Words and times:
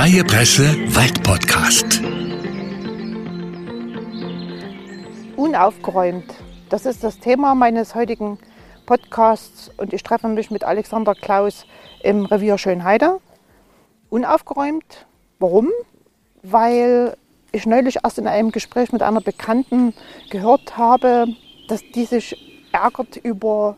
Freie 0.00 0.24
Presse 0.24 0.64
Waldpodcast. 0.96 2.00
Unaufgeräumt. 5.36 6.24
Das 6.70 6.86
ist 6.86 7.04
das 7.04 7.18
Thema 7.18 7.54
meines 7.54 7.94
heutigen 7.94 8.38
Podcasts 8.86 9.70
und 9.76 9.92
ich 9.92 10.02
treffe 10.02 10.28
mich 10.28 10.50
mit 10.50 10.64
Alexander 10.64 11.14
Klaus 11.14 11.66
im 12.02 12.24
Revier 12.24 12.56
Schönheide. 12.56 13.20
Unaufgeräumt. 14.08 15.04
Warum? 15.38 15.68
Weil 16.42 17.14
ich 17.52 17.66
neulich 17.66 17.98
erst 18.02 18.16
in 18.16 18.26
einem 18.26 18.52
Gespräch 18.52 18.92
mit 18.92 19.02
einer 19.02 19.20
Bekannten 19.20 19.92
gehört 20.30 20.78
habe, 20.78 21.26
dass 21.68 21.82
die 21.94 22.06
sich 22.06 22.64
ärgert 22.72 23.18
über 23.18 23.76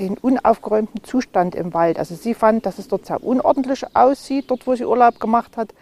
den 0.00 0.16
unaufgeräumten 0.18 1.04
Zustand 1.04 1.54
im 1.54 1.74
Wald. 1.74 1.98
Also 1.98 2.14
sie 2.14 2.34
fand, 2.34 2.66
dass 2.66 2.78
es 2.78 2.88
dort 2.88 3.06
sehr 3.06 3.22
unordentlich 3.22 3.84
aussieht, 3.94 4.46
dort 4.48 4.66
wo 4.66 4.74
sie 4.74 4.84
Urlaub 4.84 5.20
gemacht 5.20 5.56
hat. 5.56 5.74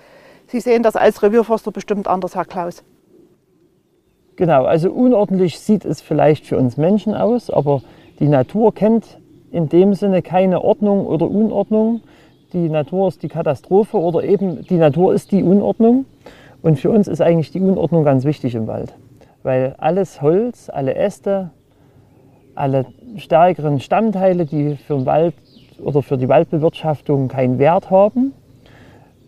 Sie 0.49 0.61
sehen 0.61 0.83
das 0.83 0.97
als 0.97 1.23
Revierforster 1.23 1.71
bestimmt 1.71 2.09
anders, 2.09 2.35
Herr 2.35 2.45
Klaus. 2.45 2.83
Genau, 4.37 4.65
also 4.65 4.91
unordentlich 4.91 5.59
sieht 5.59 5.85
es 5.85 6.01
vielleicht 6.01 6.47
für 6.47 6.59
uns 6.59 6.77
Menschen 6.77 7.15
aus, 7.15 7.51
aber 7.51 7.83
die 8.21 8.29
Natur 8.29 8.75
kennt 8.75 9.19
in 9.51 9.69
dem 9.69 9.95
Sinne 9.95 10.23
keine 10.23 10.63
Ordnung 10.63 11.07
oder 11.07 11.29
Unordnung. 11.29 12.03
Die 12.53 12.69
Natur 12.69 13.09
ist 13.09 13.23
die 13.23 13.29
Katastrophe 13.29 13.99
oder 13.99 14.23
eben 14.25 14.65
die 14.65 14.77
Natur 14.77 15.15
ist 15.15 15.33
die 15.33 15.43
Unordnung. 15.43 16.07
Und 16.63 16.79
für 16.79 16.91
uns 16.91 17.09
ist 17.09 17.21
eigentlich 17.21 17.53
die 17.53 17.61
Unordnung 17.61 18.05
ganz 18.05 18.25
wichtig 18.25 18.55
im 18.55 18.67
Wald, 18.67 18.95
weil 19.43 19.75
alles 19.79 20.23
Holz, 20.23 20.71
alle 20.71 20.95
Äste, 20.95 21.51
alle 22.55 22.87
stärkeren 23.17 23.81
Stammteile, 23.81 24.47
die 24.47 24.77
für 24.77 24.95
den 24.97 25.07
Wald 25.07 25.35
oder 25.79 26.03
für 26.03 26.19
die 26.19 26.29
Waldbewirtschaftung 26.29 27.29
keinen 27.29 27.59
Wert 27.59 27.91
haben, 27.91 28.33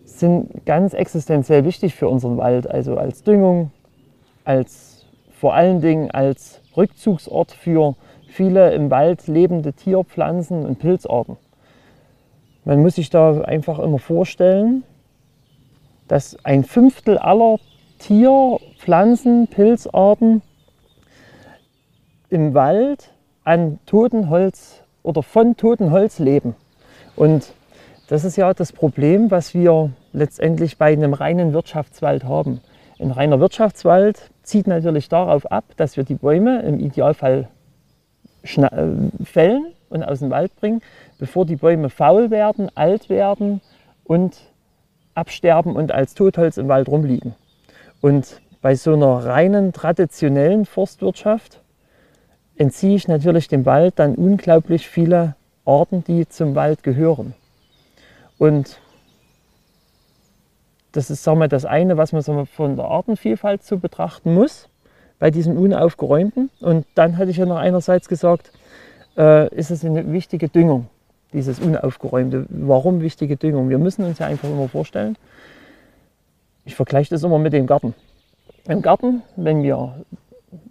sind 0.05 0.65
ganz 0.65 0.93
existenziell 0.93 1.65
wichtig 1.65 1.95
für 1.95 2.07
unseren 2.07 2.37
Wald, 2.37 2.69
also 2.69 2.97
als 2.97 3.23
Düngung, 3.23 3.71
als 4.43 5.05
vor 5.31 5.55
allen 5.55 5.81
Dingen 5.81 6.11
als 6.11 6.61
Rückzugsort 6.77 7.51
für 7.51 7.95
viele 8.27 8.73
im 8.73 8.89
Wald 8.91 9.27
lebende 9.27 9.73
Tier-, 9.73 10.03
Pflanzen- 10.03 10.65
und 10.65 10.79
Pilzarten. 10.79 11.37
Man 12.63 12.81
muss 12.81 12.95
sich 12.95 13.09
da 13.09 13.41
einfach 13.41 13.79
immer 13.79 13.99
vorstellen, 13.99 14.83
dass 16.07 16.37
ein 16.45 16.63
Fünftel 16.63 17.17
aller 17.17 17.57
Tier-, 17.97 18.59
Pflanzen-, 18.77 19.47
Pilzarten 19.47 20.41
im 22.29 22.53
Wald 22.53 23.10
an 23.43 23.79
totem 23.85 24.29
Holz 24.29 24.83
oder 25.03 25.23
von 25.23 25.57
totem 25.57 25.91
Holz 25.91 26.19
leben. 26.19 26.55
Und 27.15 27.53
das 28.07 28.23
ist 28.23 28.35
ja 28.35 28.53
das 28.53 28.73
Problem, 28.73 29.31
was 29.31 29.53
wir 29.53 29.91
letztendlich 30.13 30.77
bei 30.77 30.91
einem 30.91 31.13
reinen 31.13 31.53
Wirtschaftswald 31.53 32.25
haben. 32.25 32.61
Ein 32.99 33.11
reiner 33.11 33.39
Wirtschaftswald 33.39 34.29
zieht 34.43 34.67
natürlich 34.67 35.09
darauf 35.09 35.51
ab, 35.51 35.63
dass 35.77 35.97
wir 35.97 36.03
die 36.03 36.15
Bäume 36.15 36.61
im 36.61 36.79
Idealfall 36.79 37.47
äh, 38.43 38.69
fällen 39.23 39.67
und 39.89 40.03
aus 40.03 40.19
dem 40.19 40.29
Wald 40.29 40.55
bringen, 40.57 40.81
bevor 41.19 41.45
die 41.45 41.55
Bäume 41.55 41.89
faul 41.89 42.31
werden, 42.31 42.69
alt 42.75 43.09
werden 43.09 43.61
und 44.03 44.37
absterben 45.15 45.75
und 45.75 45.91
als 45.91 46.13
Totholz 46.13 46.57
im 46.57 46.67
Wald 46.67 46.89
rumliegen. 46.89 47.35
Und 48.01 48.41
bei 48.61 48.75
so 48.75 48.93
einer 48.93 49.25
reinen 49.25 49.73
traditionellen 49.73 50.65
Forstwirtschaft 50.65 51.60
entziehe 52.55 52.95
ich 52.95 53.07
natürlich 53.07 53.47
dem 53.47 53.65
Wald 53.65 53.97
dann 53.97 54.15
unglaublich 54.15 54.87
viele 54.87 55.35
Arten, 55.65 56.03
die 56.03 56.27
zum 56.27 56.55
Wald 56.55 56.83
gehören. 56.83 57.33
Und 58.37 58.79
das 60.91 61.09
ist 61.09 61.23
sagen 61.23 61.39
wir, 61.39 61.47
das 61.47 61.65
eine, 61.65 61.97
was 61.97 62.11
man 62.11 62.23
wir, 62.25 62.45
von 62.45 62.75
der 62.75 62.85
Artenvielfalt 62.85 63.63
zu 63.63 63.79
betrachten 63.79 64.33
muss, 64.33 64.67
bei 65.19 65.31
diesem 65.31 65.57
Unaufgeräumten. 65.57 66.49
Und 66.59 66.85
dann 66.95 67.17
hatte 67.17 67.31
ich 67.31 67.37
ja 67.37 67.45
noch 67.45 67.57
einerseits 67.57 68.09
gesagt, 68.09 68.51
äh, 69.17 69.53
ist 69.55 69.71
es 69.71 69.85
eine 69.85 70.11
wichtige 70.11 70.49
Düngung, 70.49 70.87
dieses 71.33 71.59
Unaufgeräumte. 71.59 72.45
Warum 72.49 73.01
wichtige 73.01 73.37
Düngung? 73.37 73.69
Wir 73.69 73.77
müssen 73.77 74.03
uns 74.03 74.19
ja 74.19 74.27
einfach 74.27 74.49
immer 74.49 74.67
vorstellen, 74.67 75.17
ich 76.65 76.75
vergleiche 76.75 77.09
das 77.09 77.23
immer 77.23 77.39
mit 77.39 77.53
dem 77.53 77.67
Garten. 77.67 77.93
Im 78.67 78.81
Garten, 78.81 79.23
wenn 79.35 79.63
wir 79.63 79.95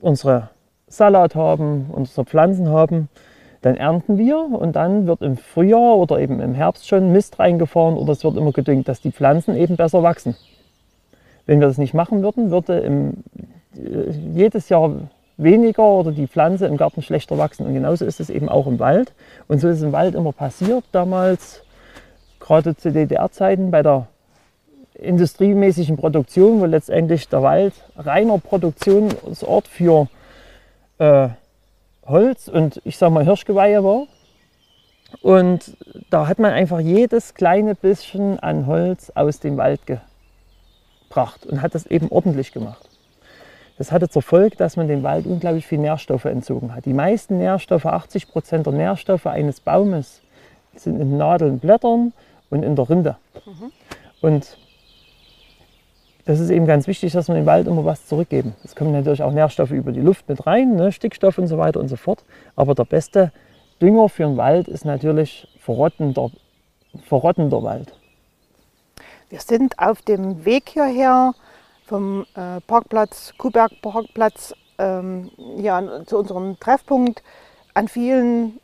unsere 0.00 0.50
Salat 0.90 1.34
haben, 1.34 1.86
unsere 1.90 2.26
Pflanzen 2.26 2.68
haben, 2.68 3.08
dann 3.62 3.76
ernten 3.76 4.18
wir 4.18 4.38
und 4.38 4.76
dann 4.76 5.06
wird 5.06 5.22
im 5.22 5.36
Frühjahr 5.36 5.96
oder 5.96 6.18
eben 6.18 6.40
im 6.40 6.54
Herbst 6.54 6.88
schon 6.88 7.12
Mist 7.12 7.38
reingefahren 7.38 7.96
oder 7.96 8.12
es 8.12 8.24
wird 8.24 8.36
immer 8.36 8.52
gedüngt, 8.52 8.88
dass 8.88 9.00
die 9.00 9.12
Pflanzen 9.12 9.56
eben 9.56 9.76
besser 9.76 10.02
wachsen. 10.02 10.34
Wenn 11.46 11.60
wir 11.60 11.68
das 11.68 11.78
nicht 11.78 11.94
machen 11.94 12.22
würden, 12.22 12.50
würde 12.50 12.78
im, 12.80 13.24
äh, 13.76 14.10
jedes 14.34 14.68
Jahr 14.68 14.90
weniger 15.36 15.84
oder 15.84 16.12
die 16.12 16.26
Pflanze 16.26 16.66
im 16.66 16.76
Garten 16.76 17.02
schlechter 17.02 17.38
wachsen. 17.38 17.66
Und 17.66 17.74
genauso 17.74 18.04
ist 18.04 18.20
es 18.20 18.30
eben 18.30 18.48
auch 18.48 18.66
im 18.66 18.78
Wald. 18.78 19.12
Und 19.48 19.60
so 19.60 19.68
ist 19.68 19.78
es 19.78 19.82
im 19.82 19.92
Wald 19.92 20.14
immer 20.14 20.32
passiert 20.32 20.84
damals, 20.92 21.62
gerade 22.40 22.76
zu 22.76 22.92
DDR-Zeiten 22.92 23.70
bei 23.70 23.82
der 23.82 24.06
industriemäßigen 24.94 25.96
Produktion, 25.96 26.60
wo 26.60 26.66
letztendlich 26.66 27.28
der 27.28 27.42
Wald 27.42 27.74
reiner 27.96 28.38
Produktionsort 28.38 29.68
für 29.68 30.08
äh, 31.00 31.30
Holz 32.06 32.46
und 32.48 32.80
ich 32.84 32.96
sag 32.96 33.10
mal 33.10 33.24
Hirschgeweihe 33.24 33.82
war. 33.82 34.06
Und 35.22 35.76
da 36.10 36.28
hat 36.28 36.38
man 36.38 36.52
einfach 36.52 36.78
jedes 36.78 37.34
kleine 37.34 37.74
bisschen 37.74 38.38
an 38.38 38.66
Holz 38.66 39.10
aus 39.16 39.40
dem 39.40 39.56
Wald 39.56 39.80
gebracht 39.86 41.46
und 41.46 41.62
hat 41.62 41.74
das 41.74 41.86
eben 41.86 42.08
ordentlich 42.10 42.52
gemacht. 42.52 42.88
Das 43.76 43.90
hatte 43.90 44.08
zur 44.08 44.22
Folge, 44.22 44.56
dass 44.56 44.76
man 44.76 44.88
dem 44.88 45.02
Wald 45.02 45.26
unglaublich 45.26 45.66
viel 45.66 45.78
Nährstoffe 45.78 46.26
entzogen 46.26 46.74
hat. 46.74 46.84
Die 46.84 46.92
meisten 46.92 47.38
Nährstoffe, 47.38 47.86
80 47.86 48.28
Prozent 48.28 48.66
der 48.66 48.74
Nährstoffe 48.74 49.26
eines 49.26 49.60
Baumes, 49.60 50.20
sind 50.74 51.00
in 51.00 51.16
Nadeln, 51.16 51.58
Blättern 51.58 52.12
und 52.50 52.62
in 52.62 52.76
der 52.76 52.88
Rinde. 52.88 53.16
Mhm. 53.46 53.72
Und 54.20 54.58
das 56.30 56.38
ist 56.38 56.50
eben 56.50 56.64
ganz 56.64 56.86
wichtig, 56.86 57.12
dass 57.12 57.26
wir 57.26 57.34
dem 57.34 57.44
Wald 57.44 57.66
immer 57.66 57.84
was 57.84 58.06
zurückgeben. 58.06 58.54
Es 58.62 58.76
kommen 58.76 58.92
natürlich 58.92 59.24
auch 59.24 59.32
Nährstoffe 59.32 59.72
über 59.72 59.90
die 59.90 60.00
Luft 60.00 60.28
mit 60.28 60.46
rein, 60.46 60.76
ne, 60.76 60.92
Stickstoff 60.92 61.38
und 61.38 61.48
so 61.48 61.58
weiter 61.58 61.80
und 61.80 61.88
so 61.88 61.96
fort. 61.96 62.22
Aber 62.54 62.76
der 62.76 62.84
beste 62.84 63.32
Dünger 63.82 64.08
für 64.08 64.22
den 64.22 64.36
Wald 64.36 64.68
ist 64.68 64.84
natürlich 64.84 65.48
verrottender, 65.58 66.30
verrottender 67.02 67.64
Wald. 67.64 67.92
Wir 69.28 69.40
sind 69.40 69.76
auf 69.80 70.02
dem 70.02 70.44
Weg 70.44 70.68
hierher 70.68 71.34
vom 71.84 72.24
äh, 72.36 72.60
Parkplatz, 72.60 73.34
Kuhberg 73.36 73.72
Parkplatz, 73.82 74.54
ähm, 74.78 75.32
hier 75.56 76.04
zu 76.06 76.16
unserem 76.16 76.60
Treffpunkt 76.60 77.24
an 77.74 77.88
vielen 77.88 78.60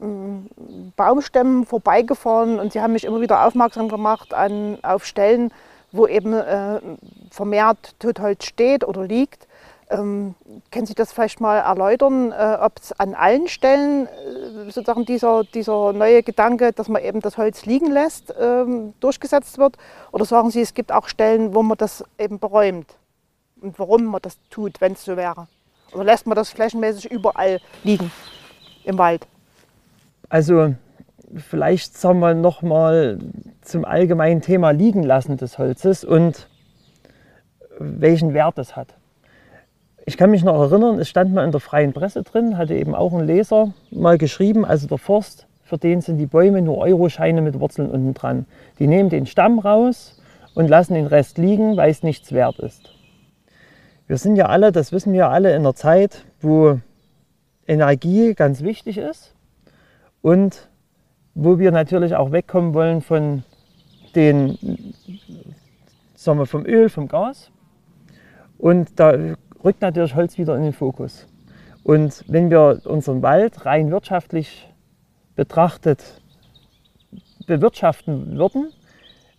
ähm, 0.00 0.46
Baumstämmen 0.94 1.66
vorbeigefahren 1.66 2.60
und 2.60 2.72
sie 2.72 2.80
haben 2.80 2.92
mich 2.92 3.02
immer 3.02 3.20
wieder 3.20 3.44
aufmerksam 3.44 3.88
gemacht 3.88 4.34
an, 4.34 4.78
auf 4.84 5.04
Stellen, 5.04 5.50
wo 5.92 6.06
eben 6.06 6.32
äh, 6.32 6.80
vermehrt 7.30 7.94
Totholz 7.98 8.44
steht 8.44 8.84
oder 8.84 9.04
liegt. 9.04 9.46
Ähm, 9.90 10.34
können 10.70 10.86
Sie 10.86 10.94
das 10.94 11.12
vielleicht 11.12 11.40
mal 11.40 11.58
erläutern, 11.58 12.32
äh, 12.32 12.56
ob 12.60 12.78
es 12.78 12.98
an 12.98 13.14
allen 13.14 13.46
Stellen 13.46 14.06
äh, 14.06 14.70
sozusagen 14.70 15.04
dieser, 15.04 15.44
dieser 15.44 15.92
neue 15.92 16.22
Gedanke, 16.22 16.72
dass 16.72 16.88
man 16.88 17.02
eben 17.02 17.20
das 17.20 17.36
Holz 17.36 17.66
liegen 17.66 17.90
lässt, 17.90 18.34
ähm, 18.40 18.94
durchgesetzt 19.00 19.58
wird? 19.58 19.76
Oder 20.10 20.24
sagen 20.24 20.50
Sie, 20.50 20.62
es 20.62 20.72
gibt 20.72 20.92
auch 20.92 21.08
Stellen, 21.08 21.54
wo 21.54 21.62
man 21.62 21.76
das 21.76 22.04
eben 22.18 22.38
beräumt? 22.38 22.94
Und 23.60 23.78
warum 23.78 24.04
man 24.06 24.22
das 24.22 24.38
tut, 24.48 24.80
wenn 24.80 24.92
es 24.92 25.04
so 25.04 25.16
wäre? 25.16 25.46
Oder 25.92 26.04
lässt 26.04 26.26
man 26.26 26.36
das 26.36 26.48
flächenmäßig 26.50 27.10
überall 27.10 27.60
liegen 27.84 28.10
im 28.84 28.96
Wald? 28.96 29.26
Also 30.30 30.74
vielleicht 31.36 31.98
sagen 31.98 32.20
wir 32.20 32.32
noch 32.34 32.62
mal 32.62 33.18
zum 33.62 33.84
allgemeinen 33.84 34.40
Thema 34.40 34.70
liegen 34.70 35.02
lassen 35.02 35.36
des 35.36 35.58
Holzes 35.58 36.04
und 36.04 36.48
welchen 37.78 38.34
Wert 38.34 38.58
es 38.58 38.76
hat. 38.76 38.94
Ich 40.04 40.16
kann 40.16 40.30
mich 40.30 40.42
noch 40.42 40.60
erinnern, 40.60 40.98
es 40.98 41.08
stand 41.08 41.32
mal 41.32 41.44
in 41.44 41.52
der 41.52 41.60
freien 41.60 41.92
Presse 41.92 42.22
drin, 42.22 42.58
hatte 42.58 42.74
eben 42.74 42.94
auch 42.94 43.12
ein 43.12 43.24
Leser 43.24 43.72
mal 43.90 44.18
geschrieben, 44.18 44.64
also 44.64 44.88
der 44.88 44.98
Forst, 44.98 45.46
für 45.62 45.78
den 45.78 46.00
sind 46.00 46.18
die 46.18 46.26
Bäume 46.26 46.60
nur 46.60 46.78
Euroscheine 46.78 47.40
mit 47.40 47.58
Wurzeln 47.60 47.88
unten 47.88 48.12
dran. 48.12 48.46
Die 48.78 48.88
nehmen 48.88 49.10
den 49.10 49.26
Stamm 49.26 49.60
raus 49.60 50.20
und 50.54 50.68
lassen 50.68 50.94
den 50.94 51.06
Rest 51.06 51.38
liegen, 51.38 51.76
weil 51.76 51.90
es 51.90 52.02
nichts 52.02 52.32
wert 52.32 52.58
ist. 52.58 52.90
Wir 54.08 54.18
sind 54.18 54.36
ja 54.36 54.46
alle, 54.46 54.72
das 54.72 54.92
wissen 54.92 55.12
wir 55.12 55.28
alle, 55.28 55.50
in 55.50 55.60
einer 55.60 55.74
Zeit, 55.74 56.24
wo 56.40 56.80
Energie 57.66 58.34
ganz 58.34 58.62
wichtig 58.62 58.98
ist 58.98 59.34
und 60.20 60.68
wo 61.34 61.58
wir 61.58 61.70
natürlich 61.70 62.16
auch 62.16 62.32
wegkommen 62.32 62.74
wollen 62.74 63.00
von 63.00 63.44
den, 64.16 64.94
sagen 66.14 66.38
wir, 66.38 66.46
vom 66.46 66.66
Öl, 66.66 66.88
vom 66.88 67.08
Gas. 67.08 67.50
Und 68.58 68.98
da 69.00 69.14
rückt 69.64 69.82
natürlich 69.82 70.14
Holz 70.14 70.38
wieder 70.38 70.56
in 70.56 70.62
den 70.62 70.72
Fokus. 70.72 71.26
Und 71.84 72.24
wenn 72.28 72.50
wir 72.50 72.80
unseren 72.84 73.22
Wald 73.22 73.66
rein 73.66 73.90
wirtschaftlich 73.90 74.68
betrachtet 75.34 76.20
bewirtschaften 77.46 78.36
würden, 78.36 78.72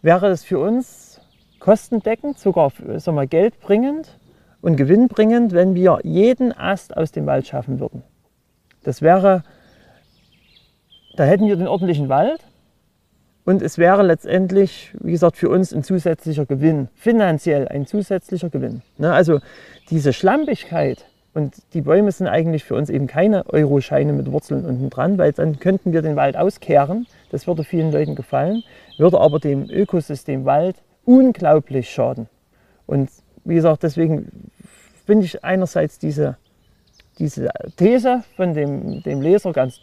wäre 0.01 0.27
es 0.27 0.43
für 0.43 0.59
uns 0.59 1.21
kostendeckend, 1.59 2.37
sogar 2.37 2.71
sagen 2.97 3.15
wir, 3.15 3.27
geldbringend 3.27 4.19
und 4.61 4.75
gewinnbringend, 4.75 5.53
wenn 5.53 5.75
wir 5.75 5.99
jeden 6.03 6.51
Ast 6.51 6.95
aus 6.97 7.11
dem 7.11 7.25
Wald 7.25 7.47
schaffen 7.47 7.79
würden. 7.79 8.03
Das 8.83 9.01
wäre, 9.01 9.43
da 11.15 11.23
hätten 11.23 11.47
wir 11.47 11.55
den 11.55 11.67
ordentlichen 11.67 12.09
Wald 12.09 12.41
und 13.45 13.61
es 13.61 13.77
wäre 13.77 14.03
letztendlich, 14.03 14.93
wie 14.99 15.11
gesagt, 15.11 15.37
für 15.37 15.49
uns 15.49 15.73
ein 15.73 15.83
zusätzlicher 15.83 16.45
Gewinn, 16.45 16.87
finanziell 16.95 17.67
ein 17.67 17.85
zusätzlicher 17.85 18.49
Gewinn. 18.49 18.81
Ne? 18.97 19.11
Also 19.11 19.39
diese 19.89 20.13
Schlampigkeit, 20.13 21.05
und 21.33 21.55
die 21.73 21.81
Bäume 21.81 22.11
sind 22.11 22.27
eigentlich 22.27 22.63
für 22.63 22.75
uns 22.75 22.89
eben 22.89 23.07
keine 23.07 23.47
Euroscheine 23.51 24.13
mit 24.13 24.31
Wurzeln 24.31 24.65
unten 24.65 24.89
dran, 24.89 25.17
weil 25.17 25.31
dann 25.31 25.59
könnten 25.59 25.91
wir 25.91 26.03
den 26.03 26.15
Wald 26.15 26.37
auskehren. 26.37 27.07
Das 27.31 27.47
würde 27.47 27.63
vielen 27.63 27.91
Leuten 27.91 28.15
gefallen, 28.15 28.63
würde 28.97 29.19
aber 29.19 29.39
dem 29.39 29.67
Ökosystem 29.69 30.45
Wald 30.45 30.75
unglaublich 31.05 31.89
schaden. 31.89 32.27
Und 32.85 33.09
wie 33.45 33.55
gesagt, 33.55 33.81
deswegen 33.81 34.51
finde 35.05 35.25
ich 35.25 35.43
einerseits 35.43 35.97
diese, 35.97 36.37
diese 37.17 37.49
These 37.77 38.23
von 38.35 38.53
dem, 38.53 39.01
dem 39.01 39.21
Leser 39.21 39.53
ganz 39.53 39.79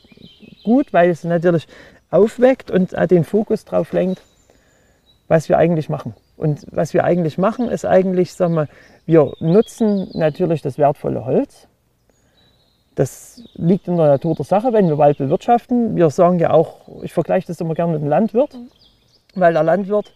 gut, 0.62 0.92
weil 0.92 1.10
es 1.10 1.24
natürlich 1.24 1.66
aufweckt 2.10 2.70
und 2.70 2.92
den 3.10 3.24
Fokus 3.24 3.64
darauf 3.64 3.92
lenkt, 3.92 4.22
was 5.28 5.48
wir 5.48 5.58
eigentlich 5.58 5.88
machen. 5.88 6.14
Und 6.36 6.66
was 6.70 6.94
wir 6.94 7.04
eigentlich 7.04 7.38
machen, 7.38 7.68
ist 7.68 7.84
eigentlich, 7.84 8.32
sagen 8.32 8.54
wir, 8.54 8.68
wir 9.06 9.32
nutzen 9.40 10.08
natürlich 10.14 10.62
das 10.62 10.78
wertvolle 10.78 11.24
Holz. 11.24 11.68
Das 12.94 13.42
liegt 13.54 13.88
in 13.88 13.96
der 13.96 14.06
Natur 14.06 14.34
der 14.34 14.44
Sache, 14.44 14.72
wenn 14.72 14.88
wir 14.88 14.98
Wald 14.98 15.18
bewirtschaften. 15.18 15.96
Wir 15.96 16.10
sagen 16.10 16.38
ja 16.38 16.50
auch, 16.50 17.02
ich 17.02 17.12
vergleiche 17.12 17.46
das 17.46 17.60
immer 17.60 17.74
gerne 17.74 17.92
mit 17.92 18.02
dem 18.02 18.08
Landwirt, 18.08 18.56
weil 19.34 19.52
der 19.52 19.62
Landwirt, 19.62 20.12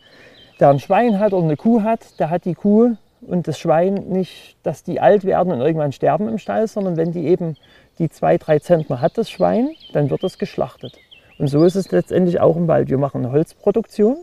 der 0.60 0.70
ein 0.70 0.80
Schwein 0.80 1.18
hat 1.18 1.32
oder 1.32 1.44
eine 1.44 1.56
Kuh 1.56 1.82
hat, 1.82 2.18
der 2.18 2.30
hat 2.30 2.44
die 2.44 2.54
Kuh 2.54 2.96
und 3.20 3.46
das 3.46 3.58
Schwein 3.58 3.94
nicht, 4.08 4.56
dass 4.62 4.82
die 4.82 5.00
alt 5.00 5.24
werden 5.24 5.52
und 5.52 5.60
irgendwann 5.60 5.92
sterben 5.92 6.28
im 6.28 6.38
Stall, 6.38 6.66
sondern 6.66 6.96
wenn 6.96 7.12
die 7.12 7.26
eben 7.26 7.56
die 7.98 8.08
zwei, 8.08 8.38
drei 8.38 8.58
Zentner 8.58 9.00
hat, 9.00 9.16
das 9.16 9.30
Schwein, 9.30 9.70
dann 9.92 10.10
wird 10.10 10.24
es 10.24 10.38
geschlachtet. 10.38 10.98
Und 11.38 11.48
so 11.48 11.64
ist 11.64 11.74
es 11.74 11.90
letztendlich 11.90 12.40
auch 12.40 12.56
im 12.56 12.68
Wald. 12.68 12.88
Wir 12.88 12.98
machen 12.98 13.30
Holzproduktion 13.30 14.16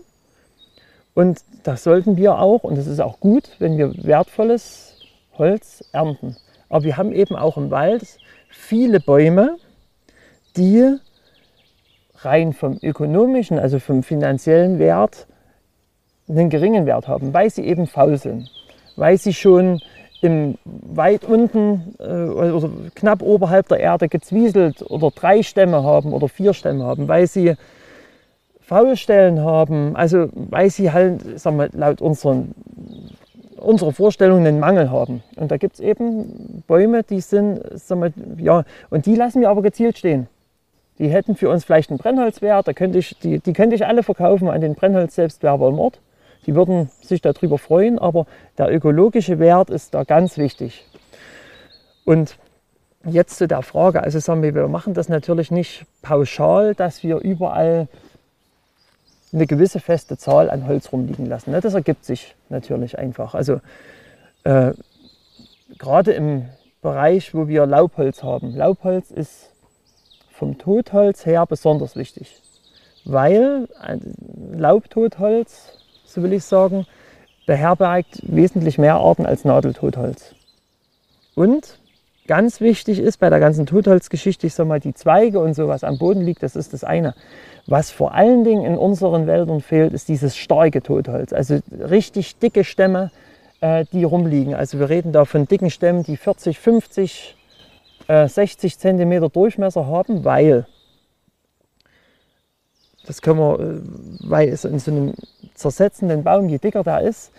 und 1.14 1.44
das 1.64 1.84
sollten 1.84 2.18
wir 2.18 2.40
auch, 2.40 2.64
und 2.64 2.78
das 2.78 2.88
ist 2.88 3.02
auch 3.02 3.20
gut, 3.20 3.50
wenn 3.60 3.78
wir 3.78 3.94
wertvolles 4.04 5.00
Holz 5.38 5.84
ernten. 5.92 6.38
Aber 6.70 6.84
wir 6.86 6.98
haben 6.98 7.12
eben 7.12 7.36
auch 7.36 7.58
im 7.58 7.70
Wald 7.70 8.18
viele 8.50 9.00
Bäume, 9.00 9.58
die 10.56 10.98
rein 12.18 12.54
vom 12.54 12.78
ökonomischen, 12.82 13.60
also 13.60 13.80
vom 13.80 14.04
finanziellen 14.04 14.80
Wert, 14.80 15.28
einen 16.30 16.50
geringen 16.50 16.86
Wert 16.86 17.08
haben, 17.08 17.34
weil 17.34 17.50
sie 17.50 17.66
eben 17.66 17.88
faul 17.88 18.18
sind, 18.18 18.50
weil 18.96 19.18
sie 19.18 19.34
schon 19.34 19.82
im 20.22 20.58
weit 20.64 21.26
unten 21.26 21.96
äh, 22.00 22.04
oder 22.04 22.70
knapp 22.96 23.22
oberhalb 23.22 23.68
der 23.68 23.80
Erde 23.80 24.08
gezwieselt 24.08 24.84
oder 24.90 25.12
drei 25.12 25.44
Stämme 25.44 25.84
haben 25.84 26.14
oder 26.14 26.30
vier 26.30 26.54
Stämme 26.54 26.86
haben, 26.86 27.08
weil 27.08 27.28
sie 27.28 27.56
Faulstellen 28.72 29.44
haben, 29.44 29.98
also 29.98 30.30
weil 30.34 30.70
sie 30.70 30.94
halt 30.94 31.38
sagen 31.38 31.58
wir, 31.58 31.70
laut 31.74 32.00
unseren, 32.00 32.56
unserer 33.58 33.92
Vorstellung 33.92 34.40
einen 34.40 34.62
Mangel 34.62 34.90
haben. 34.90 35.24
Und 35.36 35.52
da 35.52 35.58
gibt 35.58 35.74
es 35.74 35.80
eben 35.82 36.64
Bäume, 36.68 37.04
die 37.04 37.20
sind, 37.20 37.60
sagen 37.78 38.02
wir, 38.02 38.14
ja, 38.42 38.64
und 38.90 39.08
die 39.08 39.16
lassen 39.16 39.42
wir 39.42 39.50
aber 39.50 39.62
gezielt 39.62 39.98
stehen. 39.98 40.28
Die 41.00 41.10
hätten 41.10 41.36
für 41.36 41.50
uns 41.50 41.66
vielleicht 41.66 41.90
einen 41.90 42.00
Brennholzwert, 42.00 42.66
da 42.66 42.72
könnte 42.72 43.00
ich, 43.00 43.18
die, 43.20 43.40
die 43.40 43.52
könnte 43.52 43.76
ich 43.76 43.86
alle 43.86 44.04
verkaufen 44.04 44.50
an 44.50 44.62
den 44.62 44.76
Brennholz-Selbstwerber 44.76 45.68
im 45.68 45.78
Ort. 45.78 46.00
Die 46.46 46.56
würden 46.56 46.90
sich 47.02 47.22
darüber 47.22 47.58
freuen, 47.58 48.00
aber 48.00 48.26
der 48.58 48.74
ökologische 48.74 49.40
Wert 49.40 49.70
ist 49.70 49.94
da 49.94 50.04
ganz 50.04 50.38
wichtig. 50.38 50.86
Und 52.06 52.38
jetzt 53.06 53.38
zu 53.38 53.48
der 53.48 53.62
Frage, 53.62 54.02
also 54.04 54.20
sagen 54.20 54.42
wir, 54.42 54.54
wir 54.56 54.68
machen 54.68 54.94
das 54.94 55.10
natürlich 55.10 55.52
nicht 55.52 55.86
pauschal, 56.02 56.76
dass 56.76 57.04
wir 57.04 57.18
überall 57.18 57.88
eine 59.34 59.48
gewisse 59.48 59.80
feste 59.80 60.18
Zahl 60.18 60.50
an 60.50 60.68
Holz 60.68 60.92
rumliegen 60.92 61.26
lassen. 61.26 61.52
Ne? 61.52 61.62
Das 61.62 61.74
ergibt 61.74 62.06
sich 62.06 62.36
natürlich 62.50 62.98
einfach. 62.98 63.34
Also 63.34 63.62
äh, 64.44 64.74
gerade 65.78 66.12
im 66.12 66.46
Bereich, 66.82 67.34
wo 67.34 67.48
wir 67.48 67.66
Laubholz 67.66 68.24
haben. 68.24 68.56
Laubholz 68.56 69.12
ist 69.12 69.52
vom 70.32 70.58
Totholz 70.58 71.26
her 71.26 71.46
besonders 71.46 71.96
wichtig, 71.96 72.42
weil 73.06 73.68
Laubtotholz, 74.54 75.78
so 76.14 76.24
will 76.24 76.34
ich 76.34 76.44
sagen, 76.44 76.86
beherbergt 77.46 78.20
wesentlich 78.24 78.78
mehr 78.78 78.96
Arten 78.96 79.26
als 79.26 79.46
Nadeltotholz. 79.46 80.36
Und 81.36 81.80
ganz 82.28 82.62
wichtig 82.62 83.00
ist 83.00 83.18
bei 83.18 83.30
der 83.30 83.40
ganzen 83.40 83.66
Totholzgeschichte, 83.66 84.48
ich 84.48 84.54
sage 84.54 84.70
mal, 84.70 84.80
die 84.80 84.94
Zweige 84.94 85.40
und 85.40 85.54
so, 85.54 85.68
was 85.68 85.84
am 85.84 85.98
Boden 85.98 86.22
liegt, 86.22 86.44
das 86.44 86.56
ist 86.56 86.74
das 86.74 86.84
eine. 86.84 87.16
Was 87.68 87.92
vor 87.92 88.14
allen 88.14 88.44
Dingen 88.44 88.66
in 88.66 88.78
unseren 88.78 89.28
Wäldern 89.28 89.62
fehlt, 89.62 89.94
ist 89.94 90.08
dieses 90.08 90.38
starke 90.38 90.82
Totholz. 90.82 91.34
Also 91.34 91.60
richtig 91.72 92.38
dicke 92.38 92.64
Stämme, 92.64 93.12
äh, 93.62 93.86
die 93.92 94.04
rumliegen. 94.04 94.54
Also 94.54 94.80
wir 94.80 94.90
reden 94.90 95.12
da 95.12 95.26
von 95.26 95.48
dicken 95.48 95.70
Stämmen, 95.70 96.04
die 96.04 96.18
40, 96.18 96.60
50, 96.60 97.36
äh, 98.08 98.28
60 98.28 98.78
Zentimeter 98.78 99.30
Durchmesser 99.30 99.88
haben, 99.88 100.24
weil 100.24 100.66
das 103.06 103.22
können 103.22 103.40
wir, 103.40 103.60
äh, 103.60 103.82
weil 104.22 104.50
es 104.50 104.66
in 104.66 104.80
so 104.80 104.92
einem 104.92 105.14
zersetzenden 105.54 106.24
Baum, 106.24 106.50
je 106.50 106.58
dicker 106.58 106.84
der 106.84 107.02
ist, 107.02 107.32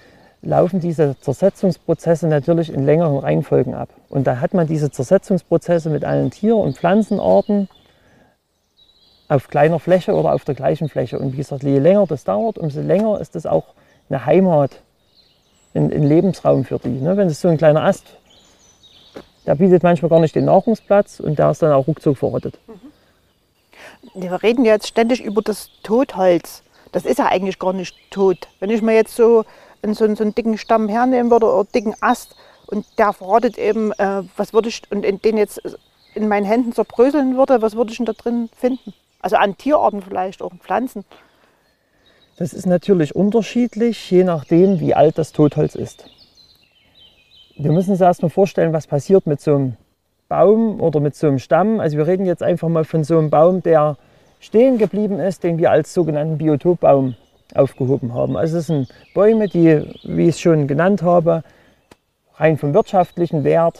laufen 0.42 0.80
diese 0.80 1.16
Zersetzungsprozesse 1.20 2.26
natürlich 2.26 2.72
in 2.72 2.84
längeren 2.84 3.18
Reihenfolgen 3.18 3.74
ab. 3.74 3.88
Und 4.08 4.26
da 4.26 4.40
hat 4.40 4.54
man 4.54 4.66
diese 4.66 4.90
Zersetzungsprozesse 4.90 5.88
mit 5.88 6.04
allen 6.04 6.30
Tier- 6.30 6.56
und 6.56 6.76
Pflanzenarten 6.76 7.68
auf 9.28 9.48
kleiner 9.48 9.78
Fläche 9.78 10.14
oder 10.14 10.34
auf 10.34 10.44
der 10.44 10.54
gleichen 10.54 10.88
Fläche. 10.88 11.18
Und 11.18 11.32
wie 11.32 11.38
gesagt, 11.38 11.62
je 11.62 11.78
länger 11.78 12.06
das 12.06 12.24
dauert, 12.24 12.58
umso 12.58 12.80
länger 12.80 13.20
ist 13.20 13.36
das 13.36 13.46
auch 13.46 13.74
eine 14.08 14.26
Heimat, 14.26 14.82
ein, 15.74 15.92
ein 15.92 16.02
Lebensraum 16.02 16.64
für 16.64 16.78
die. 16.78 17.00
Ne? 17.00 17.16
Wenn 17.16 17.28
es 17.28 17.40
so 17.40 17.48
ein 17.48 17.56
kleiner 17.56 17.84
Ast, 17.84 18.04
der 19.46 19.54
bietet 19.54 19.82
manchmal 19.82 20.10
gar 20.10 20.20
nicht 20.20 20.34
den 20.34 20.44
Nahrungsplatz 20.44 21.20
und 21.20 21.38
der 21.38 21.50
ist 21.50 21.62
dann 21.62 21.72
auch 21.72 21.86
ruckzuck 21.86 22.18
verrottet. 22.18 22.58
Mhm. 22.66 22.91
Wir 24.14 24.42
reden 24.42 24.64
jetzt 24.64 24.88
ständig 24.88 25.22
über 25.22 25.42
das 25.42 25.70
Totholz. 25.82 26.62
Das 26.92 27.04
ist 27.04 27.18
ja 27.18 27.26
eigentlich 27.26 27.58
gar 27.58 27.72
nicht 27.72 27.96
tot. 28.10 28.48
Wenn 28.60 28.70
ich 28.70 28.82
mir 28.82 28.94
jetzt 28.94 29.16
so 29.16 29.44
einen, 29.82 29.94
so, 29.94 30.14
so 30.14 30.22
einen 30.22 30.34
dicken 30.34 30.58
Stamm 30.58 30.88
hernehmen 30.88 31.30
würde 31.30 31.46
oder 31.46 31.60
einen 31.60 31.72
dicken 31.74 31.94
Ast 32.00 32.36
und 32.66 32.86
der 32.98 33.12
verrottet 33.12 33.58
eben, 33.58 33.92
äh, 33.92 34.22
was 34.36 34.52
würde 34.52 34.68
ich, 34.68 34.82
und 34.90 35.02
den 35.24 35.36
jetzt 35.36 35.60
in 36.14 36.28
meinen 36.28 36.44
Händen 36.44 36.72
zerbröseln 36.72 37.36
würde, 37.36 37.62
was 37.62 37.74
würde 37.74 37.92
ich 37.92 37.96
denn 37.96 38.06
da 38.06 38.12
drin 38.12 38.50
finden? 38.54 38.92
Also 39.20 39.36
an 39.36 39.56
Tierarten 39.56 40.02
vielleicht, 40.02 40.42
auch 40.42 40.52
Pflanzen. 40.60 41.04
Das 42.36 42.52
ist 42.52 42.66
natürlich 42.66 43.14
unterschiedlich, 43.14 44.10
je 44.10 44.24
nachdem, 44.24 44.80
wie 44.80 44.94
alt 44.94 45.16
das 45.16 45.32
Totholz 45.32 45.74
ist. 45.74 46.04
Wir 47.56 47.72
müssen 47.72 47.92
uns 47.92 48.00
erstmal 48.00 48.30
vorstellen, 48.30 48.72
was 48.72 48.86
passiert 48.86 49.26
mit 49.26 49.40
so 49.40 49.54
einem 49.54 49.76
Baum 50.32 50.80
oder 50.80 50.98
mit 50.98 51.14
so 51.14 51.26
einem 51.26 51.38
Stamm. 51.38 51.78
Also 51.78 51.98
wir 51.98 52.06
reden 52.06 52.24
jetzt 52.24 52.42
einfach 52.42 52.70
mal 52.70 52.84
von 52.84 53.04
so 53.04 53.18
einem 53.18 53.28
Baum, 53.28 53.62
der 53.62 53.98
stehen 54.40 54.78
geblieben 54.78 55.20
ist, 55.20 55.44
den 55.44 55.58
wir 55.58 55.70
als 55.70 55.92
sogenannten 55.92 56.38
Biotopbaum 56.38 57.16
aufgehoben 57.54 58.14
haben. 58.14 58.38
Also 58.38 58.56
das 58.56 58.68
sind 58.68 58.88
Bäume, 59.12 59.46
die, 59.46 59.82
wie 60.04 60.22
ich 60.22 60.36
es 60.36 60.40
schon 60.40 60.66
genannt 60.66 61.02
habe, 61.02 61.42
rein 62.36 62.56
vom 62.56 62.72
wirtschaftlichen 62.72 63.44
Wert 63.44 63.78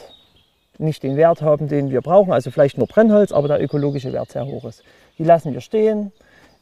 nicht 0.76 1.02
den 1.02 1.16
Wert 1.16 1.40
haben, 1.40 1.68
den 1.68 1.90
wir 1.90 2.02
brauchen, 2.02 2.34
also 2.34 2.50
vielleicht 2.50 2.76
nur 2.76 2.86
Brennholz, 2.86 3.32
aber 3.32 3.48
der 3.48 3.62
ökologische 3.62 4.12
Wert 4.12 4.30
sehr 4.30 4.44
hoch 4.44 4.66
ist. 4.66 4.82
Die 5.16 5.24
lassen 5.24 5.54
wir 5.54 5.62
stehen, 5.62 6.12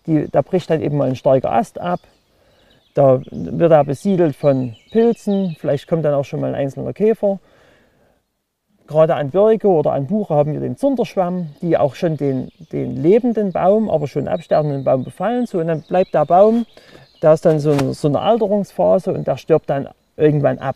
die, 0.06 0.28
da 0.30 0.42
bricht 0.42 0.70
dann 0.70 0.82
eben 0.82 0.98
mal 0.98 1.08
ein 1.08 1.16
starker 1.16 1.52
Ast 1.52 1.80
ab, 1.80 1.98
da 2.94 3.20
wird 3.32 3.72
er 3.72 3.82
besiedelt 3.82 4.36
von 4.36 4.76
Pilzen, 4.92 5.56
vielleicht 5.58 5.88
kommt 5.88 6.04
dann 6.04 6.14
auch 6.14 6.24
schon 6.24 6.40
mal 6.40 6.54
ein 6.54 6.60
einzelner 6.60 6.92
Käfer. 6.92 7.40
Gerade 8.90 9.14
an 9.14 9.30
Birke 9.30 9.68
oder 9.68 9.92
an 9.92 10.08
Buche 10.08 10.34
haben 10.34 10.52
wir 10.52 10.58
den 10.58 10.76
Zunderschwamm, 10.76 11.50
die 11.62 11.78
auch 11.78 11.94
schon 11.94 12.16
den, 12.16 12.50
den 12.72 12.96
lebenden 12.96 13.52
Baum, 13.52 13.88
aber 13.88 14.08
schon 14.08 14.26
absterbenden 14.26 14.82
Baum 14.82 15.04
befallen. 15.04 15.46
So, 15.46 15.60
und 15.60 15.68
dann 15.68 15.82
bleibt 15.82 16.12
der 16.12 16.26
Baum, 16.26 16.66
da 17.20 17.34
ist 17.34 17.44
dann 17.44 17.60
so 17.60 17.70
eine, 17.70 17.94
so 17.94 18.08
eine 18.08 18.18
Alterungsphase 18.18 19.12
und 19.12 19.28
der 19.28 19.36
stirbt 19.36 19.70
dann 19.70 19.88
irgendwann 20.16 20.58
ab. 20.58 20.74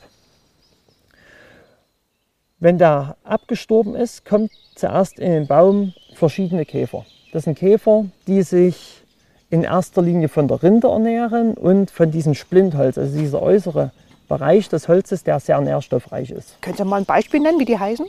Wenn 2.61 2.79
der 2.79 3.17
abgestorben 3.25 3.97
ist, 3.97 4.25
kommt 4.25 4.53
zuerst 4.77 5.19
in 5.19 5.33
den 5.33 5.49
Baum 5.49 5.93
verschiedene 6.15 6.65
Käfer. 6.65 7.05
Das 7.33 7.43
sind 7.43 7.59
Käfer, 7.59 8.05
die 8.29 8.43
sich 8.43 9.03
in 9.51 9.65
erster 9.65 10.03
Linie 10.03 10.29
von 10.29 10.47
der 10.47 10.63
Rinde 10.63 10.87
ernähren 10.87 11.55
und 11.55 11.91
von 11.91 12.13
diesem 12.13 12.35
Splintholz, 12.35 12.97
also 12.97 13.19
dieser 13.19 13.43
äußere 13.43 13.91
Bereich 14.29 14.69
des 14.69 14.89
Holzes, 14.89 15.25
der 15.25 15.41
sehr 15.41 15.61
nährstoffreich 15.61 16.31
ist. 16.31 16.61
Könnt 16.61 16.79
ihr 16.79 16.85
mal 16.85 16.99
ein 16.99 17.05
Beispiel 17.05 17.41
nennen, 17.41 17.59
wie 17.59 17.65
die 17.65 17.79
heißen? 17.79 18.07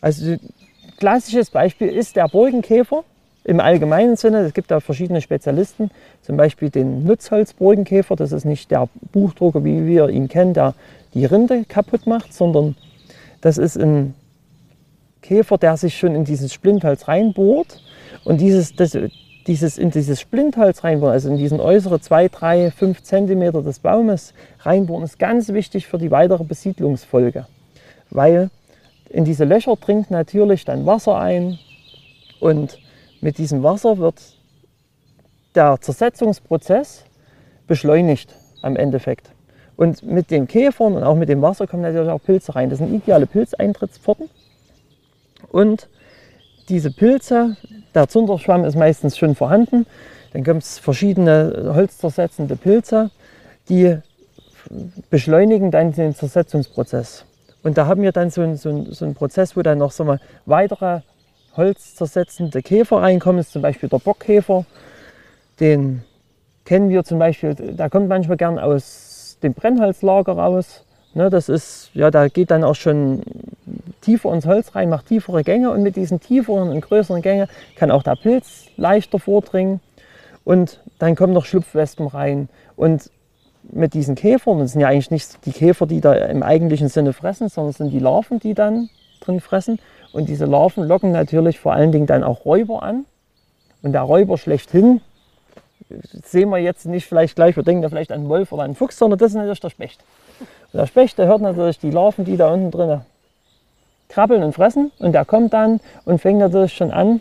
Also 0.00 0.36
klassisches 0.98 1.50
Beispiel 1.50 1.88
ist 1.88 2.16
der 2.16 2.28
Burgenkäfer, 2.28 3.04
im 3.44 3.60
allgemeinen 3.60 4.16
Sinne. 4.16 4.40
Es 4.40 4.52
gibt 4.52 4.70
da 4.70 4.80
verschiedene 4.80 5.22
Spezialisten, 5.22 5.90
zum 6.22 6.36
Beispiel 6.36 6.68
den 6.68 7.04
Nutzholzburgenkäfer. 7.04 8.14
Das 8.14 8.32
ist 8.32 8.44
nicht 8.44 8.70
der 8.70 8.88
Buchdrucker, 9.12 9.64
wie 9.64 9.86
wir 9.86 10.10
ihn 10.10 10.28
kennen, 10.28 10.52
der 10.52 10.74
die 11.14 11.24
Rinde 11.24 11.64
kaputt 11.64 12.06
macht, 12.06 12.34
sondern 12.34 12.76
das 13.40 13.56
ist 13.56 13.76
ein 13.76 14.14
Käfer, 15.22 15.56
der 15.56 15.76
sich 15.76 15.96
schon 15.96 16.14
in 16.14 16.24
dieses 16.24 16.52
Splintholz 16.52 17.08
reinbohrt. 17.08 17.82
Und 18.24 18.40
dieses, 18.40 18.76
das, 18.76 18.96
dieses, 19.48 19.78
in 19.78 19.90
dieses 19.90 20.20
Splintholz 20.20 20.84
reinbohren, 20.84 21.14
also 21.14 21.28
in 21.30 21.38
diesen 21.38 21.58
äußeren 21.58 22.00
2, 22.00 22.28
3, 22.28 22.70
5 22.70 23.02
Zentimeter 23.02 23.62
des 23.62 23.80
Baumes 23.80 24.34
reinbohren, 24.60 25.04
ist 25.04 25.18
ganz 25.18 25.48
wichtig 25.48 25.86
für 25.86 25.98
die 25.98 26.10
weitere 26.10 26.44
Besiedlungsfolge. 26.44 27.46
Weil 28.10 28.50
in 29.08 29.24
diese 29.24 29.44
Löcher 29.44 29.74
dringt 29.76 30.10
natürlich 30.10 30.64
dann 30.64 30.86
Wasser 30.86 31.18
ein 31.18 31.58
und 32.40 32.78
mit 33.20 33.38
diesem 33.38 33.62
Wasser 33.62 33.98
wird 33.98 34.22
der 35.54 35.80
Zersetzungsprozess 35.80 37.04
beschleunigt 37.66 38.34
am 38.62 38.76
Endeffekt. 38.76 39.30
Und 39.76 40.02
mit 40.02 40.30
den 40.30 40.46
Käfern 40.46 40.94
und 40.94 41.04
auch 41.04 41.16
mit 41.16 41.28
dem 41.28 41.40
Wasser 41.40 41.66
kommen 41.66 41.82
natürlich 41.82 42.10
auch 42.10 42.22
Pilze 42.22 42.54
rein. 42.54 42.68
Das 42.68 42.78
sind 42.78 42.92
ideale 42.92 43.26
Pilzeintrittspforten. 43.26 44.28
Und 45.50 45.88
diese 46.68 46.90
Pilze, 46.90 47.56
der 47.94 48.08
Zunderschwamm 48.08 48.64
ist 48.64 48.76
meistens 48.76 49.16
schon 49.16 49.34
vorhanden. 49.34 49.86
Dann 50.32 50.44
gibt 50.44 50.62
es 50.62 50.78
verschiedene 50.78 51.72
holzzersetzende 51.74 52.56
Pilze, 52.56 53.10
die 53.68 53.98
beschleunigen 55.10 55.70
dann 55.70 55.92
den 55.92 56.14
Zersetzungsprozess. 56.14 57.24
Und 57.62 57.78
da 57.78 57.86
haben 57.86 58.02
wir 58.02 58.12
dann 58.12 58.30
so 58.30 58.42
einen, 58.42 58.56
so 58.56 58.68
einen, 58.68 58.92
so 58.92 59.04
einen 59.04 59.14
Prozess, 59.14 59.56
wo 59.56 59.62
dann 59.62 59.78
noch 59.78 59.92
so 59.92 60.04
mal 60.04 60.20
weitere 60.46 61.00
holzzersetzende 61.56 62.62
Käfer 62.62 62.98
reinkommen. 62.98 63.38
Das 63.38 63.46
ist 63.46 63.52
zum 63.52 63.62
Beispiel 63.62 63.88
der 63.88 63.98
Bockkäfer. 63.98 64.64
Den 65.60 66.02
kennen 66.64 66.88
wir 66.90 67.02
zum 67.04 67.18
Beispiel, 67.18 67.54
der 67.54 67.90
kommt 67.90 68.08
manchmal 68.08 68.36
gern 68.36 68.58
aus 68.58 69.38
dem 69.42 69.54
Brennholzlager 69.54 70.32
raus. 70.32 70.84
Ne, 71.14 71.30
das 71.30 71.48
ist, 71.48 71.90
ja, 71.94 72.10
da 72.10 72.28
geht 72.28 72.50
dann 72.50 72.64
auch 72.64 72.74
schon 72.74 73.22
tiefer 74.02 74.32
ins 74.32 74.46
Holz 74.46 74.74
rein, 74.74 74.88
macht 74.88 75.06
tiefere 75.06 75.42
Gänge 75.42 75.70
und 75.70 75.82
mit 75.82 75.96
diesen 75.96 76.20
tieferen 76.20 76.68
und 76.68 76.80
größeren 76.80 77.22
Gängen 77.22 77.48
kann 77.76 77.90
auch 77.90 78.02
der 78.02 78.16
Pilz 78.16 78.66
leichter 78.76 79.18
vordringen. 79.18 79.80
Und 80.44 80.80
dann 80.98 81.16
kommen 81.16 81.32
noch 81.32 81.44
Schlupfwespen 81.44 82.06
rein. 82.06 82.48
Und 82.76 83.10
mit 83.70 83.94
diesen 83.94 84.14
Käfern, 84.14 84.60
das 84.60 84.72
sind 84.72 84.80
ja 84.80 84.88
eigentlich 84.88 85.10
nicht 85.10 85.44
die 85.44 85.52
Käfer, 85.52 85.86
die 85.86 86.00
da 86.00 86.14
im 86.14 86.42
eigentlichen 86.42 86.88
Sinne 86.88 87.12
fressen, 87.12 87.48
sondern 87.48 87.70
es 87.70 87.78
sind 87.78 87.90
die 87.90 87.98
Larven, 87.98 88.38
die 88.38 88.54
dann 88.54 88.88
drin 89.20 89.40
fressen. 89.40 89.78
Und 90.12 90.28
diese 90.28 90.46
Larven 90.46 90.86
locken 90.86 91.12
natürlich 91.12 91.58
vor 91.58 91.72
allen 91.72 91.92
Dingen 91.92 92.06
dann 92.06 92.24
auch 92.24 92.44
Räuber 92.44 92.82
an. 92.82 93.04
Und 93.82 93.92
der 93.92 94.02
Räuber 94.02 94.38
schlechthin 94.38 95.00
sehen 96.24 96.50
wir 96.50 96.58
jetzt 96.58 96.86
nicht 96.86 97.06
vielleicht 97.06 97.36
gleich, 97.36 97.56
wir 97.56 97.62
denken 97.62 97.82
da 97.82 97.88
vielleicht 97.88 98.12
an 98.12 98.20
einen 98.20 98.28
Wolf 98.28 98.52
oder 98.52 98.62
einen 98.62 98.74
Fuchs, 98.74 98.98
sondern 98.98 99.18
das 99.18 99.32
ist 99.32 99.36
natürlich 99.36 99.60
der 99.60 99.70
Specht. 99.70 100.02
Und 100.72 100.78
der 100.78 100.86
Specht, 100.86 101.18
der 101.18 101.26
hört 101.26 101.40
natürlich 101.40 101.78
die 101.78 101.90
Larven, 101.90 102.24
die 102.24 102.36
da 102.36 102.52
unten 102.52 102.70
drin 102.70 103.00
krabbeln 104.08 104.42
und 104.42 104.54
fressen. 104.54 104.90
Und 104.98 105.12
der 105.12 105.24
kommt 105.24 105.52
dann 105.52 105.80
und 106.04 106.20
fängt 106.20 106.38
natürlich 106.38 106.74
schon 106.74 106.90
an, 106.90 107.20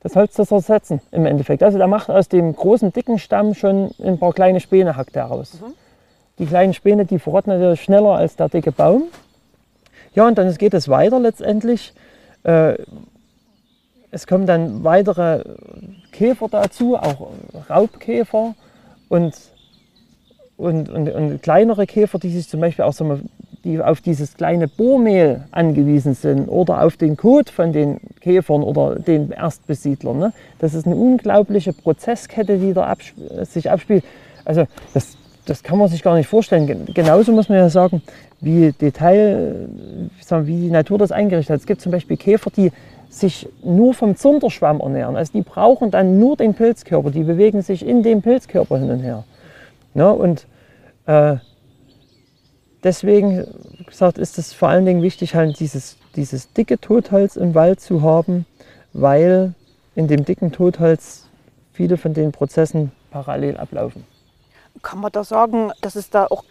das 0.00 0.14
Holz 0.14 0.34
zu 0.34 0.44
zersetzen 0.44 1.00
im 1.10 1.26
Endeffekt. 1.26 1.62
Also 1.62 1.78
der 1.78 1.88
macht 1.88 2.10
aus 2.10 2.28
dem 2.28 2.54
großen, 2.54 2.92
dicken 2.92 3.18
Stamm 3.18 3.54
schon 3.54 3.90
ein 4.02 4.18
paar 4.18 4.32
kleine 4.32 4.60
Späne, 4.60 4.96
hackt 4.96 5.16
er 5.16 5.24
raus. 5.24 5.58
Mhm. 5.60 5.72
Die 6.38 6.46
kleinen 6.46 6.74
Späne, 6.74 7.06
die 7.06 7.18
verrotten 7.18 7.52
natürlich 7.52 7.82
schneller 7.82 8.10
als 8.10 8.36
der 8.36 8.48
dicke 8.48 8.70
Baum. 8.70 9.04
Ja, 10.14 10.26
und 10.26 10.38
dann 10.38 10.54
geht 10.54 10.74
es 10.74 10.88
weiter 10.88 11.18
letztendlich. 11.18 11.92
Äh, 12.44 12.76
es 14.10 14.26
kommen 14.26 14.46
dann 14.46 14.84
weitere 14.84 15.44
Käfer 16.12 16.48
dazu, 16.48 16.96
auch 16.96 17.32
Raubkäfer 17.68 18.54
und 19.08 19.34
und, 20.56 20.88
und, 20.88 21.08
und, 21.08 21.42
kleinere 21.42 21.86
Käfer, 21.86 22.18
die 22.18 22.30
sich 22.30 22.48
zum 22.48 22.60
Beispiel 22.60 22.84
auch 22.84 22.92
so 22.92 23.18
die 23.64 23.80
auf 23.80 24.00
dieses 24.00 24.36
kleine 24.36 24.68
Bohrmehl 24.68 25.44
angewiesen 25.50 26.14
sind 26.14 26.48
oder 26.48 26.84
auf 26.84 26.96
den 26.96 27.16
Kot 27.16 27.50
von 27.50 27.72
den 27.72 28.00
Käfern 28.20 28.62
oder 28.62 28.94
den 28.94 29.32
Erstbesiedlern. 29.32 30.18
Ne? 30.18 30.32
Das 30.60 30.72
ist 30.72 30.86
eine 30.86 30.94
unglaubliche 30.94 31.72
Prozesskette, 31.72 32.58
die 32.58 32.72
da 32.72 32.86
absp 32.86 33.16
sich 33.42 33.70
abspielt. 33.70 34.04
Also 34.44 34.66
das, 34.94 35.16
das 35.46 35.64
kann 35.64 35.78
man 35.78 35.88
sich 35.88 36.02
gar 36.02 36.14
nicht 36.14 36.28
vorstellen. 36.28 36.86
Genauso 36.94 37.32
muss 37.32 37.48
man 37.48 37.58
ja 37.58 37.68
sagen, 37.68 38.02
wie 38.40 38.72
Detail, 38.72 39.68
wie 40.30 40.60
die 40.60 40.70
Natur 40.70 40.98
das 40.98 41.10
eingerichtet 41.10 41.54
hat. 41.54 41.60
Es 41.60 41.66
gibt 41.66 41.80
zum 41.80 41.92
Beispiel 41.92 42.16
Käfer, 42.16 42.50
die 42.56 42.70
sich 43.08 43.48
nur 43.64 43.94
vom 43.94 44.16
Zunderschwamm 44.16 44.80
ernähren. 44.80 45.16
Also 45.16 45.32
die 45.32 45.42
brauchen 45.42 45.90
dann 45.90 46.18
nur 46.18 46.36
den 46.36 46.54
Pilzkörper, 46.54 47.10
die 47.10 47.24
bewegen 47.24 47.62
sich 47.62 47.84
in 47.84 48.02
dem 48.02 48.22
Pilzkörper 48.22 48.78
hin 48.78 48.90
und 48.90 49.00
her. 49.00 49.24
Ja, 49.96 50.10
und 50.10 50.46
äh, 51.06 51.36
deswegen 52.84 53.46
gesagt, 53.86 54.18
ist 54.18 54.36
es 54.36 54.52
vor 54.52 54.68
allen 54.68 54.84
Dingen 54.84 55.00
wichtig, 55.00 55.34
halt 55.34 55.58
dieses, 55.58 55.96
dieses 56.16 56.52
dicke 56.52 56.78
Totholz 56.78 57.36
im 57.36 57.54
Wald 57.54 57.80
zu 57.80 58.02
haben, 58.02 58.44
weil 58.92 59.54
in 59.94 60.06
dem 60.06 60.26
dicken 60.26 60.52
Totholz 60.52 61.28
viele 61.72 61.96
von 61.96 62.12
den 62.12 62.30
Prozessen 62.30 62.92
parallel 63.10 63.56
ablaufen. 63.56 64.04
Kann 64.82 65.00
man 65.00 65.12
da 65.12 65.24
sagen, 65.24 65.72
dass 65.80 65.96
es 65.96 66.10
da 66.10 66.26
auch 66.26 66.44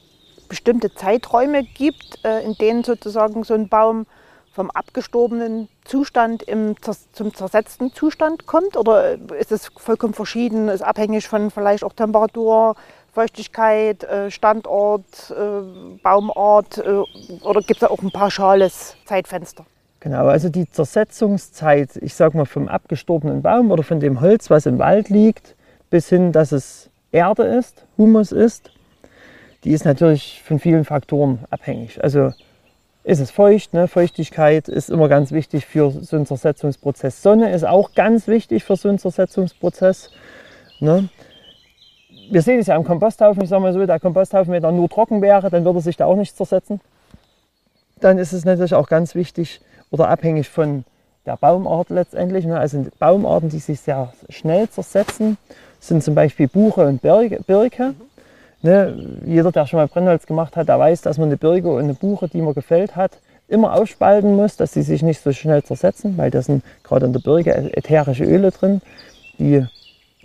bestimmte 0.49 0.91
Zeiträume 0.95 1.63
gibt, 1.63 2.25
äh, 2.25 2.43
in 2.43 2.55
denen 2.55 2.83
sozusagen 2.83 3.43
so 3.43 3.53
ein 3.53 3.69
Baum 3.69 4.07
vom 4.51 4.71
abgestorbenen 4.71 5.67
Zustand 5.83 6.41
im, 6.41 6.75
zum 7.13 7.35
zersetzten 7.35 7.93
Zustand 7.93 8.47
kommt? 8.47 8.75
Oder 8.75 9.17
ist 9.37 9.51
es 9.51 9.67
vollkommen 9.77 10.15
verschieden, 10.15 10.67
ist 10.69 10.81
abhängig 10.81 11.27
von 11.27 11.51
vielleicht 11.51 11.83
auch 11.83 11.93
Temperatur, 11.93 12.75
Feuchtigkeit, 13.15 14.03
äh, 14.03 14.29
Standort, 14.29 15.31
äh, 15.31 15.97
Baumart 16.03 16.77
äh, 16.77 17.43
oder 17.43 17.61
gibt 17.61 17.81
es 17.81 17.89
auch 17.89 18.01
ein 18.01 18.11
pauschales 18.11 18.97
Zeitfenster? 19.05 19.65
Genau, 20.01 20.27
also 20.27 20.49
die 20.49 20.69
Zersetzungszeit, 20.69 21.95
ich 21.95 22.13
sage 22.13 22.37
mal 22.37 22.45
vom 22.45 22.67
abgestorbenen 22.67 23.41
Baum 23.41 23.71
oder 23.71 23.83
von 23.83 24.01
dem 24.01 24.19
Holz, 24.19 24.49
was 24.49 24.65
im 24.65 24.79
Wald 24.79 25.09
liegt, 25.09 25.55
bis 25.89 26.09
hin, 26.09 26.33
dass 26.33 26.51
es 26.51 26.89
Erde 27.13 27.43
ist, 27.43 27.85
Humus 27.97 28.33
ist, 28.33 28.71
die 29.63 29.71
ist 29.71 29.85
natürlich 29.85 30.43
von 30.45 30.59
vielen 30.59 30.83
Faktoren 30.83 31.39
abhängig. 31.49 32.03
Also 32.03 32.33
ist 33.05 33.21
es 33.21 33.31
feucht, 33.31 33.73
ne? 33.73 33.87
Feuchtigkeit 33.87 34.67
ist 34.67 34.89
immer 34.89 35.07
ganz 35.07 35.31
wichtig 35.31 35.65
für 35.65 35.89
so 35.89 36.17
einen 36.17 36.25
Zersetzungsprozess. 36.25 37.23
Sonne 37.23 37.53
ist 37.53 37.65
auch 37.65 37.93
ganz 37.93 38.27
wichtig 38.27 38.65
für 38.65 38.75
so 38.75 38.89
einen 38.89 38.99
Zersetzungsprozess. 38.99 40.11
Ne? 40.81 41.07
Wir 42.29 42.41
sehen 42.41 42.59
es 42.59 42.67
ja 42.67 42.75
am 42.75 42.83
Komposthaufen, 42.83 43.43
ich 43.43 43.49
sage 43.49 43.61
mal 43.61 43.73
so, 43.73 43.85
der 43.85 43.99
Komposthaufen, 43.99 44.53
wenn 44.53 44.63
er 44.63 44.71
nur 44.71 44.89
trocken 44.89 45.21
wäre, 45.21 45.49
dann 45.49 45.65
würde 45.65 45.81
sich 45.81 45.97
da 45.97 46.05
auch 46.05 46.15
nicht 46.15 46.35
zersetzen. 46.35 46.81
Dann 47.99 48.17
ist 48.17 48.33
es 48.33 48.45
natürlich 48.45 48.73
auch 48.73 48.87
ganz 48.87 49.15
wichtig 49.15 49.61
oder 49.91 50.09
abhängig 50.09 50.49
von 50.49 50.83
der 51.25 51.37
Baumart 51.37 51.89
letztendlich. 51.89 52.45
Ne? 52.45 52.59
Also 52.59 52.85
Baumarten, 52.99 53.49
die 53.49 53.59
sich 53.59 53.79
sehr 53.79 54.13
schnell 54.29 54.69
zersetzen, 54.69 55.37
sind 55.79 56.03
zum 56.03 56.15
Beispiel 56.15 56.47
Buche 56.47 56.85
und 56.85 57.01
Birke. 57.01 57.95
Ne? 58.61 59.19
Jeder, 59.25 59.51
der 59.51 59.67
schon 59.67 59.77
mal 59.77 59.87
Brennholz 59.87 60.25
gemacht 60.25 60.55
hat, 60.55 60.67
der 60.67 60.79
weiß, 60.79 61.01
dass 61.01 61.17
man 61.17 61.29
eine 61.29 61.37
Birke 61.37 61.69
und 61.69 61.83
eine 61.83 61.93
Buche, 61.93 62.27
die 62.27 62.41
man 62.41 62.53
gefällt 62.53 62.95
hat, 62.95 63.19
immer 63.47 63.73
aufspalten 63.73 64.35
muss, 64.35 64.57
dass 64.57 64.73
sie 64.73 64.81
sich 64.81 65.03
nicht 65.03 65.21
so 65.21 65.31
schnell 65.31 65.63
zersetzen, 65.63 66.17
weil 66.17 66.31
da 66.31 66.41
sind 66.41 66.63
gerade 66.83 67.05
in 67.05 67.13
der 67.13 67.19
Birke 67.19 67.53
ätherische 67.53 68.23
Öle 68.23 68.51
drin, 68.51 68.81
die 69.37 69.65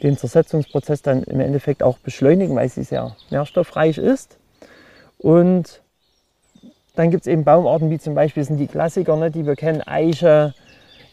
den 0.03 0.17
Zersetzungsprozess 0.17 1.03
dann 1.03 1.23
im 1.25 1.41
Endeffekt 1.41 1.83
auch 1.83 1.99
beschleunigen, 1.99 2.57
weil 2.57 2.69
sie 2.69 2.83
sehr 2.83 3.17
nährstoffreich 3.31 3.99
ist. 3.99 4.39
Und 5.19 5.83
dann 6.97 7.11
gibt 7.11 7.23
es 7.23 7.27
eben 7.27 7.45
Baumarten 7.45 7.91
wie 7.91 7.99
zum 7.99 8.15
Beispiel 8.15 8.45
sind 8.45 8.57
die 8.57 8.67
Klassiker, 8.67 9.17
ne, 9.17 9.31
die 9.31 9.47
wir 9.47 9.57
kennen, 9.57 9.83
Eiche, 9.83 10.55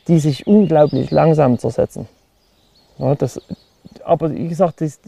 die 0.07 0.19
sich 0.19 0.47
unglaublich 0.47 1.11
langsam 1.11 1.59
zersetzen. 1.59 2.07
Ja, 2.97 3.15
das, 3.15 3.41
aber 4.03 4.33
wie 4.33 4.47
gesagt, 4.47 4.81
das, 4.81 4.99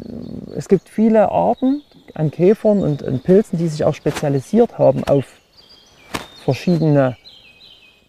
es 0.55 0.67
gibt 0.67 0.89
viele 0.89 1.31
Arten 1.31 1.81
an 2.13 2.31
Käfern 2.31 2.83
und 2.83 3.03
an 3.03 3.19
Pilzen, 3.19 3.57
die 3.57 3.67
sich 3.67 3.83
auch 3.83 3.93
spezialisiert 3.95 4.77
haben 4.77 5.03
auf 5.05 5.25
verschiedene 6.43 7.17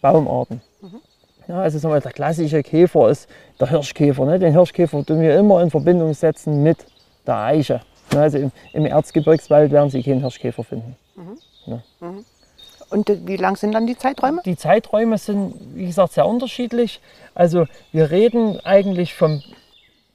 Baumarten. 0.00 0.60
Ja, 1.48 1.60
also 1.60 1.78
sagen 1.78 1.94
wir, 1.94 2.00
der 2.00 2.12
klassische 2.12 2.62
Käfer 2.62 3.10
ist 3.10 3.28
der 3.58 3.68
Hirschkäfer. 3.68 4.24
Ne? 4.24 4.38
Den 4.38 4.52
Hirschkäfer 4.52 5.04
tun 5.04 5.20
wir 5.20 5.36
immer 5.36 5.62
in 5.62 5.70
Verbindung 5.70 6.14
setzen 6.14 6.62
mit 6.62 6.78
der 7.26 7.36
Eiche. 7.36 7.80
Also 8.14 8.38
im, 8.38 8.52
im, 8.72 8.86
Erzgebirgswald 8.86 9.70
werden 9.70 9.90
Sie 9.90 10.02
keinen 10.02 10.20
Hirschkäfer 10.20 10.64
finden. 10.64 10.96
Mhm. 11.16 11.38
Ja. 11.66 11.82
Mhm. 12.00 12.24
Und 12.90 13.26
wie 13.26 13.36
lang 13.36 13.56
sind 13.56 13.72
dann 13.72 13.86
die 13.86 13.96
Zeiträume? 13.96 14.42
Die 14.44 14.56
Zeiträume 14.56 15.16
sind, 15.16 15.54
wie 15.74 15.86
gesagt, 15.86 16.12
sehr 16.12 16.26
unterschiedlich. 16.26 17.00
Also 17.34 17.66
wir 17.92 18.10
reden 18.10 18.58
eigentlich 18.64 19.14
vom 19.14 19.42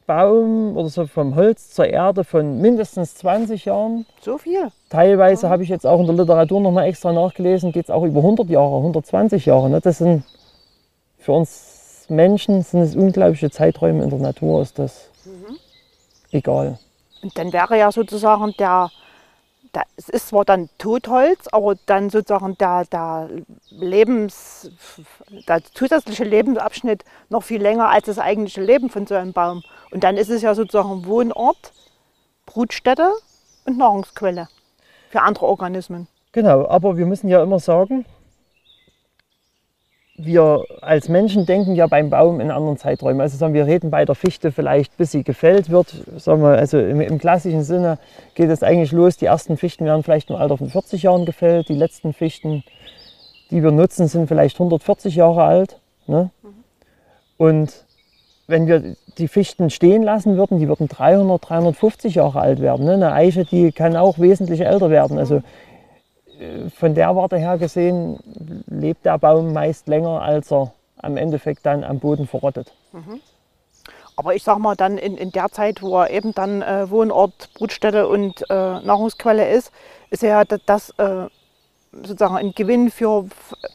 Baum 0.06 0.78
oder 0.78 0.90
so 0.90 1.08
vom 1.08 1.36
Holz 1.36 1.72
zur 1.72 1.88
Erde 1.88 2.24
von 2.24 2.60
mindestens 2.60 3.16
20 3.16 3.66
Jahren. 3.66 4.06
So 4.22 4.38
viel? 4.38 4.72
Teilweise 4.90 5.48
mhm. 5.48 5.52
habe 5.52 5.64
ich 5.64 5.70
jetzt 5.70 5.88
auch 5.88 6.00
in 6.00 6.06
der 6.06 6.16
Literatur 6.16 6.62
noch 6.62 6.72
mal 6.72 6.86
extra 6.86 7.12
nachgelesen, 7.12 7.72
geht 7.72 7.86
es 7.86 7.90
auch 7.90 8.04
über 8.04 8.20
100 8.20 8.50
Jahre, 8.50 8.78
120 8.78 9.46
Jahre. 9.46 9.70
Ne? 9.70 9.82
Das 9.82 10.00
sind 10.00 10.24
für 11.26 11.32
uns 11.32 12.06
Menschen 12.08 12.62
sind 12.62 12.82
es 12.82 12.96
unglaubliche 12.96 13.50
Zeiträume 13.50 14.04
in 14.04 14.12
der 14.12 14.20
Natur, 14.20 14.62
ist 14.62 14.78
das 14.78 15.10
egal. 16.32 16.78
Und 17.24 17.36
dann 17.36 17.52
wäre 17.52 17.80
ja 17.80 17.92
sozusagen 17.92 18.54
der, 18.60 18.92
der, 19.74 19.86
es 19.98 20.08
ist 20.10 20.28
zwar 20.28 20.46
dann 20.46 20.70
Totholz, 20.78 21.48
aber 21.52 21.74
dann 21.88 22.12
sozusagen 22.12 22.56
der, 22.60 22.86
der 22.86 23.30
Lebens, 23.72 24.70
der 25.48 25.64
zusätzliche 25.74 26.26
Lebensabschnitt 26.26 27.04
noch 27.30 27.42
viel 27.42 27.60
länger 27.60 27.90
als 27.90 28.06
das 28.06 28.20
eigentliche 28.20 28.62
Leben 28.62 28.92
von 28.92 29.08
so 29.08 29.16
einem 29.16 29.34
Baum. 29.34 29.64
Und 29.90 30.04
dann 30.04 30.18
ist 30.18 30.30
es 30.30 30.44
ja 30.44 30.54
sozusagen 30.54 31.08
Wohnort, 31.08 31.74
Brutstätte 32.46 33.12
und 33.66 33.80
Nahrungsquelle 33.80 34.48
für 35.10 35.24
andere 35.24 35.48
Organismen. 35.48 36.08
Genau, 36.34 36.68
aber 36.68 36.98
wir 36.98 37.08
müssen 37.08 37.30
ja 37.30 37.42
immer 37.42 37.60
sagen, 37.60 38.06
wir 40.18 40.64
als 40.82 41.10
Menschen 41.10 41.46
denken 41.46 41.76
ja 41.76 41.88
beim 41.88 42.10
Baum 42.10 42.40
in 42.40 42.50
anderen 42.50 42.78
Zeiträumen. 42.78 43.20
Also 43.20 43.38
sagen 43.38 43.54
wir 43.54 43.66
reden 43.66 43.92
bei 43.92 44.06
der 44.06 44.16
Fichte 44.16 44.52
vielleicht, 44.52 44.96
bis 44.98 45.12
sie 45.12 45.24
gefällt 45.24 45.70
wird. 45.70 45.94
Sagen 46.18 46.42
wir, 46.42 46.58
also 46.58 46.80
im, 46.80 47.02
im 47.02 47.18
klassischen 47.18 47.64
Sinne 47.64 47.98
geht 48.34 48.50
es 48.50 48.64
eigentlich 48.64 48.94
los. 48.94 49.18
Die 49.18 49.26
ersten 49.26 49.58
Fichten 49.58 49.86
werden 49.86 50.04
vielleicht 50.04 50.30
im 50.30 50.38
Alter 50.38 50.58
von 50.58 50.70
40 50.70 51.04
Jahren 51.04 51.26
gefällt. 51.26 51.68
Die 51.68 51.76
letzten 51.76 52.14
Fichten, 52.14 52.64
die 53.52 53.62
wir 53.62 53.72
nutzen, 53.72 54.08
sind 54.08 54.28
vielleicht 54.28 54.56
140 54.56 55.16
Jahre 55.16 55.44
alt. 55.44 55.80
Ne? 56.08 56.30
Und 57.38 57.86
wenn 58.48 58.68
wir 58.68 58.96
die 59.18 59.28
Fichten 59.28 59.70
stehen 59.70 60.04
lassen 60.04 60.38
würden, 60.38 60.60
die 60.60 60.68
würden 60.70 60.88
300, 60.88 61.50
350 61.50 62.16
Jahre 62.16 62.40
alt 62.40 62.62
werden. 62.62 62.86
Ne? 62.86 62.94
Eine 62.94 63.12
Eiche, 63.12 63.44
die 63.44 63.74
kann 63.74 63.98
auch 63.98 64.18
wesentlich 64.20 64.62
älter 64.62 64.90
werden. 64.90 65.18
Also 65.18 65.42
von 66.78 66.96
der 66.96 67.16
Warte 67.16 67.38
her 67.38 67.58
gesehen 67.58 68.20
lebt 68.68 69.06
der 69.06 69.18
Baum 69.18 69.54
meist 69.54 69.88
länger, 69.88 70.22
als 70.22 70.52
er 70.52 70.74
am 70.98 71.18
Endeffekt 71.18 71.66
dann 71.66 71.84
am 71.84 72.00
Boden 72.00 72.28
verrottet. 72.28 72.74
Aber 74.18 74.34
ich 74.34 74.44
sag 74.44 74.60
mal, 74.60 74.76
dann 74.76 74.98
in, 74.98 75.18
in 75.18 75.32
der 75.32 75.50
Zeit, 75.50 75.82
wo 75.82 76.00
er 76.00 76.10
eben 76.10 76.34
dann 76.34 76.62
äh, 76.62 76.90
Wohnort, 76.90 77.50
Brutstätte 77.54 78.08
und 78.08 78.50
äh, 78.50 78.54
Nahrungsquelle 78.54 79.50
ist, 79.50 79.72
ist 80.10 80.24
ja 80.24 80.46
das, 80.46 80.62
das 80.66 80.90
äh, 80.98 81.28
sozusagen 82.04 82.36
ein 82.36 82.54
Gewinn 82.54 82.90
für 82.92 83.26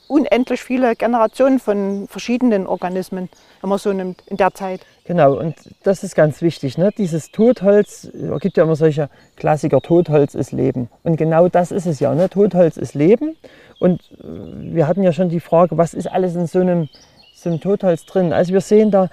unendlich 0.09 0.63
viele 0.63 0.95
Generationen 0.97 1.59
von 1.59 2.07
verschiedenen 2.09 2.67
Organismen, 2.67 3.29
wenn 3.61 3.71
man 3.71 3.79
so 3.79 3.93
nimmt, 3.93 4.23
in 4.27 4.37
der 4.37 4.53
Zeit. 4.53 4.81
Genau, 5.05 5.39
und 5.39 5.55
das 5.83 6.05
ist 6.05 6.15
ganz 6.15 6.43
wichtig. 6.43 6.79
Ne? 6.79 6.91
Dieses 6.97 7.31
Totholz, 7.31 8.05
es 8.05 8.41
gibt 8.41 8.57
ja 8.57 8.65
immer 8.65 8.77
solche 8.77 9.09
Klassiker, 9.37 9.81
Totholz 9.81 10.35
ist 10.35 10.53
Leben. 10.53 10.89
Und 11.03 11.17
genau 11.17 11.49
das 11.49 11.73
ist 11.73 11.87
es 11.87 12.01
ja. 12.01 12.15
Ne? 12.15 12.29
Totholz 12.29 12.77
ist 12.77 12.95
Leben. 12.95 13.37
Und 13.81 14.01
äh, 14.21 14.75
wir 14.75 14.87
hatten 14.87 15.03
ja 15.03 15.13
schon 15.13 15.29
die 15.29 15.41
Frage, 15.41 15.79
was 15.79 15.95
ist 15.95 16.07
alles 16.07 16.37
in 16.37 16.47
so 16.47 16.61
einem, 16.61 16.89
so 17.35 17.51
einem 17.51 17.61
Totholz 17.61 18.05
drin? 18.07 18.33
Also 18.33 18.53
wir 18.53 18.61
sehen 18.61 18.91
da 18.91 19.09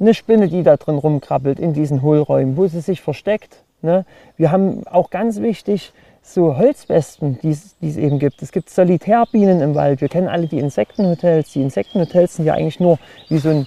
eine 0.00 0.14
Spinne, 0.14 0.48
die 0.48 0.62
da 0.62 0.76
drin 0.76 0.96
rumkrabbelt 0.96 1.58
in 1.60 1.72
diesen 1.72 2.02
Hohlräumen, 2.02 2.56
wo 2.56 2.66
sie 2.66 2.80
sich 2.80 3.00
versteckt. 3.00 3.62
Ne? 3.82 4.04
Wir 4.36 4.50
haben 4.50 4.86
auch 4.86 5.10
ganz 5.10 5.40
wichtig 5.40 5.92
so 6.34 6.56
Holzwespen, 6.56 7.38
die 7.40 7.50
es 7.50 7.76
die 7.80 7.88
es 7.88 7.96
eben 7.96 8.18
gibt. 8.18 8.42
Es 8.42 8.52
gibt 8.52 8.70
Solitärbienen 8.70 9.60
im 9.60 9.74
Wald. 9.74 10.00
Wir 10.00 10.08
kennen 10.08 10.28
alle 10.28 10.46
die 10.46 10.58
Insektenhotels. 10.58 11.52
Die 11.52 11.62
Insektenhotels 11.62 12.36
sind 12.36 12.44
ja 12.44 12.54
eigentlich 12.54 12.80
nur 12.80 12.98
wie 13.28 13.38
so 13.38 13.50
ein 13.50 13.66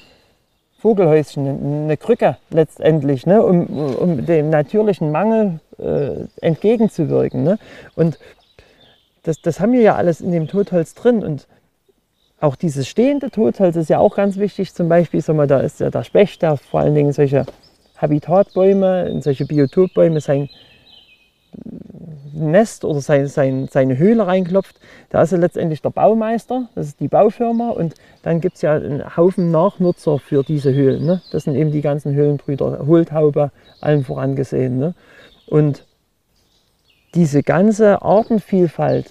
Vogelhäuschen, 0.79 1.47
eine- 1.85 1.97
Krücke 1.97 2.37
letztendlich, 2.49 3.25
ne, 3.27 3.43
um, 3.43 3.67
um 3.67 4.25
dem 4.25 4.49
natürlichen 4.49 5.11
Mangel 5.11 5.59
äh, 5.77 6.25
entgegenzuwirken. 6.41 7.43
Ne? 7.43 7.59
Und 7.95 8.17
das, 9.23 9.41
das 9.41 9.59
haben 9.59 9.73
wir 9.73 9.81
ja 9.81 9.95
alles 9.95 10.21
in 10.21 10.31
dem 10.31 10.47
Totholz 10.47 10.95
drin. 10.95 11.23
Und 11.23 11.47
auch 12.39 12.55
dieses 12.55 12.87
stehende 12.87 13.29
Totholz 13.29 13.75
ist 13.75 13.89
ja 13.89 13.99
auch 13.99 14.15
ganz 14.15 14.37
wichtig. 14.37 14.73
Zum 14.73 14.89
Beispiel, 14.89 15.21
sag 15.21 15.35
mal, 15.35 15.45
da 15.45 15.59
ist 15.59 15.79
ja 15.79 15.91
der 15.91 16.03
Specht, 16.03 16.41
der 16.41 16.57
vor 16.57 16.79
allen 16.79 16.95
Dingen 16.95 17.13
solche 17.13 17.45
Habitatbäume, 17.97 19.21
solche 19.21 19.45
Biotopbäume 19.45 20.19
sein 20.21 20.49
Nest 22.33 22.85
oder 22.85 23.01
sein, 23.01 23.27
sein, 23.27 23.67
seine 23.69 23.97
Höhle 23.97 24.25
reinklopft. 24.25 24.75
Da 25.09 25.21
ist 25.21 25.31
ja 25.31 25.37
letztendlich 25.37 25.81
der 25.81 25.89
Baumeister, 25.89 26.69
das 26.75 26.87
ist 26.87 26.99
die 26.99 27.07
Baufirma. 27.07 27.69
Und 27.69 27.95
dann 28.23 28.41
gibt 28.41 28.55
es 28.55 28.61
ja 28.61 28.73
einen 28.73 29.15
Haufen 29.15 29.51
Nachnutzer 29.51 30.19
für 30.19 30.43
diese 30.43 30.73
Höhlen. 30.73 31.05
Ne? 31.05 31.21
Das 31.31 31.43
sind 31.43 31.55
eben 31.55 31.71
die 31.71 31.81
ganzen 31.81 32.13
Höhlenbrüder, 32.13 32.85
Hohltaube, 32.85 33.51
allen 33.79 34.03
vorangesehen. 34.03 34.77
Ne? 34.77 34.95
Und 35.47 35.85
diese 37.13 37.43
ganze 37.43 38.01
Artenvielfalt, 38.01 39.09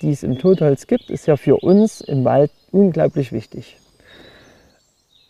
die 0.00 0.10
es 0.10 0.22
im 0.22 0.38
Totholz 0.38 0.86
gibt, 0.86 1.10
ist 1.10 1.26
ja 1.26 1.36
für 1.36 1.56
uns 1.56 2.00
im 2.00 2.24
Wald 2.24 2.50
unglaublich 2.72 3.32
wichtig. 3.32 3.76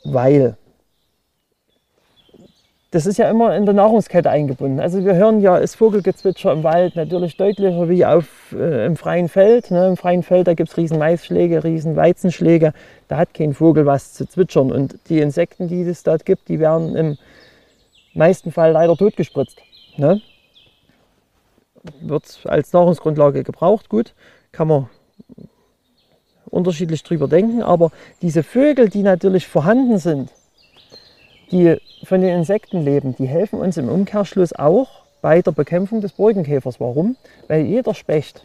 Weil 0.05 0.57
das 2.95 3.07
ist 3.07 3.19
ja 3.19 3.29
immer 3.29 3.57
in 3.57 3.65
der 3.65 3.75
Nahrungskette 3.75 4.31
eingebunden. 4.31 4.79
Also 4.79 5.05
wir 5.05 5.17
hören 5.17 5.41
ja 5.41 5.59
das 5.59 5.75
Vogelgezwitscher 5.75 6.53
im 6.53 6.63
Wald 6.63 6.95
natürlich 6.95 7.37
deutlicher 7.37 7.89
wie 7.89 8.07
auf, 8.07 8.55
äh, 8.57 8.87
im 8.87 8.95
freien 8.97 9.29
Feld. 9.29 9.73
Ne? 9.73 9.89
Im 9.89 9.97
freien 9.97 10.23
Feld, 10.23 10.47
da 10.47 10.55
gibt 10.55 10.69
es 10.69 10.77
riesen 10.77 10.99
Maisschläge, 10.99 11.65
riesen 11.65 11.97
Weizenschläge. 11.97 12.73
Da 13.09 13.17
hat 13.17 13.35
kein 13.35 13.53
Vogel 13.53 13.85
was 13.85 14.13
zu 14.13 14.29
zwitschern. 14.29 14.71
Und 14.71 14.97
die 15.09 15.19
Insekten, 15.19 15.67
die 15.67 15.83
es 15.83 16.05
dort 16.05 16.25
gibt, 16.25 16.49
die 16.49 16.61
werden 16.61 16.95
im 16.95 17.19
meisten 18.15 18.53
Fall 18.53 18.71
leider 18.71 18.97
totgespritzt. 18.97 19.59
Ne? 19.97 20.21
Wird 22.01 22.43
als 22.45 22.73
Nahrungsgrundlage 22.73 23.43
gebraucht, 23.43 23.89
gut, 23.89 24.15
kann 24.53 24.69
man 24.69 24.89
unterschiedlich 26.45 27.03
drüber 27.03 27.27
denken. 27.27 27.61
Aber 27.61 27.91
diese 28.23 28.45
Vögel, 28.45 28.89
die 28.89 29.03
natürlich 29.03 29.49
vorhanden 29.49 29.99
sind, 29.99 30.31
die 31.51 31.77
von 32.05 32.21
den 32.21 32.37
Insekten 32.37 32.83
leben, 32.83 33.15
die 33.17 33.27
helfen 33.27 33.61
uns 33.61 33.77
im 33.77 33.89
Umkehrschluss 33.89 34.53
auch 34.53 35.05
bei 35.21 35.41
der 35.43 35.53
Bekämpfung 35.53 36.01
des 36.01 36.13
Borkenkäfers. 36.13 36.81
Warum? 36.81 37.17
Weil 37.49 37.65
jeder 37.65 37.95
Specht, 37.95 38.45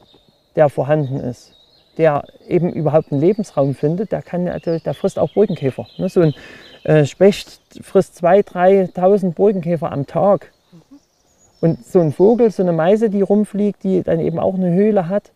der 0.55 0.69
vorhanden 0.69 1.19
ist, 1.19 1.53
der 1.97 2.23
eben 2.47 2.71
überhaupt 2.71 3.11
einen 3.11 3.19
Lebensraum 3.19 3.75
findet, 3.75 4.11
der 4.11 4.21
kann 4.21 4.45
natürlich, 4.45 4.83
der 4.83 4.93
frisst 4.93 5.19
auch 5.19 5.33
Borkenkäfer. 5.33 5.87
Ne, 5.97 6.07
So 6.07 6.21
ein 6.21 6.33
äh, 6.83 7.05
Specht 7.05 7.59
frisst 7.81 8.23
2.000, 8.23 8.93
3.000 8.93 9.33
Borkenkäfer 9.33 9.91
am 9.91 10.07
Tag. 10.07 10.51
Und 11.59 11.85
so 11.85 11.99
ein 11.99 12.13
Vogel, 12.13 12.51
so 12.51 12.63
eine 12.63 12.71
Meise, 12.71 13.09
die 13.09 13.21
rumfliegt, 13.21 13.83
die 13.83 14.01
dann 14.01 14.21
eben 14.21 14.39
auch 14.39 14.53
eine 14.53 14.71
Höhle 14.73 15.09
hat, 15.09 15.31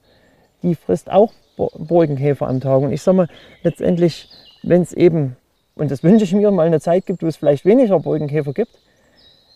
die 0.61 0.75
frisst 0.75 1.11
auch 1.11 1.33
Borkenkäfer 1.57 2.47
am 2.47 2.61
Tag. 2.61 2.81
Und 2.81 2.93
ich 2.93 3.01
sage 3.01 3.17
mal, 3.17 3.27
letztendlich, 3.63 4.29
wenn 4.63 4.81
es 4.81 4.93
eben, 4.93 5.35
und 5.75 5.91
das 5.91 6.03
wünsche 6.03 6.23
ich 6.23 6.33
mir, 6.33 6.51
mal 6.51 6.67
eine 6.67 6.79
Zeit 6.79 7.05
gibt, 7.05 7.23
wo 7.23 7.27
es 7.27 7.37
vielleicht 7.37 7.65
weniger 7.65 7.99
Borkenkäfer 7.99 8.53
gibt, 8.53 8.77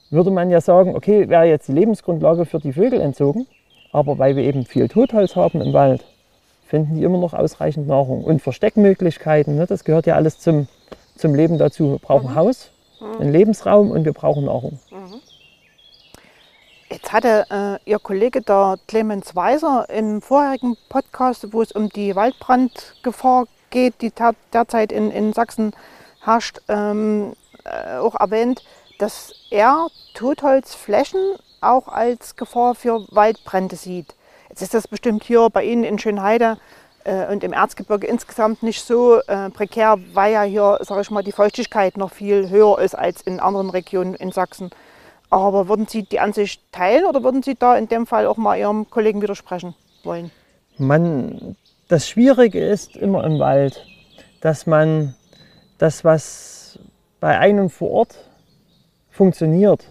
würde 0.10 0.32
man 0.32 0.50
ja 0.50 0.62
sagen, 0.62 0.96
okay, 0.96 1.30
wäre 1.30 1.46
jetzt 1.46 1.68
die 1.68 1.74
Lebensgrundlage 1.74 2.46
für 2.46 2.60
die 2.60 2.74
Vögel 2.74 3.02
entzogen, 3.02 3.48
aber 3.92 4.18
weil 4.18 4.36
wir 4.36 4.44
eben 4.44 4.66
viel 4.66 4.88
Totholz 4.88 5.36
haben 5.36 5.62
im 5.62 5.74
Wald, 5.74 6.06
finden 6.66 6.96
die 6.96 7.04
immer 7.04 7.18
noch 7.18 7.34
ausreichend 7.34 7.88
Nahrung. 7.88 8.24
Und 8.24 8.42
Versteckmöglichkeiten, 8.42 9.56
ne, 9.56 9.66
das 9.68 9.84
gehört 9.84 10.08
ja 10.08 10.16
alles 10.16 10.40
zum, 10.40 10.68
zum 11.16 11.36
Leben 11.36 11.58
dazu. 11.58 11.92
Wir 11.92 12.00
brauchen 12.00 12.36
Haus, 12.36 12.72
einen 13.20 13.32
Lebensraum 13.32 13.92
und 13.92 14.06
wir 14.06 14.14
brauchen 14.14 14.46
Nahrung. 14.46 14.80
Jetzt 16.90 17.12
hatte 17.12 17.46
äh, 17.52 17.90
Ihr 17.90 18.00
Kollege 18.00 18.42
der 18.42 18.78
Clemens 18.88 19.36
Weiser 19.36 19.88
im 19.90 20.22
vorherigen 20.22 20.78
Podcast, 20.88 21.52
wo 21.52 21.62
es 21.62 21.74
um 21.74 21.90
die 21.90 22.16
Waldbrandgefahr 22.16 23.46
geht, 23.70 24.02
die 24.02 24.12
derzeit 24.54 24.94
in, 24.94 25.12
in 25.12 25.34
Sachsen 25.34 25.74
herrscht, 26.28 26.60
ähm, 26.68 27.34
äh, 27.64 27.98
auch 27.98 28.16
erwähnt, 28.16 28.64
dass 29.00 29.34
er 29.50 29.88
Totholzflächen 30.14 31.20
auch 31.62 31.88
als 31.88 32.36
Gefahr 32.36 32.76
für 32.76 33.06
Waldbrände 33.10 33.76
sieht. 33.76 34.14
Jetzt 34.50 34.62
ist 34.62 34.74
das 34.74 34.88
bestimmt 34.88 35.24
hier 35.24 35.50
bei 35.50 35.64
Ihnen 35.64 35.84
in 35.84 36.00
Schönheide 36.00 36.58
äh, 37.04 37.32
und 37.32 37.44
im 37.44 37.54
Erzgebirge 37.54 38.08
insgesamt 38.08 38.64
nicht 38.64 38.84
so 38.84 39.20
äh, 39.28 39.50
prekär, 39.50 39.98
weil 40.14 40.34
ja 40.34 40.44
hier, 40.44 40.80
sage 40.82 41.02
ich 41.02 41.12
mal, 41.12 41.24
die 41.24 41.32
Feuchtigkeit 41.32 41.98
noch 41.98 42.12
viel 42.12 42.50
höher 42.50 42.80
ist 42.80 42.96
als 42.96 43.22
in 43.22 43.40
anderen 43.40 43.70
Regionen 43.70 44.14
in 44.14 44.32
Sachsen. 44.32 44.70
Aber 45.30 45.68
würden 45.68 45.88
Sie 45.88 46.04
die 46.04 46.20
Ansicht 46.20 46.62
teilen 46.72 47.06
oder 47.06 47.24
würden 47.24 47.44
Sie 47.44 47.56
da 47.56 47.76
in 47.76 47.88
dem 47.88 48.08
Fall 48.08 48.28
auch 48.28 48.38
mal 48.38 48.58
Ihrem 48.58 48.90
Kollegen 48.90 49.22
widersprechen 49.22 49.76
wollen? 50.04 50.32
Man, 50.78 51.58
das 51.90 52.08
Schwierige 52.08 52.66
ist 52.66 52.96
immer 52.96 53.24
im 53.26 53.40
Wald, 53.40 53.86
dass 54.42 54.68
man 54.68 55.16
das, 55.78 56.04
was 56.04 56.80
bei 57.20 57.38
einem 57.38 57.70
vor 57.70 57.92
Ort 57.92 58.16
funktioniert, 59.10 59.86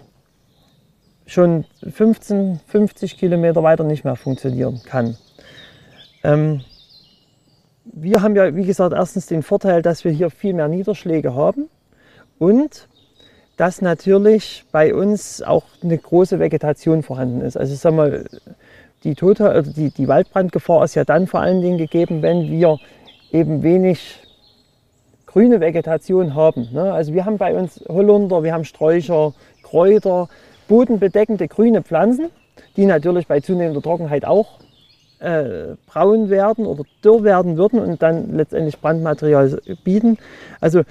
schon 1.26 1.64
15, 1.88 2.60
50 2.66 3.18
Kilometer 3.18 3.62
weiter 3.62 3.84
nicht 3.84 4.04
mehr 4.04 4.16
funktionieren 4.16 4.80
kann. 4.84 5.16
Ähm, 6.22 6.62
wir 7.84 8.22
haben 8.22 8.36
ja, 8.36 8.54
wie 8.54 8.64
gesagt, 8.64 8.92
erstens 8.92 9.26
den 9.26 9.42
Vorteil, 9.42 9.82
dass 9.82 10.04
wir 10.04 10.12
hier 10.12 10.30
viel 10.30 10.54
mehr 10.54 10.68
Niederschläge 10.68 11.34
haben 11.34 11.68
und 12.38 12.88
dass 13.56 13.80
natürlich 13.80 14.64
bei 14.70 14.94
uns 14.94 15.42
auch 15.42 15.64
eine 15.82 15.96
große 15.96 16.38
Vegetation 16.38 17.02
vorhanden 17.02 17.40
ist. 17.40 17.56
Also 17.56 17.72
ich 17.72 17.80
sag 17.80 17.94
mal, 17.94 18.26
die, 19.02 19.14
Tote, 19.14 19.48
also 19.48 19.72
die, 19.72 19.90
die 19.90 20.08
Waldbrandgefahr 20.08 20.84
ist 20.84 20.94
ja 20.94 21.04
dann 21.04 21.26
vor 21.26 21.40
allen 21.40 21.62
Dingen 21.62 21.78
gegeben, 21.78 22.22
wenn 22.22 22.50
wir 22.50 22.78
eben 23.32 23.62
wenig 23.62 24.25
grüne 25.36 25.60
Vegetation 25.60 26.34
haben. 26.34 26.70
Ne? 26.72 26.94
Also 26.94 27.12
wir 27.12 27.26
haben 27.26 27.36
bei 27.36 27.54
uns 27.54 27.84
Holunder, 27.90 28.42
wir 28.42 28.54
haben 28.54 28.64
Sträucher, 28.64 29.34
Kräuter, 29.62 30.30
bodenbedeckende 30.66 31.46
grüne 31.46 31.82
Pflanzen, 31.82 32.30
die 32.78 32.86
natürlich 32.86 33.26
bei 33.26 33.40
zunehmender 33.40 33.82
Trockenheit 33.82 34.24
auch 34.24 34.60
äh, 35.18 35.74
braun 35.86 36.30
werden 36.30 36.64
oder 36.64 36.84
dürr 37.04 37.22
werden 37.22 37.58
würden 37.58 37.80
und 37.80 38.00
dann 38.00 38.34
letztendlich 38.34 38.80
Brandmaterial 38.80 39.60
bieten. 39.84 40.16
Also 40.62 40.84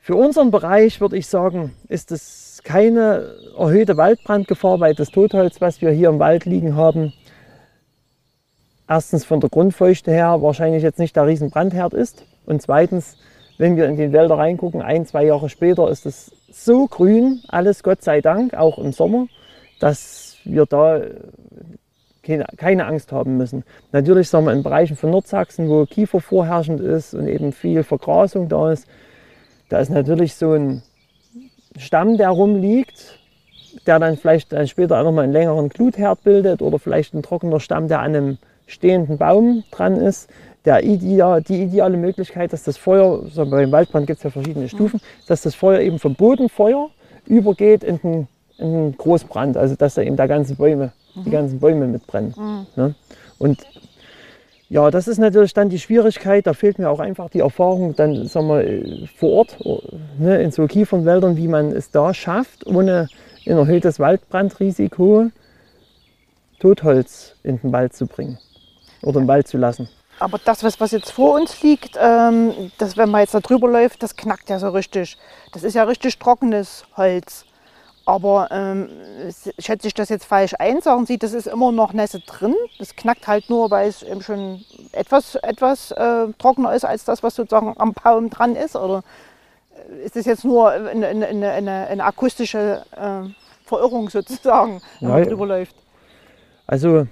für 0.00 0.16
unseren 0.16 0.50
Bereich 0.50 1.00
würde 1.00 1.16
ich 1.16 1.26
sagen, 1.26 1.72
ist 1.88 2.12
es 2.12 2.60
keine 2.64 3.36
erhöhte 3.56 3.96
Waldbrandgefahr, 3.96 4.80
weil 4.80 4.96
das 4.96 5.08
Totholz, 5.08 5.62
was 5.62 5.80
wir 5.80 5.92
hier 5.92 6.10
im 6.10 6.18
Wald 6.18 6.44
liegen 6.44 6.76
haben, 6.76 7.14
erstens 8.86 9.24
von 9.24 9.40
der 9.40 9.48
Grundfeuchte 9.48 10.10
her 10.10 10.42
wahrscheinlich 10.42 10.82
jetzt 10.82 10.98
nicht 10.98 11.16
der 11.16 11.26
Riesenbrandherd 11.26 11.94
ist 11.94 12.26
und 12.44 12.60
zweitens, 12.60 13.16
wenn 13.58 13.76
wir 13.76 13.86
in 13.86 13.96
den 13.96 14.12
Wälder 14.12 14.38
reingucken, 14.38 14.80
ein, 14.80 15.04
zwei 15.04 15.24
Jahre 15.24 15.48
später 15.48 15.90
ist 15.90 16.06
es 16.06 16.30
so 16.50 16.86
grün, 16.86 17.42
alles 17.48 17.82
Gott 17.82 18.02
sei 18.02 18.20
Dank, 18.20 18.54
auch 18.54 18.78
im 18.78 18.92
Sommer, 18.92 19.26
dass 19.80 20.36
wir 20.44 20.64
da 20.64 21.02
keine, 22.22 22.46
keine 22.56 22.86
Angst 22.86 23.12
haben 23.12 23.36
müssen. 23.36 23.64
Natürlich 23.92 24.28
sagen 24.28 24.46
wir 24.46 24.52
in 24.52 24.62
Bereichen 24.62 24.96
von 24.96 25.10
Nordsachsen, 25.10 25.68
wo 25.68 25.84
Kiefer 25.86 26.20
vorherrschend 26.20 26.80
ist 26.80 27.14
und 27.14 27.26
eben 27.26 27.52
viel 27.52 27.82
Vergrasung 27.82 28.48
da 28.48 28.72
ist, 28.72 28.86
da 29.68 29.80
ist 29.80 29.90
natürlich 29.90 30.34
so 30.34 30.52
ein 30.52 30.82
Stamm, 31.76 32.16
der 32.16 32.30
rumliegt, 32.30 33.18
der 33.86 33.98
dann 33.98 34.16
vielleicht 34.16 34.52
dann 34.52 34.66
später 34.66 34.98
auch 34.98 35.04
nochmal 35.04 35.24
einen 35.24 35.32
längeren 35.32 35.68
Glutherd 35.68 36.22
bildet 36.24 36.62
oder 36.62 36.78
vielleicht 36.78 37.14
ein 37.14 37.22
trockener 37.22 37.60
Stamm, 37.60 37.88
der 37.88 38.00
an 38.00 38.14
einem 38.14 38.38
stehenden 38.66 39.18
Baum 39.18 39.64
dran 39.70 39.96
ist. 39.96 40.30
Der 40.68 40.84
ideal, 40.84 41.40
die 41.40 41.62
ideale 41.62 41.96
Möglichkeit, 41.96 42.52
dass 42.52 42.62
das 42.62 42.76
Feuer, 42.76 43.22
so 43.32 43.46
beim 43.46 43.72
Waldbrand 43.72 44.06
gibt 44.06 44.18
es 44.18 44.24
ja 44.24 44.28
verschiedene 44.28 44.68
Stufen, 44.68 45.00
dass 45.26 45.40
das 45.40 45.54
Feuer 45.54 45.80
eben 45.80 45.98
vom 45.98 46.14
Bodenfeuer 46.14 46.90
übergeht 47.24 47.82
in 47.82 47.98
den, 48.02 48.28
in 48.58 48.72
den 48.74 48.98
Großbrand, 48.98 49.56
also 49.56 49.76
dass 49.76 49.94
da 49.94 50.02
eben 50.02 50.16
da 50.16 50.26
ganze 50.26 50.56
Bäume, 50.56 50.92
mhm. 51.14 51.24
die 51.24 51.30
ganzen 51.30 51.58
Bäume 51.58 51.86
mitbrennen. 51.86 52.34
Mhm. 52.36 52.66
Ne? 52.76 52.94
Und 53.38 53.66
ja, 54.68 54.90
das 54.90 55.08
ist 55.08 55.16
natürlich 55.16 55.54
dann 55.54 55.70
die 55.70 55.78
Schwierigkeit, 55.78 56.46
da 56.46 56.52
fehlt 56.52 56.78
mir 56.78 56.90
auch 56.90 57.00
einfach 57.00 57.30
die 57.30 57.40
Erfahrung 57.40 57.96
dann 57.96 58.26
sagen 58.26 58.48
wir, 58.48 59.08
vor 59.16 59.30
Ort 59.30 59.56
ne, 60.18 60.42
in 60.42 60.50
so 60.50 60.66
Kiefernwäldern, 60.66 61.38
wie 61.38 61.48
man 61.48 61.72
es 61.72 61.90
da 61.92 62.12
schafft, 62.12 62.66
ohne 62.66 63.08
ein 63.46 63.56
erhöhtes 63.56 64.00
Waldbrandrisiko 64.00 65.30
Totholz 66.60 67.36
in 67.42 67.58
den 67.58 67.72
Wald 67.72 67.94
zu 67.94 68.06
bringen 68.06 68.36
oder 69.00 69.18
im 69.18 69.28
Wald 69.28 69.48
zu 69.48 69.56
lassen. 69.56 69.88
Aber 70.20 70.38
das, 70.44 70.64
was, 70.64 70.80
was 70.80 70.90
jetzt 70.90 71.12
vor 71.12 71.34
uns 71.34 71.62
liegt, 71.62 71.96
ähm, 72.00 72.72
das, 72.78 72.96
wenn 72.96 73.10
man 73.10 73.20
jetzt 73.20 73.34
da 73.34 73.40
drüber 73.40 73.68
läuft, 73.68 74.02
das 74.02 74.16
knackt 74.16 74.50
ja 74.50 74.58
so 74.58 74.70
richtig. 74.70 75.16
Das 75.52 75.62
ist 75.62 75.74
ja 75.74 75.84
richtig 75.84 76.18
trockenes 76.18 76.84
Holz. 76.96 77.44
Aber 78.04 78.48
ähm, 78.50 78.88
schätze 79.58 79.86
ich 79.86 79.94
das 79.94 80.08
jetzt 80.08 80.24
falsch 80.24 80.54
ein? 80.58 80.80
Sagen 80.80 81.04
Sie, 81.04 81.18
das 81.18 81.34
ist 81.34 81.46
immer 81.46 81.72
noch 81.72 81.92
Nässe 81.92 82.20
drin. 82.20 82.54
Das 82.78 82.96
knackt 82.96 83.28
halt 83.28 83.50
nur, 83.50 83.70
weil 83.70 83.86
es 83.88 84.02
eben 84.02 84.22
schon 84.22 84.64
etwas, 84.92 85.34
etwas 85.34 85.90
äh, 85.90 86.28
trockener 86.38 86.74
ist 86.74 86.86
als 86.86 87.04
das, 87.04 87.22
was 87.22 87.34
sozusagen 87.34 87.74
am 87.76 87.92
Baum 87.92 88.30
dran 88.30 88.56
ist. 88.56 88.76
Oder 88.76 89.02
ist 90.02 90.16
das 90.16 90.24
jetzt 90.24 90.44
nur 90.44 90.70
eine, 90.70 91.06
eine, 91.06 91.50
eine, 91.50 91.86
eine 91.86 92.04
akustische 92.04 92.82
äh, 92.96 93.28
Verirrung 93.66 94.08
sozusagen, 94.08 94.80
wenn 95.00 95.10
man 95.10 95.24
drüber 95.24 95.46
läuft? 95.46 95.76
Also 96.66 97.06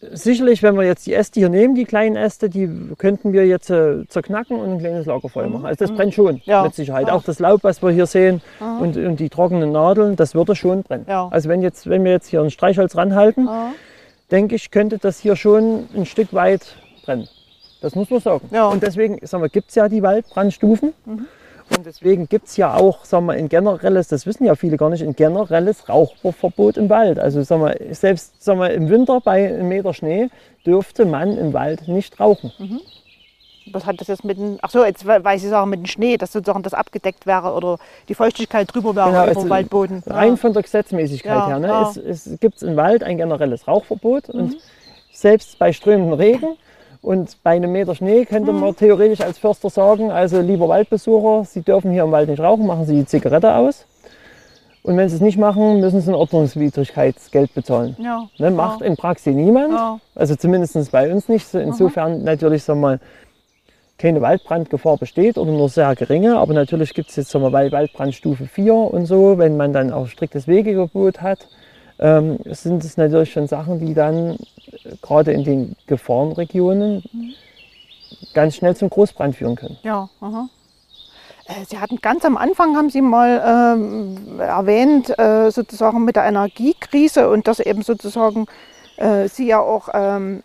sicherlich, 0.00 0.62
wenn 0.62 0.76
wir 0.76 0.84
jetzt 0.84 1.06
die 1.06 1.14
Äste 1.14 1.40
hier 1.40 1.48
nehmen, 1.48 1.74
die 1.74 1.84
kleinen 1.84 2.16
Äste, 2.16 2.48
die 2.48 2.68
könnten 2.98 3.32
wir 3.32 3.46
jetzt 3.46 3.70
äh, 3.70 4.06
zerknacken 4.08 4.58
und 4.58 4.70
ein 4.70 4.78
kleines 4.78 5.06
Lagerfeuer 5.06 5.46
mhm. 5.46 5.52
machen. 5.54 5.66
Also 5.66 5.84
das 5.84 5.90
mhm. 5.92 5.96
brennt 5.96 6.14
schon 6.14 6.40
ja. 6.44 6.62
mit 6.62 6.74
Sicherheit. 6.74 7.08
Ja. 7.08 7.14
Auch 7.14 7.22
das 7.22 7.38
Laub, 7.38 7.62
was 7.64 7.82
wir 7.82 7.90
hier 7.90 8.06
sehen 8.06 8.40
mhm. 8.60 8.80
und, 8.80 8.96
und, 8.96 9.20
die 9.20 9.28
trockenen 9.28 9.72
Nadeln, 9.72 10.16
das 10.16 10.34
würde 10.34 10.56
schon 10.56 10.82
brennen. 10.82 11.06
Ja. 11.08 11.28
Also 11.30 11.48
wenn, 11.48 11.62
jetzt, 11.62 11.88
wenn 11.88 12.04
wir 12.04 12.12
jetzt 12.12 12.28
hier 12.28 12.40
ein 12.40 12.50
Streichholz 12.50 12.96
ranhalten, 12.96 13.48
denke 14.30 14.54
ich, 14.54 14.70
könnte 14.70 14.98
das 14.98 15.18
hier 15.18 15.36
schon 15.36 15.88
ein 15.94 16.06
Stück 16.06 16.32
weit 16.32 16.76
brennen. 17.04 17.28
Das 17.82 17.94
muss 17.94 18.10
man 18.10 18.20
sagen. 18.20 18.48
Und 18.48 18.82
deswegen 18.82 19.18
gibt 19.52 19.70
es 19.70 19.74
ja 19.74 19.88
die 19.88 20.02
Waldbrandstufen. 20.02 20.92
Mhm. 21.04 21.26
Und 21.76 21.86
deswegen 21.86 22.28
gibt 22.28 22.48
es 22.48 22.56
ja 22.56 22.74
auch, 22.74 23.04
sagen 23.04 23.26
wir, 23.26 23.34
ein 23.34 23.48
generelles, 23.48 24.08
das 24.08 24.26
wissen 24.26 24.44
ja 24.44 24.54
viele 24.54 24.76
gar 24.76 24.90
nicht, 24.90 25.02
ein 25.02 25.14
generelles 25.14 25.88
Rauchverbot 25.88 26.76
im 26.76 26.90
Wald. 26.90 27.18
Also 27.18 27.42
sagen 27.42 27.62
wir, 27.62 27.94
selbst 27.94 28.42
sagen 28.42 28.58
wir, 28.58 28.70
im 28.72 28.88
Winter 28.88 29.20
bei 29.20 29.48
einem 29.48 29.68
Meter 29.68 29.94
Schnee 29.94 30.30
dürfte 30.66 31.04
man 31.04 31.36
im 31.36 31.52
Wald 31.52 31.88
nicht 31.88 32.18
rauchen. 32.18 32.52
Mhm. 32.58 32.80
Was 33.72 33.86
hat 33.86 34.00
das 34.00 34.08
jetzt 34.08 34.24
mit 34.24 34.38
dem, 34.38 34.58
ach 34.62 34.70
so, 34.70 34.84
jetzt 34.84 35.06
weil 35.06 35.38
Sie 35.38 35.48
sagen 35.48 35.70
mit 35.70 35.80
dem 35.80 35.86
Schnee, 35.86 36.16
dass 36.16 36.32
sozusagen 36.32 36.62
das 36.62 36.74
abgedeckt 36.74 37.26
wäre 37.26 37.52
oder 37.52 37.78
die 38.08 38.14
Feuchtigkeit 38.14 38.72
drüber 38.74 38.96
wäre 38.96 39.10
genau, 39.10 39.22
über 39.22 39.36
also 39.36 39.48
Waldboden. 39.48 40.02
Rein 40.06 40.30
ja. 40.30 40.36
von 40.36 40.52
der 40.52 40.62
Gesetzmäßigkeit 40.62 41.32
ja, 41.32 41.46
her 41.46 41.58
ne, 41.60 41.68
ja. 41.68 41.92
gibt 42.40 42.56
es 42.56 42.62
im 42.62 42.76
Wald 42.76 43.04
ein 43.04 43.16
generelles 43.16 43.68
Rauchverbot 43.68 44.32
mhm. 44.32 44.40
und 44.40 44.56
selbst 45.12 45.58
bei 45.58 45.72
strömendem 45.72 46.14
Regen 46.14 46.56
und 47.02 47.42
bei 47.42 47.52
einem 47.52 47.72
Meter 47.72 47.94
Schnee 47.94 48.24
könnte 48.26 48.52
man 48.52 48.70
mhm. 48.70 48.76
theoretisch 48.76 49.20
als 49.20 49.38
Förster 49.38 49.70
sagen, 49.70 50.10
also 50.10 50.40
lieber 50.40 50.68
Waldbesucher, 50.68 51.44
Sie 51.44 51.62
dürfen 51.62 51.90
hier 51.92 52.04
im 52.04 52.12
Wald 52.12 52.28
nicht 52.28 52.40
rauchen, 52.40 52.66
machen 52.66 52.84
Sie 52.84 52.96
die 52.96 53.06
Zigarette 53.06 53.54
aus. 53.54 53.86
Und 54.82 54.96
wenn 54.96 55.08
Sie 55.08 55.16
es 55.16 55.20
nicht 55.20 55.38
machen, 55.38 55.80
müssen 55.80 56.00
Sie 56.00 56.10
ein 56.10 56.14
Ordnungswidrigkeitsgeld 56.14 57.54
bezahlen. 57.54 57.96
Ja, 57.98 58.28
ne, 58.38 58.50
macht 58.50 58.80
ja. 58.80 58.86
in 58.86 58.96
Praxis 58.96 59.34
niemand, 59.34 59.72
ja. 59.72 59.98
also 60.14 60.36
zumindest 60.36 60.92
bei 60.92 61.12
uns 61.12 61.28
nicht. 61.28 61.52
Insofern 61.54 62.18
mhm. 62.18 62.24
natürlich 62.24 62.64
sagen 62.64 62.80
wir 62.80 62.88
mal, 62.88 63.00
keine 63.96 64.22
Waldbrandgefahr 64.22 64.96
besteht 64.96 65.36
oder 65.36 65.52
nur 65.52 65.68
sehr 65.68 65.94
geringe. 65.94 66.38
Aber 66.38 66.54
natürlich 66.54 66.94
gibt 66.94 67.10
es 67.10 67.16
jetzt 67.16 67.30
sagen 67.30 67.44
wir, 67.44 67.52
Waldbrandstufe 67.52 68.46
4 68.46 68.74
und 68.74 69.06
so, 69.06 69.38
wenn 69.38 69.56
man 69.56 69.72
dann 69.72 69.92
auch 69.92 70.06
striktes 70.06 70.48
Wegegebot 70.48 71.20
hat 71.20 71.48
ähm, 72.00 72.38
sind 72.46 72.82
es 72.82 72.96
natürlich 72.96 73.32
schon 73.32 73.46
Sachen, 73.46 73.78
die 73.78 73.94
dann 73.94 74.32
äh, 74.32 74.36
gerade 75.02 75.32
in 75.32 75.44
den 75.44 75.76
Gefahrenregionen 75.86 77.02
mhm. 77.12 77.34
ganz 78.32 78.56
schnell 78.56 78.74
zum 78.74 78.90
Großbrand 78.90 79.36
führen 79.36 79.54
können. 79.54 79.78
Ja, 79.82 80.08
aha. 80.20 80.48
Äh, 81.46 81.64
Sie 81.68 81.78
hatten 81.78 82.00
ganz 82.00 82.24
am 82.24 82.36
Anfang, 82.36 82.76
haben 82.76 82.90
Sie 82.90 83.02
mal 83.02 83.76
ähm, 83.76 84.40
erwähnt, 84.40 85.16
äh, 85.18 85.50
sozusagen 85.50 86.04
mit 86.04 86.16
der 86.16 86.24
Energiekrise 86.24 87.28
und 87.30 87.46
dass 87.46 87.60
eben 87.60 87.82
sozusagen 87.82 88.46
äh, 88.96 89.28
Sie 89.28 89.46
ja 89.46 89.60
auch 89.60 89.90
ähm, 89.92 90.42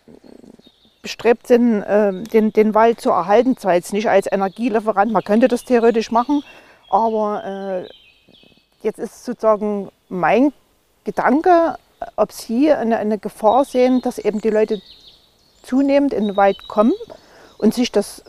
bestrebt 1.00 1.46
sind, 1.46 1.82
äh, 1.82 2.12
den, 2.22 2.52
den 2.52 2.74
Wald 2.74 3.00
zu 3.00 3.10
erhalten. 3.10 3.56
Zwar 3.56 3.74
jetzt 3.74 3.94
nicht 3.94 4.10
als 4.10 4.30
Energielieferant, 4.30 5.10
man 5.10 5.24
könnte 5.24 5.48
das 5.48 5.64
theoretisch 5.64 6.10
machen, 6.10 6.42
aber 6.90 7.86
äh, 7.86 7.88
jetzt 8.82 8.98
ist 8.98 9.24
sozusagen 9.24 9.88
mein 10.10 10.52
Gedanke, 11.06 11.76
ob 12.16 12.32
Sie 12.32 12.70
eine, 12.72 12.98
eine 12.98 13.18
Gefahr 13.18 13.64
sehen, 13.64 14.02
dass 14.02 14.18
eben 14.18 14.40
die 14.40 14.50
Leute 14.50 14.82
zunehmend 15.62 16.12
in 16.12 16.26
den 16.26 16.36
Wald 16.36 16.68
kommen 16.68 16.92
und 17.58 17.72
sich 17.72 17.90
das 17.90 18.22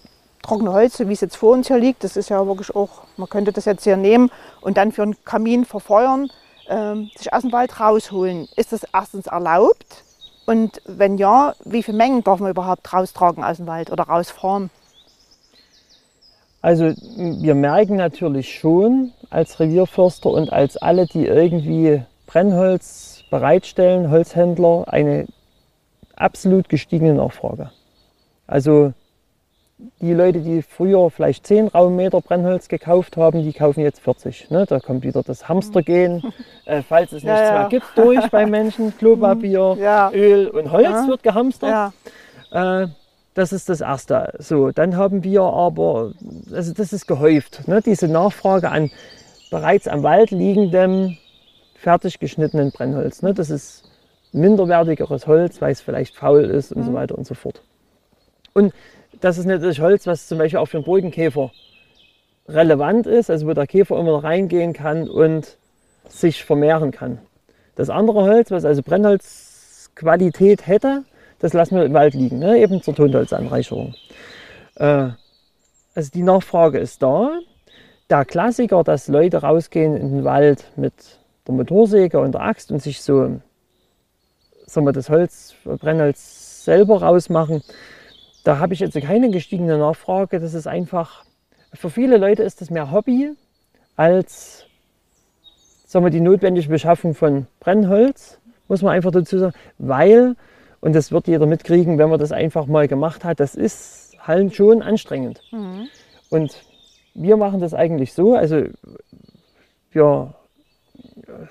trockene 0.43 0.71
Holz, 0.71 0.97
so 0.97 1.09
wie 1.09 1.13
es 1.13 1.21
jetzt 1.21 1.35
vor 1.35 1.53
uns 1.53 1.67
hier 1.67 1.79
liegt, 1.79 2.03
das 2.03 2.15
ist 2.15 2.29
ja 2.29 2.45
wirklich 2.47 2.73
auch, 2.75 3.03
man 3.17 3.27
könnte 3.27 3.51
das 3.51 3.65
jetzt 3.65 3.83
hier 3.83 3.97
nehmen 3.97 4.31
und 4.61 4.77
dann 4.77 4.91
für 4.91 5.03
einen 5.03 5.17
Kamin 5.25 5.65
verfeuern, 5.65 6.29
ähm, 6.69 7.09
sich 7.17 7.33
aus 7.33 7.41
dem 7.41 7.51
Wald 7.51 7.79
rausholen. 7.79 8.47
Ist 8.55 8.71
das 8.71 8.85
erstens 8.93 9.27
erlaubt? 9.27 10.03
Und 10.45 10.81
wenn 10.85 11.17
ja, 11.17 11.55
wie 11.65 11.83
viele 11.83 11.97
Mengen 11.97 12.23
darf 12.23 12.39
man 12.39 12.51
überhaupt 12.51 12.93
raustragen 12.93 13.43
aus 13.43 13.57
dem 13.57 13.67
Wald 13.67 13.91
oder 13.91 14.05
rausfahren? 14.05 14.69
Also 16.61 16.93
wir 17.15 17.55
merken 17.55 17.97
natürlich 17.97 18.57
schon 18.57 19.11
als 19.29 19.59
Revierförster 19.59 20.29
und 20.29 20.51
als 20.51 20.77
alle, 20.77 21.05
die 21.05 21.25
irgendwie 21.25 22.03
Brennholz 22.27 23.23
bereitstellen, 23.31 24.11
Holzhändler, 24.11 24.85
eine 24.87 25.25
absolut 26.15 26.69
gestiegene 26.69 27.15
Nachfrage. 27.15 27.71
Also 28.45 28.93
die 30.01 30.13
Leute, 30.13 30.39
die 30.39 30.63
früher 30.63 31.09
vielleicht 31.11 31.45
10 31.45 31.67
Raummeter 31.67 32.21
Brennholz 32.21 32.67
gekauft 32.67 33.15
haben, 33.15 33.43
die 33.43 33.53
kaufen 33.53 33.81
jetzt 33.81 33.99
40. 33.99 34.49
Ne? 34.49 34.65
Da 34.67 34.79
kommt 34.79 35.03
wieder 35.03 35.21
das 35.23 35.47
Hamstergehen, 35.47 36.23
äh, 36.65 36.81
falls 36.81 37.11
es 37.11 37.23
nichts 37.23 37.39
ja, 37.39 37.45
ja. 37.45 37.59
mehr 37.59 37.69
gibt, 37.69 37.85
durch 37.95 38.27
bei 38.29 38.45
Menschen. 38.45 38.95
Klopapier, 38.97 39.75
mhm. 39.75 39.81
ja. 39.81 40.11
Öl 40.11 40.47
und 40.47 40.71
Holz 40.71 41.07
wird 41.07 41.23
gehamstert. 41.23 41.93
Äh, 42.51 42.87
das 43.35 43.53
ist 43.53 43.69
das 43.69 43.81
Erste. 43.81 44.33
So, 44.39 44.71
dann 44.71 44.97
haben 44.97 45.23
wir 45.23 45.43
aber, 45.43 46.13
also 46.51 46.73
das 46.73 46.91
ist 46.91 47.05
gehäuft, 47.05 47.67
ne? 47.67 47.81
diese 47.81 48.07
Nachfrage 48.07 48.71
an 48.71 48.89
bereits 49.51 49.87
am 49.87 50.01
Wald 50.01 50.31
liegendem 50.31 51.17
fertig 51.87 52.19
geschnittenen 52.19 52.71
Brennholz. 52.71 53.21
Ne? 53.21 53.33
Das 53.33 53.49
ist 53.49 53.89
minderwertigeres 54.33 55.25
Holz, 55.25 55.61
weil 55.61 55.71
es 55.71 55.79
vielleicht 55.79 56.17
faul 56.17 56.43
ist 56.43 56.73
und 56.73 56.81
mhm. 56.81 56.85
so 56.87 56.93
weiter 56.93 57.17
und 57.17 57.25
so 57.25 57.33
fort. 57.33 57.61
Und 58.51 58.73
das 59.21 59.37
ist 59.37 59.45
natürlich 59.45 59.79
Holz, 59.79 60.05
was 60.05 60.27
zum 60.27 60.37
Beispiel 60.37 60.59
auch 60.59 60.65
für 60.65 60.79
einen 60.79 60.85
Bodenkäfer 60.85 61.49
relevant 62.49 63.07
ist, 63.07 63.29
also 63.29 63.47
wo 63.47 63.53
der 63.53 63.67
Käfer 63.67 63.97
immer 63.97 64.11
noch 64.11 64.25
reingehen 64.25 64.73
kann 64.73 65.07
und 65.07 65.55
sich 66.09 66.43
vermehren 66.43 66.91
kann. 66.91 67.19
Das 67.75 67.89
andere 67.89 68.23
Holz, 68.23 68.51
was 68.51 68.65
also 68.65 68.83
Brennholzqualität 68.83 70.67
hätte, 70.67 71.03
das 71.39 71.53
lassen 71.53 71.77
wir 71.77 71.85
im 71.85 71.93
Wald 71.93 72.15
liegen, 72.15 72.39
ne? 72.39 72.57
eben 72.57 72.81
zur 72.81 72.95
Tonholzanreicherung. 72.95 73.95
Äh, 74.75 75.11
also 75.95 76.11
die 76.13 76.23
Nachfrage 76.23 76.79
ist 76.79 77.01
da. 77.01 77.39
Der 78.09 78.25
Klassiker, 78.25 78.83
dass 78.83 79.07
Leute 79.07 79.37
rausgehen 79.37 79.95
in 79.95 80.15
den 80.15 80.23
Wald 80.25 80.65
mit 80.75 80.93
der 81.47 81.55
Motorsäge 81.55 82.19
und 82.19 82.33
der 82.33 82.41
Axt 82.41 82.71
und 82.71 82.81
sich 82.81 83.01
so 83.01 83.39
sagen 84.67 84.85
wir, 84.85 84.91
das 84.91 85.09
Holz, 85.09 85.55
Brennholz 85.63 86.65
selber 86.65 87.01
rausmachen, 87.01 87.63
da 88.43 88.59
habe 88.59 88.73
ich 88.73 88.81
jetzt 88.81 88.99
keine 88.99 89.29
gestiegene 89.29 89.77
Nachfrage. 89.77 90.39
Das 90.39 90.53
ist 90.53 90.67
einfach, 90.67 91.23
für 91.73 91.89
viele 91.89 92.17
Leute 92.17 92.43
ist 92.43 92.61
das 92.61 92.69
mehr 92.69 92.91
Hobby 92.91 93.31
als 93.95 94.65
sagen 95.85 96.05
wir, 96.05 96.09
die 96.11 96.21
notwendige 96.21 96.67
Beschaffung 96.67 97.15
von 97.15 97.47
Brennholz, 97.59 98.39
muss 98.67 98.81
man 98.81 98.93
einfach 98.93 99.11
dazu 99.11 99.39
sagen, 99.39 99.55
weil, 99.77 100.35
und 100.81 100.93
das 100.93 101.11
wird 101.11 101.27
jeder 101.27 101.45
mitkriegen, 101.45 101.97
wenn 101.97 102.09
man 102.09 102.19
das 102.19 102.31
einfach 102.31 102.67
mal 102.67 102.87
gemacht 102.87 103.23
hat, 103.23 103.39
das 103.39 103.55
ist 103.55 104.15
halt 104.19 104.53
schon 104.53 104.81
anstrengend. 104.81 105.41
Mhm. 105.51 105.87
Und 106.29 106.61
wir 107.13 107.37
machen 107.37 107.61
das 107.61 107.73
eigentlich 107.73 108.13
so, 108.13 108.35
also 108.35 108.63
wir 109.91 110.35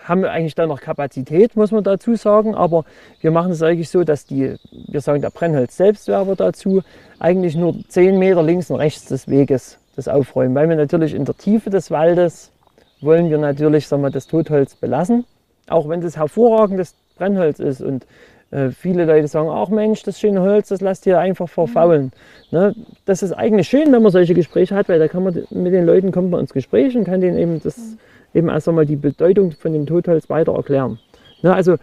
haben 0.04 0.24
eigentlich 0.24 0.54
da 0.54 0.66
noch 0.66 0.80
Kapazität, 0.80 1.56
muss 1.56 1.72
man 1.72 1.84
dazu 1.84 2.14
sagen, 2.14 2.54
aber 2.54 2.84
wir 3.20 3.30
machen 3.30 3.52
es 3.52 3.62
eigentlich 3.62 3.90
so, 3.90 4.04
dass 4.04 4.26
die, 4.26 4.56
wir 4.88 5.00
sagen 5.00 5.20
der 5.20 5.30
Brennholz 5.30 5.76
Selbstwerber 5.76 6.36
dazu, 6.36 6.82
eigentlich 7.18 7.56
nur 7.56 7.76
10 7.88 8.18
Meter 8.18 8.42
links 8.42 8.70
und 8.70 8.76
rechts 8.76 9.06
des 9.06 9.28
Weges 9.28 9.78
das 9.96 10.08
aufräumen, 10.08 10.54
weil 10.54 10.68
wir 10.68 10.76
natürlich 10.76 11.14
in 11.14 11.24
der 11.24 11.36
Tiefe 11.36 11.70
des 11.70 11.90
Waldes 11.90 12.52
wollen 13.00 13.30
wir 13.30 13.38
natürlich 13.38 13.88
sagen 13.88 14.02
wir, 14.02 14.10
das 14.10 14.26
Totholz 14.26 14.74
belassen, 14.74 15.24
auch 15.68 15.88
wenn 15.88 16.00
das 16.00 16.16
hervorragendes 16.16 16.94
Brennholz 17.16 17.58
ist 17.58 17.80
und 17.80 18.06
äh, 18.50 18.70
viele 18.70 19.04
Leute 19.04 19.28
sagen, 19.28 19.48
ach 19.50 19.68
Mensch, 19.68 20.02
das 20.02 20.20
schöne 20.20 20.40
Holz, 20.40 20.68
das 20.68 20.80
lasst 20.80 21.06
ihr 21.06 21.18
einfach 21.18 21.48
verfaulen. 21.48 22.12
Ne? 22.50 22.74
Das 23.04 23.22
ist 23.22 23.32
eigentlich 23.32 23.68
schön, 23.68 23.92
wenn 23.92 24.02
man 24.02 24.12
solche 24.12 24.34
Gespräche 24.34 24.74
hat, 24.74 24.88
weil 24.88 24.98
da 24.98 25.08
kann 25.08 25.24
man 25.24 25.34
mit 25.50 25.72
den 25.72 25.84
Leuten 25.84 26.12
kommt 26.12 26.30
man 26.30 26.40
ins 26.40 26.52
Gespräch 26.52 26.96
und 26.96 27.04
kann 27.04 27.20
denen 27.20 27.38
eben 27.38 27.60
das 27.60 27.96
eben 28.36 28.48
erst 28.48 28.68
einmal 28.68 28.86
die 28.86 28.96
Bedeutung 28.96 29.52
von 29.52 29.72
dem 29.72 29.86
Totholz 29.86 30.28
weiter 30.28 30.54
erklären. 30.54 30.98
Ne? 31.42 31.54
Also 31.54 31.76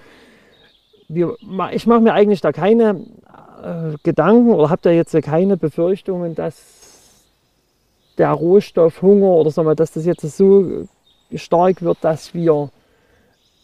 wir, 1.07 1.35
ich 1.71 1.87
mache 1.87 2.01
mir 2.01 2.13
eigentlich 2.13 2.41
da 2.41 2.51
keine 2.51 3.01
äh, 3.63 3.97
Gedanken 4.03 4.51
oder 4.51 4.69
habe 4.69 4.81
da 4.83 4.91
jetzt 4.91 5.19
keine 5.23 5.57
Befürchtungen, 5.57 6.35
dass 6.35 7.25
der 8.17 8.29
Rohstoffhunger 8.29 9.27
oder 9.27 9.51
sagen 9.51 9.67
wir, 9.67 9.75
dass 9.75 9.91
das 9.93 10.05
jetzt 10.05 10.21
so 10.21 10.87
stark 11.33 11.81
wird, 11.81 11.97
dass 12.01 12.33
wir 12.33 12.69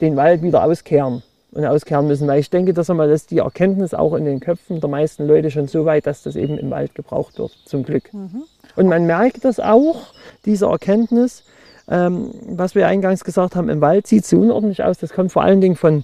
den 0.01 0.15
Wald 0.15 0.41
wieder 0.41 0.63
auskehren 0.63 1.21
und 1.51 1.65
auskehren 1.65 2.07
müssen. 2.07 2.27
Weil 2.27 2.39
ich 2.39 2.49
denke, 2.49 2.73
dass, 2.73 2.87
dass 2.87 3.25
die 3.27 3.39
Erkenntnis 3.39 3.93
auch 3.93 4.15
in 4.15 4.25
den 4.25 4.39
Köpfen 4.39 4.79
der 4.79 4.89
meisten 4.89 5.27
Leute 5.27 5.51
schon 5.51 5.67
so 5.67 5.85
weit, 5.85 6.07
dass 6.07 6.23
das 6.23 6.35
eben 6.35 6.57
im 6.57 6.71
Wald 6.71 6.95
gebraucht 6.95 7.37
wird, 7.37 7.51
zum 7.65 7.83
Glück. 7.83 8.11
Mhm. 8.13 8.43
Und 8.75 8.87
man 8.87 9.05
merkt 9.05 9.45
das 9.45 9.59
auch, 9.59 10.13
diese 10.45 10.65
Erkenntnis, 10.65 11.43
ähm, 11.89 12.31
was 12.47 12.75
wir 12.75 12.87
eingangs 12.87 13.23
gesagt 13.23 13.55
haben, 13.55 13.69
im 13.69 13.81
Wald 13.81 14.07
sieht 14.07 14.23
es 14.23 14.29
so 14.29 14.37
unordentlich 14.37 14.83
aus. 14.83 14.97
Das 14.99 15.11
kommt 15.13 15.31
vor 15.31 15.41
allen 15.43 15.59
Dingen 15.61 15.75
von, 15.75 16.03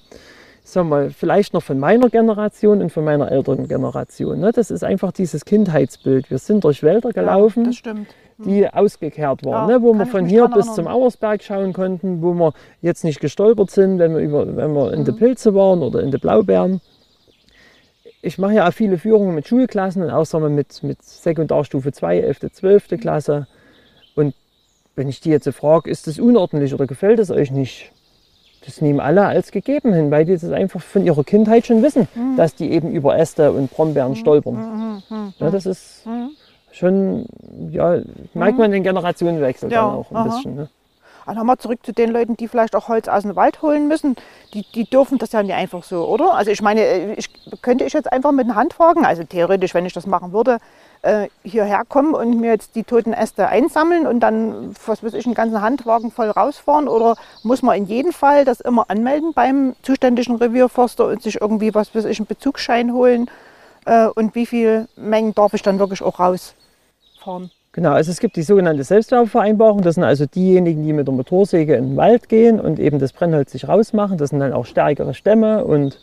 sagen 0.64 0.90
wir, 0.90 1.12
vielleicht 1.12 1.54
noch 1.54 1.62
von 1.64 1.80
meiner 1.80 2.10
Generation 2.10 2.82
und 2.82 2.92
von 2.92 3.04
meiner 3.06 3.32
älteren 3.32 3.68
Generation. 3.68 4.40
Ne? 4.40 4.52
Das 4.52 4.72
ist 4.72 4.84
einfach 4.84 5.12
dieses 5.12 5.46
Kindheitsbild. 5.46 6.32
Wir 6.32 6.40
sind 6.40 6.64
durch 6.64 6.82
Wälder 6.84 7.12
gelaufen. 7.12 7.66
Ja, 7.66 7.72
stimmt. 7.74 8.08
die 8.38 8.68
ausgekehrt 8.68 9.46
waren, 9.46 9.70
Ja, 9.70 9.78
ne? 9.78 9.84
wo 9.84 9.94
wir 9.94 10.06
von 10.08 10.26
hier 10.26 10.48
bis 10.50 10.74
zum 10.74 10.88
Auersberg 10.88 11.42
schauen 11.44 11.72
konnten, 11.72 12.22
wo 12.22 12.34
wir 12.34 12.54
jetzt 12.82 13.04
nicht 13.04 13.20
gestolpert 13.22 13.72
sind, 13.72 13.98
wenn 14.00 14.14
wir, 14.14 14.22
über, 14.22 14.46
wenn 14.58 14.74
wir 14.74 14.92
in 14.92 15.02
Mhm. 15.02 15.06
die 15.06 15.12
Pilze 15.14 15.54
waren 15.54 15.82
oder 15.84 16.02
in 16.02 16.12
die 16.12 16.18
Blaubeeren. 16.18 16.82
Ich 18.22 18.38
mache 18.40 18.54
ja 18.56 18.68
auch 18.68 18.74
viele 18.74 18.98
Führungen 18.98 19.36
mit 19.36 19.48
Schulklassen 19.48 20.02
und 20.02 20.10
auch 20.10 20.26
sagen 20.26 20.44
wir, 20.46 20.50
mit, 20.50 20.82
mit 20.84 21.02
Sekundarstufe 21.04 21.92
2, 21.92 22.20
11., 22.22 22.40
12. 22.52 22.88
Klasse. 23.00 23.48
Und 24.16 24.34
wenn 24.96 25.10
ich 25.10 25.20
die 25.20 25.30
jetzt 25.30 25.48
frage, 25.50 25.90
ist 25.90 26.08
das 26.08 26.20
unordentlich 26.20 26.74
oder 26.74 26.88
gefällt 26.88 27.20
es 27.20 27.32
euch 27.32 27.52
nicht? 27.52 27.92
Das 28.66 28.82
nehmen 28.82 29.00
alle 29.00 29.26
als 29.26 29.52
gegeben 29.52 29.94
hin, 29.94 30.10
weil 30.10 30.26
die 30.26 30.34
das 30.34 30.50
einfach 30.52 30.82
von 30.82 31.06
ihrer 31.06 31.24
Kindheit 31.24 31.68
schon 31.68 31.84
wissen, 31.84 32.08
Mhm. 32.16 32.36
dass 32.36 32.56
die 32.56 32.72
eben 32.72 32.92
über 32.92 33.18
Äste 33.18 33.52
und 33.52 33.70
Brombeeren 33.70 34.16
stolpern. 34.16 35.04
Ja, 35.40 35.52
das 35.52 35.66
ist 35.66 36.06
Mhm. 36.06 36.30
schon, 36.72 37.26
ja, 37.70 38.00
merkt 38.34 38.58
man 38.58 38.72
den 38.72 38.84
Generationenwechsel 38.84 39.72
Ja, 39.72 39.86
dann 39.86 39.96
auch 39.96 40.10
ein 40.10 40.18
aha. 40.18 40.24
bisschen. 40.24 40.56
Ne? 40.56 40.70
Und 41.28 41.36
nochmal 41.36 41.58
zurück 41.58 41.80
zu 41.84 41.92
den 41.92 42.10
Leuten, 42.12 42.38
die 42.38 42.48
vielleicht 42.48 42.76
auch 42.76 42.88
Holz 42.88 43.08
aus 43.08 43.24
dem 43.24 43.36
Wald 43.36 43.62
holen 43.64 43.88
müssen. 43.88 44.16
Die, 44.54 44.64
die 44.76 44.86
dürfen 44.86 45.18
das 45.18 45.32
ja 45.32 45.42
nicht 45.44 45.56
einfach 45.56 45.84
so, 45.84 46.08
oder? 46.08 46.36
Also 46.36 46.52
ich 46.52 46.62
meine, 46.62 46.82
äh, 46.82 47.14
ich, 47.14 47.30
könnte 47.62 47.84
ich 47.84 47.94
jetzt 47.94 48.12
einfach 48.12 48.32
mit 48.32 48.48
dem 48.48 48.56
Handwagen, 48.56 49.06
also 49.06 49.24
theoretisch, 49.24 49.74
wenn 49.74 49.86
ich 49.88 49.94
das 49.94 50.06
machen 50.08 50.34
würde, 50.34 50.58
äh, 51.02 51.28
hierher 51.44 51.84
kommen 51.88 52.14
und 52.14 52.40
mir 52.40 52.52
jetzt 52.52 52.76
die 52.76 52.84
toten 52.84 53.14
Äste 53.14 53.48
einsammeln 53.48 54.08
und 54.08 54.20
dann, 54.20 54.76
was 54.86 55.04
weiß 55.04 55.14
ich, 55.14 55.26
einen 55.26 55.36
ganzen 55.36 55.62
Handwagen 55.62 56.12
voll 56.12 56.30
rausfahren? 56.30 56.88
Oder 56.88 57.16
muss 57.44 57.62
man 57.62 57.78
in 57.78 57.86
jedem 57.86 58.12
Fall 58.12 58.46
das 58.46 58.60
immer 58.60 58.90
anmelden 58.90 59.34
beim 59.34 59.76
zuständigen 59.82 60.36
Revierforster 60.36 61.08
und 61.08 61.22
sich 61.22 61.42
irgendwie, 61.42 61.74
was 61.74 61.94
weiß 61.94 62.06
ich, 62.06 62.20
einen 62.20 62.28
Bezugsschein 62.28 62.94
holen? 62.94 63.30
Äh, 63.86 64.08
und 64.08 64.36
wie 64.36 64.46
viel 64.46 64.88
Mengen 64.96 65.34
darf 65.36 65.54
ich 65.54 65.62
dann 65.62 65.80
wirklich 65.80 66.02
auch 66.02 66.20
rausfahren? 66.20 67.52
Genau, 67.76 67.92
also 67.92 68.10
es 68.10 68.22
gibt 68.22 68.38
die 68.38 68.42
sogenannte 68.42 68.86
Selbstwerbevereinbarung. 68.86 69.82
Das 69.82 69.96
sind 69.96 70.06
also 70.06 70.26
diejenigen, 70.26 70.84
die 70.84 70.94
mit 70.94 71.08
der 71.08 71.14
Motorsäge 71.14 71.76
in 71.76 71.90
den 71.90 71.98
Wald 71.98 72.30
gehen 72.30 72.60
und 72.60 72.80
eben 72.80 73.00
das 73.00 73.12
Brennholz 73.12 73.52
sich 73.52 73.68
rausmachen. 73.68 74.18
Das 74.18 74.30
sind 74.30 74.40
dann 74.40 74.54
auch 74.54 74.66
stärkere 74.66 75.14
Stämme 75.14 75.66
und 75.66 76.00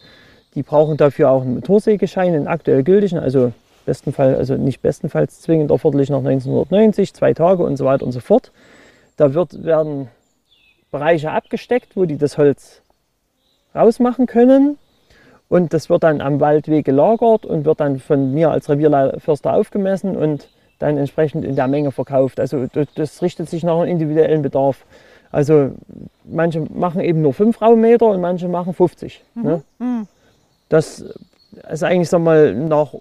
die 0.54 0.62
brauchen 0.62 0.98
dafür 0.98 1.30
auch 1.30 1.40
einen 1.40 1.54
Motorsägeschein, 1.54 2.34
einen 2.34 2.46
aktuell 2.46 2.82
gültigen, 2.82 3.18
also 3.18 3.52
bestenfalls, 3.84 4.38
also 4.38 4.56
nicht 4.56 4.82
bestenfalls 4.82 5.40
zwingend 5.40 5.70
erforderlich 5.70 6.10
nach 6.10 6.18
1990, 6.18 7.14
zwei 7.14 7.34
Tage 7.34 7.62
und 7.62 7.76
so 7.76 7.84
weiter 7.84 8.04
und 8.04 8.12
so 8.12 8.20
fort. 8.20 8.52
Da 9.16 9.34
wird, 9.34 9.64
werden 9.64 10.08
Bereiche 10.90 11.30
abgesteckt, 11.30 11.96
wo 11.96 12.04
die 12.04 12.18
das 12.18 12.38
Holz 12.38 12.82
rausmachen 13.74 14.26
können. 14.26 14.78
Und 15.48 15.74
das 15.74 15.90
wird 15.90 16.02
dann 16.02 16.20
am 16.20 16.40
Waldweg 16.40 16.84
gelagert 16.84 17.44
und 17.44 17.64
wird 17.64 17.80
dann 17.80 17.98
von 17.98 18.32
mir 18.32 18.50
als 18.50 18.70
Revierförster 18.70 19.52
aufgemessen 19.52 20.16
und 20.16 20.48
dann 20.78 20.96
entsprechend 20.96 21.44
in 21.44 21.56
der 21.56 21.68
Menge 21.68 21.92
verkauft. 21.92 22.40
Also 22.40 22.66
das, 22.94 23.22
richtet 23.22 23.50
sich 23.50 23.62
nach 23.62 23.78
einem 23.78 23.90
individuellen 23.90 24.42
Bedarf. 24.42 24.84
Also 25.30 25.72
manche 26.24 26.60
machen 26.60 27.00
eben 27.00 27.22
nur 27.22 27.34
5 27.34 27.60
Raummeter 27.60 28.06
und 28.06 28.20
manche 28.20 28.48
machen 28.48 28.74
50. 28.74 29.22
Ne? 29.34 29.62
Mhm. 29.78 30.06
Das 30.68 31.04
ist 31.70 31.84
eigentlich, 31.84 32.08
sag 32.08 32.22
mal, 32.22 32.54
nach 32.54 32.94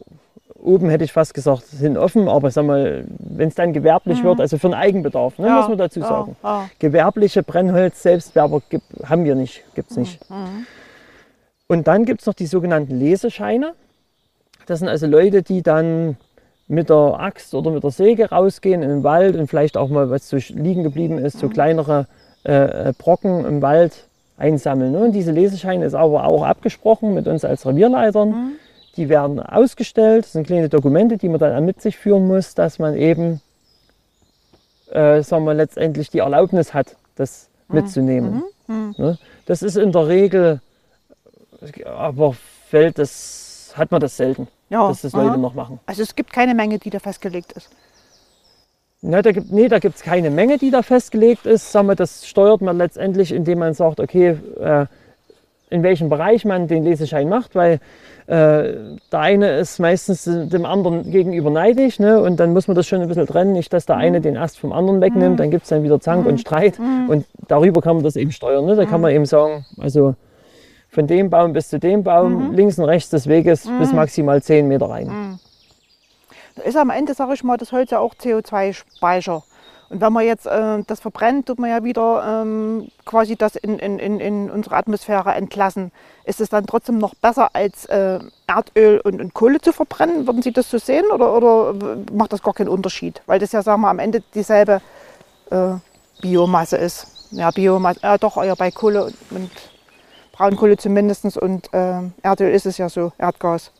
oben 0.62 0.90
hätte 0.90 1.04
ich 1.04 1.12
fast 1.12 1.34
gesagt, 1.34 1.66
sind 1.66 1.98
offen, 1.98 2.28
aber 2.28 2.52
sag 2.52 2.66
mal, 2.66 3.06
wenn 3.20 3.50
es 3.50 3.56
dann 3.56 3.74
gewerblich 3.74 4.24
wird, 4.24 4.40
also 4.40 4.58
für 4.58 4.68
den 4.68 4.74
Eigenbedarf, 4.74 5.38
ne, 5.40 5.48
Ja, 5.48 5.58
muss 5.58 5.70
man 5.70 5.78
dazu 5.78 6.00
ja, 6.00 6.08
sagen. 6.08 6.36
ja. 6.44 6.70
Gewerbliche 6.80 7.44
Brennholz-Selbstwerber 7.44 8.62
haben 9.06 9.26
wir 9.26 9.36
nicht, 9.36 9.64
gibt 9.76 9.92
es 9.92 9.98
nicht. 9.98 10.30
Mhm. 10.30 10.66
Und 11.68 11.88
dann 11.88 12.06
gibt 12.06 12.22
es 12.22 12.28
noch 12.28 12.34
die 12.34 12.48
sogenannten 12.48 13.00
Lesescheine. 13.00 13.74
Das 14.66 14.80
sind 14.80 14.88
also 14.88 15.08
Leute, 15.08 15.42
die 15.42 15.62
dann 15.62 16.18
mit 16.68 16.90
der 16.90 17.16
Axt 17.20 17.54
oder 17.54 17.72
mit 17.72 17.84
der 17.84 17.92
Säge 17.92 18.30
rausgehen 18.30 18.82
in 18.82 18.90
den 18.90 19.04
Wald 19.04 19.36
und 19.36 19.48
vielleicht 19.48 19.78
auch 19.78 19.90
mal, 19.90 20.10
was 20.10 20.30
so 20.30 20.38
liegen 20.50 20.84
geblieben 20.84 21.18
ist, 21.18 21.40
so 21.40 21.50
kleinere 21.50 22.08
äh, 22.46 22.90
äh, 22.90 22.94
Brocken 22.98 23.46
im 23.46 23.62
Wald 23.62 24.08
einsammeln. 24.38 24.94
Ne? 24.94 25.00
Und 25.00 25.12
diese 25.12 25.32
Lesescheine 25.32 25.86
ist 25.86 25.94
aber 25.94 26.26
auch 26.26 26.44
abgesprochen 26.44 27.14
mit 27.14 27.28
uns 27.28 27.46
als 27.46 27.66
Revierleitern. 27.66 28.54
Die 29.02 29.10
werden 29.10 29.40
ausgestellt, 29.40 30.26
das 30.26 30.34
sind 30.34 30.46
kleine 30.46 30.70
Dokumente, 30.70 31.18
die 31.18 31.28
man 31.28 31.40
dann 31.40 31.66
mit 31.66 31.82
sich 31.82 31.98
führen 31.98 32.28
muss, 32.28 32.54
dass 32.54 32.78
man 32.78 32.96
eben, 32.96 33.42
äh, 34.92 35.24
sagen 35.24 35.44
wir, 35.46 35.56
letztendlich 35.56 36.12
die 36.12 36.20
Erlaubnis 36.20 36.76
hat, 36.76 36.96
das 37.16 37.50
mitzunehmen. 37.68 38.44
Ne? 38.68 39.18
Das 39.48 39.64
ist 39.64 39.76
in 39.76 39.92
der 39.92 40.08
Regel, 40.08 40.62
aber 41.84 42.36
fällt 42.68 43.00
das, 43.00 43.74
hat 43.76 43.90
man 43.90 44.02
das 44.02 44.18
selten, 44.18 44.48
Ja, 44.70 44.88
dass 44.88 45.02
das 45.02 45.14
Leute 45.14 45.32
aha. 45.32 45.38
noch 45.38 45.56
machen. 45.56 45.80
Also 45.88 46.04
es 46.04 46.16
gibt 46.16 46.32
keine 46.32 46.54
Menge, 46.54 46.78
die 46.78 46.92
da 46.92 47.00
festgelegt 47.00 47.54
ist. 47.54 47.72
Na, 49.02 49.24
da 49.24 49.32
gibt, 49.32 49.52
nee, 49.52 49.68
da 49.68 49.80
gibt 49.80 49.96
es 49.96 50.04
keine 50.04 50.30
Menge, 50.30 50.60
die 50.60 50.70
da 50.70 50.84
festgelegt 50.84 51.48
ist. 51.48 51.72
Sagen 51.72 51.88
wir, 51.88 51.96
das 51.96 52.28
steuert 52.28 52.62
man 52.62 52.78
letztendlich, 52.78 53.32
indem 53.32 53.58
man 53.58 53.74
sagt, 53.74 54.00
okay, 54.00 54.38
äh, 54.60 54.86
in 55.72 55.84
welchem 55.84 56.10
Bereich 56.10 56.46
man 56.46 56.68
den 56.68 56.84
Leseschein 56.84 57.30
macht, 57.30 57.56
weil 57.56 57.80
äh, 58.28 58.74
der 59.12 59.20
eine 59.20 59.58
ist 59.58 59.80
meistens 59.80 60.26
dem 60.26 60.66
anderen 60.66 61.10
gegenüber 61.10 61.50
neidisch 61.50 61.98
ne? 62.00 62.22
und 62.22 62.40
dann 62.40 62.54
muss 62.54 62.68
man 62.68 62.76
das 62.76 62.86
schon 62.86 63.02
ein 63.02 63.08
bisschen 63.08 63.26
trennen, 63.26 63.54
nicht, 63.54 63.74
dass 63.74 63.86
der 63.86 63.98
eine 63.98 64.22
den 64.22 64.38
Ast 64.38 64.60
vom 64.60 64.74
anderen 64.74 65.02
wegnimmt, 65.02 65.40
dann 65.40 65.50
gibt 65.50 65.64
es 65.64 65.70
dann 65.70 65.84
wieder 65.84 66.00
Zank 66.00 66.28
und 66.28 66.40
Streit 66.40 66.78
und 67.08 67.26
darüber 67.48 67.82
kann 67.82 67.96
man 67.96 68.04
das 68.04 68.16
eben 68.16 68.32
steuern. 68.32 68.66
Ne? 68.66 68.76
Da 68.76 68.86
kann 68.86 69.02
man 69.02 69.12
eben 69.12 69.26
sagen, 69.26 69.66
also 69.80 70.16
von 70.90 71.08
dem 71.08 71.30
Baum 71.30 71.54
bis 71.54 71.70
zu 71.70 71.80
dem 71.80 72.04
Baum, 72.04 72.54
links 72.54 72.78
und 72.78 72.86
rechts 72.86 73.10
des 73.10 73.28
Weges 73.28 73.68
bis 73.80 73.94
maximal 73.94 74.44
10 74.44 74.68
Meter 74.68 74.90
rein. 74.90 75.40
Da 76.56 76.64
ist 76.64 76.76
am 76.76 76.90
Ende, 76.90 77.14
sage 77.14 77.34
ich 77.34 77.44
mal, 77.44 77.58
das 77.58 77.72
Holz 77.72 77.92
ja 77.92 78.00
auch 78.00 78.14
CO2-Speicher. 78.14 79.44
Und 79.92 80.00
wenn 80.00 80.14
man 80.14 80.26
jetzt 80.26 80.46
äh, 80.46 80.84
das 80.88 81.02
verbrennt, 81.02 81.48
tut 81.48 81.60
man 81.60 81.70
ja 81.70 81.84
wieder 81.84 82.42
ähm, 82.44 82.88
quasi 83.04 83.36
das 83.36 83.58
in, 83.58 83.78
in, 83.78 84.00
in, 84.00 84.22
in 84.22 84.50
unsere 84.50 84.78
Atmosphäre 84.78 85.34
entlassen. 85.34 85.92
Ist 86.24 86.40
es 86.40 86.48
dann 86.48 86.66
trotzdem 86.66 86.98
noch 86.98 87.14
besser 87.14 87.50
als 87.54 87.88
äh, 87.88 88.20
Erdöl 88.48 89.02
und, 89.02 89.20
und, 89.20 89.34
Kohle 89.34 89.60
zu 89.60 89.74
verbrennen? 89.74 90.28
Würden 90.28 90.44
Sie 90.44 90.54
das 90.54 90.70
so 90.70 90.78
sehen 90.78 91.04
oder, 91.14 91.36
oder 91.36 91.76
macht 92.14 92.32
das 92.32 92.42
gar 92.42 92.54
keinen 92.54 92.70
Unterschied? 92.70 93.22
Weil 93.26 93.40
das 93.40 93.52
ja, 93.52 93.62
sagen 93.64 93.82
wir, 93.82 93.90
am 93.90 94.00
Ende 94.00 94.24
dieselbe 94.34 94.80
äh, 95.50 95.74
Biomasse 96.22 96.78
ist. 96.78 97.28
Ja, 97.32 97.52
Biomasse, 97.52 98.00
ja 98.02 98.18
doch, 98.18 98.42
eher 98.42 98.56
bei 98.56 98.72
Kohle 98.72 99.04
und, 99.04 99.16
und 99.32 99.52
Braunkohle 100.32 100.78
zumindest 100.78 101.38
und 101.38 101.70
Erdöl 101.74 102.52
ist 102.54 102.66
es 102.66 102.78
ja 102.78 102.88
so, 102.88 103.12
Erdgas. 103.18 103.72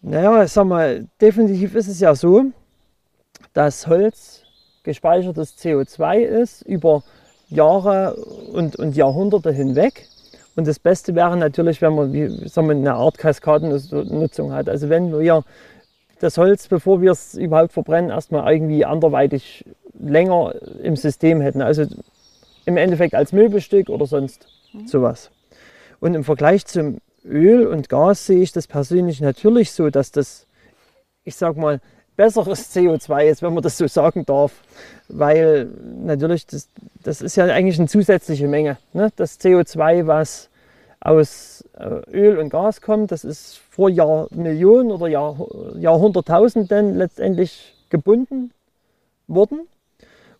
Naja, 0.00 0.46
sag 0.46 0.64
mal, 0.66 1.08
definitiv 1.20 1.74
ist 1.74 1.88
es 1.88 1.98
ja 1.98 2.14
so, 2.14 2.52
dass 3.52 3.86
Holz 3.86 4.42
gespeichertes 4.82 5.56
CO2 5.58 6.20
ist 6.20 6.62
über 6.62 7.02
Jahre 7.48 8.14
und, 8.52 8.76
und 8.76 8.96
Jahrhunderte 8.96 9.52
hinweg. 9.52 10.08
Und 10.56 10.66
das 10.66 10.78
Beste 10.78 11.14
wäre 11.14 11.36
natürlich, 11.36 11.80
wenn 11.80 11.94
man 11.94 12.12
wie, 12.12 12.48
sagen 12.48 12.68
wir, 12.68 12.76
eine 12.76 12.94
Art 12.94 13.18
Kaskadennutzung 13.18 14.52
hat. 14.52 14.68
Also 14.68 14.88
wenn 14.88 15.18
wir 15.18 15.44
das 16.20 16.38
Holz, 16.38 16.68
bevor 16.68 17.00
wir 17.00 17.12
es 17.12 17.34
überhaupt 17.34 17.72
verbrennen, 17.72 18.10
erstmal 18.10 18.52
irgendwie 18.52 18.84
anderweitig 18.84 19.64
länger 19.98 20.54
im 20.82 20.96
System 20.96 21.40
hätten. 21.40 21.62
Also 21.62 21.86
im 22.64 22.76
Endeffekt 22.76 23.14
als 23.14 23.32
Möbelstück 23.32 23.88
oder 23.88 24.06
sonst 24.06 24.46
mhm. 24.72 24.86
sowas. 24.86 25.30
Und 26.00 26.14
im 26.14 26.24
Vergleich 26.24 26.66
zum 26.66 26.98
Öl 27.24 27.66
und 27.66 27.88
Gas 27.88 28.26
sehe 28.26 28.42
ich 28.42 28.52
das 28.52 28.66
persönlich 28.66 29.20
natürlich 29.20 29.72
so, 29.72 29.90
dass 29.90 30.10
das, 30.10 30.46
ich 31.24 31.36
sag 31.36 31.56
mal, 31.56 31.80
besseres 32.16 32.74
CO2 32.74 33.26
ist, 33.26 33.42
wenn 33.42 33.54
man 33.54 33.62
das 33.62 33.78
so 33.78 33.86
sagen 33.86 34.24
darf. 34.26 34.52
Weil 35.08 35.68
natürlich, 36.04 36.46
das, 36.46 36.68
das 37.02 37.22
ist 37.22 37.36
ja 37.36 37.44
eigentlich 37.46 37.78
eine 37.78 37.88
zusätzliche 37.88 38.48
Menge. 38.48 38.78
Ne? 38.92 39.10
Das 39.16 39.40
CO2, 39.40 40.06
was 40.06 40.48
aus 41.00 41.64
äh, 41.76 42.00
Öl 42.12 42.38
und 42.38 42.50
Gas 42.50 42.80
kommt, 42.80 43.10
das 43.10 43.24
ist 43.24 43.60
vor 43.70 43.90
Jahrmillionen 43.90 44.92
oder 44.92 45.08
Jahr, 45.08 45.36
Jahrhunderttausenden 45.76 46.96
letztendlich 46.96 47.74
gebunden 47.90 48.52
worden. 49.26 49.66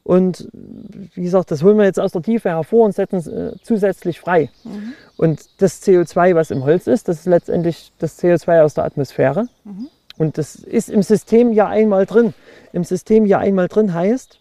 Und 0.05 0.49
wie 0.53 1.23
gesagt, 1.23 1.51
das 1.51 1.63
holen 1.63 1.79
wir 1.79 1.85
jetzt 1.85 2.01
aus 2.01 2.13
der 2.13 2.23
Tiefe 2.23 2.49
hervor 2.49 2.85
und 2.85 2.95
setzen 2.95 3.17
es 3.17 3.29
äh, 3.29 3.53
zusätzlich 3.63 4.19
frei. 4.19 4.51
Mhm. 4.65 4.95
Und 5.17 5.49
das 5.59 5.81
CO2, 5.83 6.35
was 6.35 6.51
im 6.51 6.65
Holz 6.65 6.89
ist, 6.89 7.07
das 7.07 7.21
ist 7.21 7.27
letztendlich 7.27 7.93
das 7.99 8.21
CO2 8.21 8.63
aus 8.63 8.75
der 8.75 8.85
Atmosphäre. 8.85 9.47
Mhm. 9.65 9.89
Und 10.23 10.39
das 10.39 10.55
ist 10.55 10.89
im 10.89 11.03
System 11.03 11.53
ja 11.53 11.67
einmal 11.67 12.07
drin. 12.07 12.33
Im 12.73 12.85
System 12.85 13.27
ja 13.27 13.39
einmal 13.39 13.67
drin 13.67 13.93
heißt, 13.93 14.39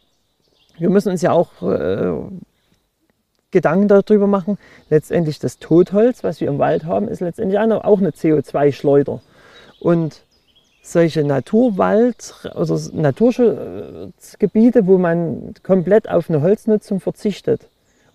wir 0.77 0.91
müssen 0.91 1.09
uns 1.09 1.23
ja 1.23 1.31
auch 1.31 1.63
äh, 1.63 2.13
Gedanken 3.49 3.87
darüber 3.87 4.27
machen. 4.27 4.59
Letztendlich 4.91 5.39
das 5.39 5.57
Totholz, 5.57 6.23
was 6.23 6.39
wir 6.39 6.49
im 6.49 6.59
Wald 6.59 6.85
haben, 6.85 7.07
ist 7.07 7.19
letztendlich 7.19 7.57
auch 7.59 7.97
eine 7.97 8.11
CO2-Schleuder. 8.11 9.21
Und 9.79 10.21
solche 10.83 11.23
Naturwald- 11.23 12.35
oder 12.53 12.79
Naturschutzgebiete, 12.93 14.85
wo 14.85 14.99
man 14.99 15.55
komplett 15.63 16.07
auf 16.07 16.29
eine 16.29 16.43
Holznutzung 16.43 16.99
verzichtet. 16.99 17.69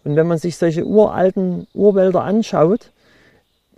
Und 0.05 0.14
wenn 0.14 0.29
man 0.29 0.38
sich 0.38 0.57
solche 0.57 0.85
uralten 0.85 1.66
Urwälder 1.74 2.22
anschaut, 2.22 2.92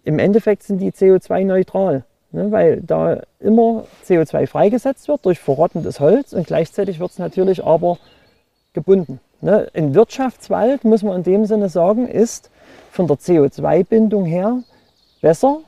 im 0.04 0.18
Endeffekt 0.18 0.64
sind 0.64 0.76
die 0.76 0.92
CO2-neutral. 0.92 2.04
Ne, 2.30 2.52
weil 2.52 2.82
da 2.82 3.22
immer 3.40 3.84
CO2 4.06 4.46
freigesetzt 4.46 5.08
wird 5.08 5.24
durch 5.24 5.38
verrottendes 5.38 5.98
Holz 5.98 6.34
und 6.34 6.46
gleichzeitig 6.46 7.00
wird 7.00 7.12
es 7.12 7.18
natürlich 7.18 7.64
aber 7.64 7.96
gebunden. 8.74 9.18
Ne? 9.40 9.68
Ein 9.72 9.94
Wirtschaftswald, 9.94 10.84
muss 10.84 11.02
man 11.02 11.16
in 11.16 11.22
dem 11.22 11.46
Sinne 11.46 11.70
sagen, 11.70 12.06
ist 12.06 12.50
von 12.90 13.06
der 13.06 13.16
CO2-Bindung 13.16 14.26
her 14.26 14.62
besser 15.22 15.60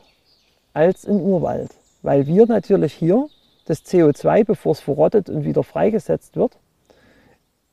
als 0.75 1.07
ein 1.07 1.20
Urwald. 1.20 1.70
Weil 2.03 2.27
wir 2.27 2.46
natürlich 2.46 2.92
hier 2.92 3.29
das 3.64 3.85
CO2, 3.87 4.44
bevor 4.44 4.73
es 4.73 4.81
verrottet 4.81 5.31
und 5.31 5.44
wieder 5.44 5.62
freigesetzt 5.62 6.37
wird, 6.37 6.59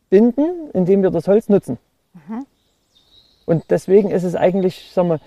binden, 0.10 0.69
indem 0.73 1.04
wir 1.04 1.12
das 1.12 1.28
Holz 1.28 1.50
nutzen. 1.50 1.78
Mhm. 2.13 2.45
Und 3.45 3.63
deswegen 3.69 4.12
ist 4.12 4.23
es 4.23 4.36
eigentlich 4.36 4.91
sagen 4.93 5.10
wir, 5.10 5.19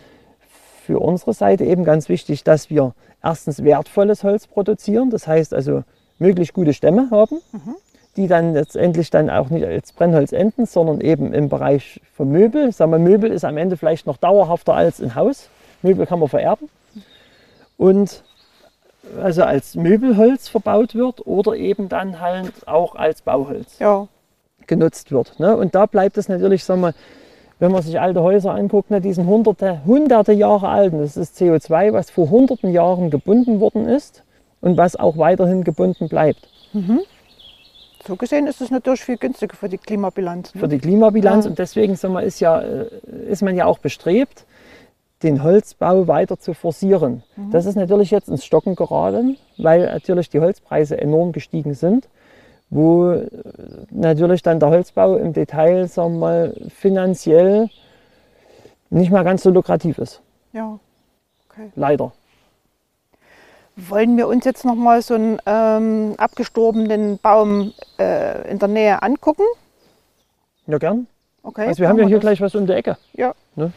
für 0.80 0.98
unsere 0.98 1.32
Seite 1.32 1.64
eben 1.64 1.84
ganz 1.84 2.08
wichtig, 2.08 2.44
dass 2.44 2.70
wir 2.70 2.94
erstens 3.22 3.62
wertvolles 3.62 4.24
Holz 4.24 4.46
produzieren, 4.46 5.10
das 5.10 5.26
heißt 5.26 5.54
also 5.54 5.84
möglichst 6.18 6.54
gute 6.54 6.74
Stämme 6.74 7.08
haben, 7.10 7.40
mhm. 7.52 7.76
die 8.16 8.26
dann 8.26 8.52
letztendlich 8.54 9.10
dann 9.10 9.30
auch 9.30 9.50
nicht 9.50 9.64
als 9.64 9.92
Brennholz 9.92 10.32
enden, 10.32 10.66
sondern 10.66 11.00
eben 11.00 11.32
im 11.32 11.48
Bereich 11.48 12.00
von 12.14 12.30
Möbel. 12.30 12.72
Sagen 12.72 12.92
wir, 12.92 12.98
Möbel 12.98 13.30
ist 13.30 13.44
am 13.44 13.56
Ende 13.56 13.76
vielleicht 13.76 14.06
noch 14.06 14.16
dauerhafter 14.16 14.74
als 14.74 15.00
ein 15.00 15.14
Haus. 15.14 15.48
Möbel 15.82 16.06
kann 16.06 16.18
man 16.18 16.28
vererben. 16.28 16.68
Und 17.76 18.22
also 19.20 19.42
als 19.42 19.74
Möbelholz 19.74 20.48
verbaut 20.48 20.94
wird 20.94 21.26
oder 21.26 21.56
eben 21.56 21.88
dann 21.88 22.20
halt 22.20 22.68
auch 22.68 22.94
als 22.94 23.22
Bauholz 23.22 23.78
ja. 23.78 24.06
genutzt 24.66 25.10
wird. 25.10 25.40
Ne? 25.40 25.56
Und 25.56 25.74
da 25.74 25.86
bleibt 25.86 26.18
es 26.18 26.28
natürlich, 26.28 26.64
sagen 26.64 26.82
wir, 26.82 26.94
wenn 27.60 27.70
man 27.72 27.82
sich 27.82 28.00
alte 28.00 28.22
Häuser 28.22 28.54
anguckt, 28.54 28.90
ne, 28.90 29.00
die 29.00 29.12
sind 29.12 29.26
hunderte, 29.26 29.84
hunderte 29.84 30.32
Jahre 30.32 30.68
alt. 30.68 30.92
Und 30.92 31.00
das 31.00 31.16
ist 31.16 31.36
CO2, 31.38 31.92
was 31.92 32.10
vor 32.10 32.30
hunderten 32.30 32.72
Jahren 32.72 33.10
gebunden 33.10 33.60
worden 33.60 33.86
ist 33.86 34.24
und 34.60 34.76
was 34.76 34.96
auch 34.96 35.18
weiterhin 35.18 35.62
gebunden 35.62 36.08
bleibt. 36.08 36.48
Mhm. 36.72 37.00
So 38.06 38.16
gesehen 38.16 38.46
ist 38.46 38.62
es 38.62 38.70
natürlich 38.70 39.02
viel 39.02 39.18
günstiger 39.18 39.54
für 39.54 39.68
die 39.68 39.76
Klimabilanz. 39.76 40.54
Ne? 40.54 40.60
Für 40.60 40.68
die 40.68 40.78
Klimabilanz 40.78 41.44
ja. 41.44 41.50
und 41.50 41.58
deswegen 41.58 42.02
wir, 42.02 42.22
ist, 42.22 42.40
ja, 42.40 42.60
äh, 42.60 42.86
ist 43.28 43.42
man 43.42 43.54
ja 43.54 43.66
auch 43.66 43.78
bestrebt, 43.78 44.46
den 45.22 45.42
Holzbau 45.42 46.08
weiter 46.08 46.38
zu 46.38 46.54
forcieren. 46.54 47.22
Mhm. 47.36 47.50
Das 47.50 47.66
ist 47.66 47.76
natürlich 47.76 48.10
jetzt 48.10 48.30
ins 48.30 48.42
Stocken 48.42 48.74
geraten, 48.74 49.36
weil 49.58 49.84
natürlich 49.84 50.30
die 50.30 50.40
Holzpreise 50.40 50.98
enorm 50.98 51.32
gestiegen 51.32 51.74
sind 51.74 52.08
wo 52.70 53.20
natürlich 53.90 54.42
dann 54.42 54.60
der 54.60 54.70
Holzbau 54.70 55.16
im 55.16 55.32
Detail 55.32 55.88
sagen 55.88 56.14
wir 56.14 56.18
mal, 56.18 56.54
finanziell 56.74 57.68
nicht 58.90 59.10
mehr 59.10 59.24
ganz 59.24 59.42
so 59.42 59.50
lukrativ 59.50 59.98
ist. 59.98 60.20
Ja, 60.52 60.78
okay. 61.48 61.70
Leider. 61.74 62.12
Wollen 63.76 64.16
wir 64.16 64.28
uns 64.28 64.44
jetzt 64.44 64.64
noch 64.64 64.74
mal 64.74 65.00
so 65.00 65.14
einen 65.14 65.38
ähm, 65.46 66.14
abgestorbenen 66.18 67.18
Baum 67.18 67.72
äh, 67.98 68.50
in 68.50 68.58
der 68.58 68.68
Nähe 68.68 69.02
angucken? 69.02 69.44
Ja, 70.66 70.78
gern. 70.78 71.06
Okay. 71.42 71.66
Also 71.66 71.80
wir 71.80 71.88
haben 71.88 71.98
ja 71.98 72.06
hier 72.06 72.16
das. 72.16 72.22
gleich 72.22 72.40
was 72.40 72.54
um 72.54 72.66
die 72.66 72.72
Ecke. 72.72 72.98
Ja. 73.14 73.34
Ne? 73.54 73.72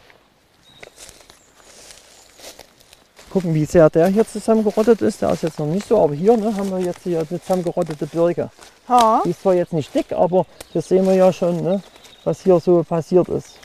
Gucken, 3.34 3.56
wie 3.56 3.65
sehr 3.65 3.89
der 3.89 4.10
hier 4.10 4.28
zusammengerottet 4.28 5.02
ist. 5.02 5.24
Der 5.24 5.32
ist 5.32 5.41
jetzt 5.41 5.58
noch 5.58 5.65
nicht 5.65 5.88
so, 5.88 6.00
aber 6.00 6.13
hier 6.13 6.38
ne, 6.38 6.56
haben 6.56 6.69
wir 6.69 6.78
jetzt 6.78 7.02
hier 7.02 7.17
eine 7.17 7.41
zusammengerottete 7.41 8.06
Birke. 8.06 8.52
Ha. 8.88 9.24
Die 9.26 9.32
ist 9.32 9.41
zwar 9.41 9.56
jetzt 9.56 9.74
nicht 9.74 9.91
dick, 9.96 10.12
aber 10.12 10.46
hier 10.72 10.84
sehen 10.84 11.04
wir 11.08 11.15
ja 11.15 11.34
schon, 11.34 11.63
ne, 11.63 11.82
was 12.26 12.41
hier 12.41 12.60
so 12.60 12.84
passiert 12.84 13.28
ist. 13.30 13.58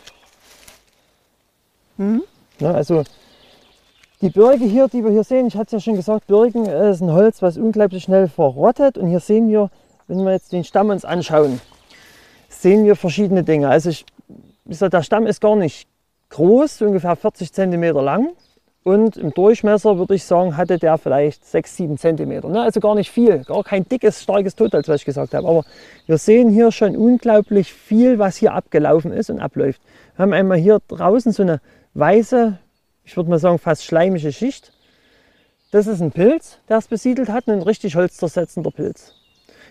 Mhm. 1.99 2.23
Ne, 2.61 2.75
also 2.75 3.05
die 4.23 4.31
Birke 4.31 4.65
hier, 4.65 4.89
die 4.89 5.05
wir 5.05 5.11
hier 5.11 5.23
sehen, 5.23 5.49
ich 5.49 5.55
hatte 5.55 5.77
es 5.77 5.85
ja 5.85 5.91
schon 5.91 5.97
gesagt, 5.97 6.29
Birken 6.29 6.65
ist 6.65 7.03
ein 7.03 7.13
Holz, 7.13 7.43
was 7.43 7.59
unglaublich 7.59 8.05
schnell 8.05 8.27
verrottet. 8.27 8.97
Und 8.97 9.09
hier 9.09 9.21
sehen 9.21 9.51
wir, 9.51 9.69
wenn 10.07 10.25
wir 10.25 10.33
jetzt 10.33 10.51
den 10.51 10.65
Stamm 10.65 10.89
uns 10.89 11.05
anschauen, 11.05 11.61
sehen 12.49 12.87
wir 12.87 12.97
verschiedene 12.97 13.45
Dinge. 13.45 13.69
Also 13.69 13.91
ich, 13.91 14.07
ich 14.65 14.79
sag, 14.79 14.93
der 14.93 15.03
Stamm 15.03 15.27
ist 15.27 15.43
gar 15.43 15.57
nicht 15.57 15.87
groß, 16.31 16.81
ungefähr 16.81 17.17
40 17.17 17.53
cm 17.53 17.83
lang. 17.97 18.31
Und 18.89 19.19
im 19.19 19.35
Durchmesser 19.35 19.99
würde 19.99 20.15
ich 20.15 20.25
sagen, 20.25 20.57
hatte 20.57 20.79
der 20.79 20.97
vielleicht 20.97 21.45
6, 21.45 21.77
7 21.77 21.99
cm. 21.99 22.57
Also 22.57 22.81
gar 22.81 22.95
nicht 22.95 23.11
viel, 23.11 23.45
gar 23.45 23.63
kein 23.63 23.87
dickes, 23.87 24.23
starkes 24.23 24.57
Totholz, 24.57 24.89
was 24.89 25.01
ich 25.01 25.05
gesagt 25.05 25.35
habe. 25.35 25.47
Aber 25.47 25.65
wir 26.07 26.17
sehen 26.17 26.49
hier 26.49 26.73
schon 26.73 26.97
unglaublich 26.97 27.71
viel, 27.71 28.19
was 28.19 28.37
hier 28.37 28.55
abgelaufen 28.55 29.13
ist 29.13 29.29
und 29.29 29.41
abläuft. 29.41 29.83
Wir 30.17 30.23
haben 30.23 30.33
einmal 30.33 30.57
hier 30.57 30.81
draußen 30.89 31.33
so 31.33 31.43
eine 31.43 31.61
weiße, 31.93 32.59
ich 33.05 33.15
würde 33.15 33.29
mal 33.29 33.39
sagen 33.39 33.59
fast 33.59 33.85
schleimige 33.85 34.33
Schicht. 34.33 34.73
Das 35.71 35.87
ist 35.87 36.01
ein 36.01 36.11
Pilz, 36.11 36.57
der 36.71 36.79
es 36.79 36.89
besiedelt 36.89 37.29
hat, 37.29 37.47
ein 37.47 37.61
richtig 37.61 37.95
holzzersetzender 37.95 38.71
Pilz. 38.71 39.13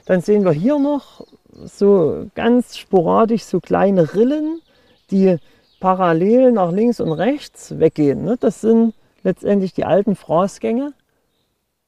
Dann 0.06 0.22
sehen 0.22 0.46
wir 0.46 0.52
hier 0.52 0.78
noch 0.78 1.26
so 1.66 2.28
ganz 2.36 2.78
sporadisch 2.78 3.46
so 3.46 3.62
kleine 3.62 4.14
Rillen, 4.14 4.62
die 5.10 5.38
parallel 5.80 6.52
nach 6.52 6.72
links 6.72 7.00
und 7.00 7.12
rechts 7.14 7.80
weggehen. 7.80 8.24
Ne? 8.24 8.38
Das 8.40 8.62
sind 8.62 8.94
letztendlich 9.28 9.74
die 9.74 9.84
alten 9.84 10.16
Fraßgänge 10.16 10.94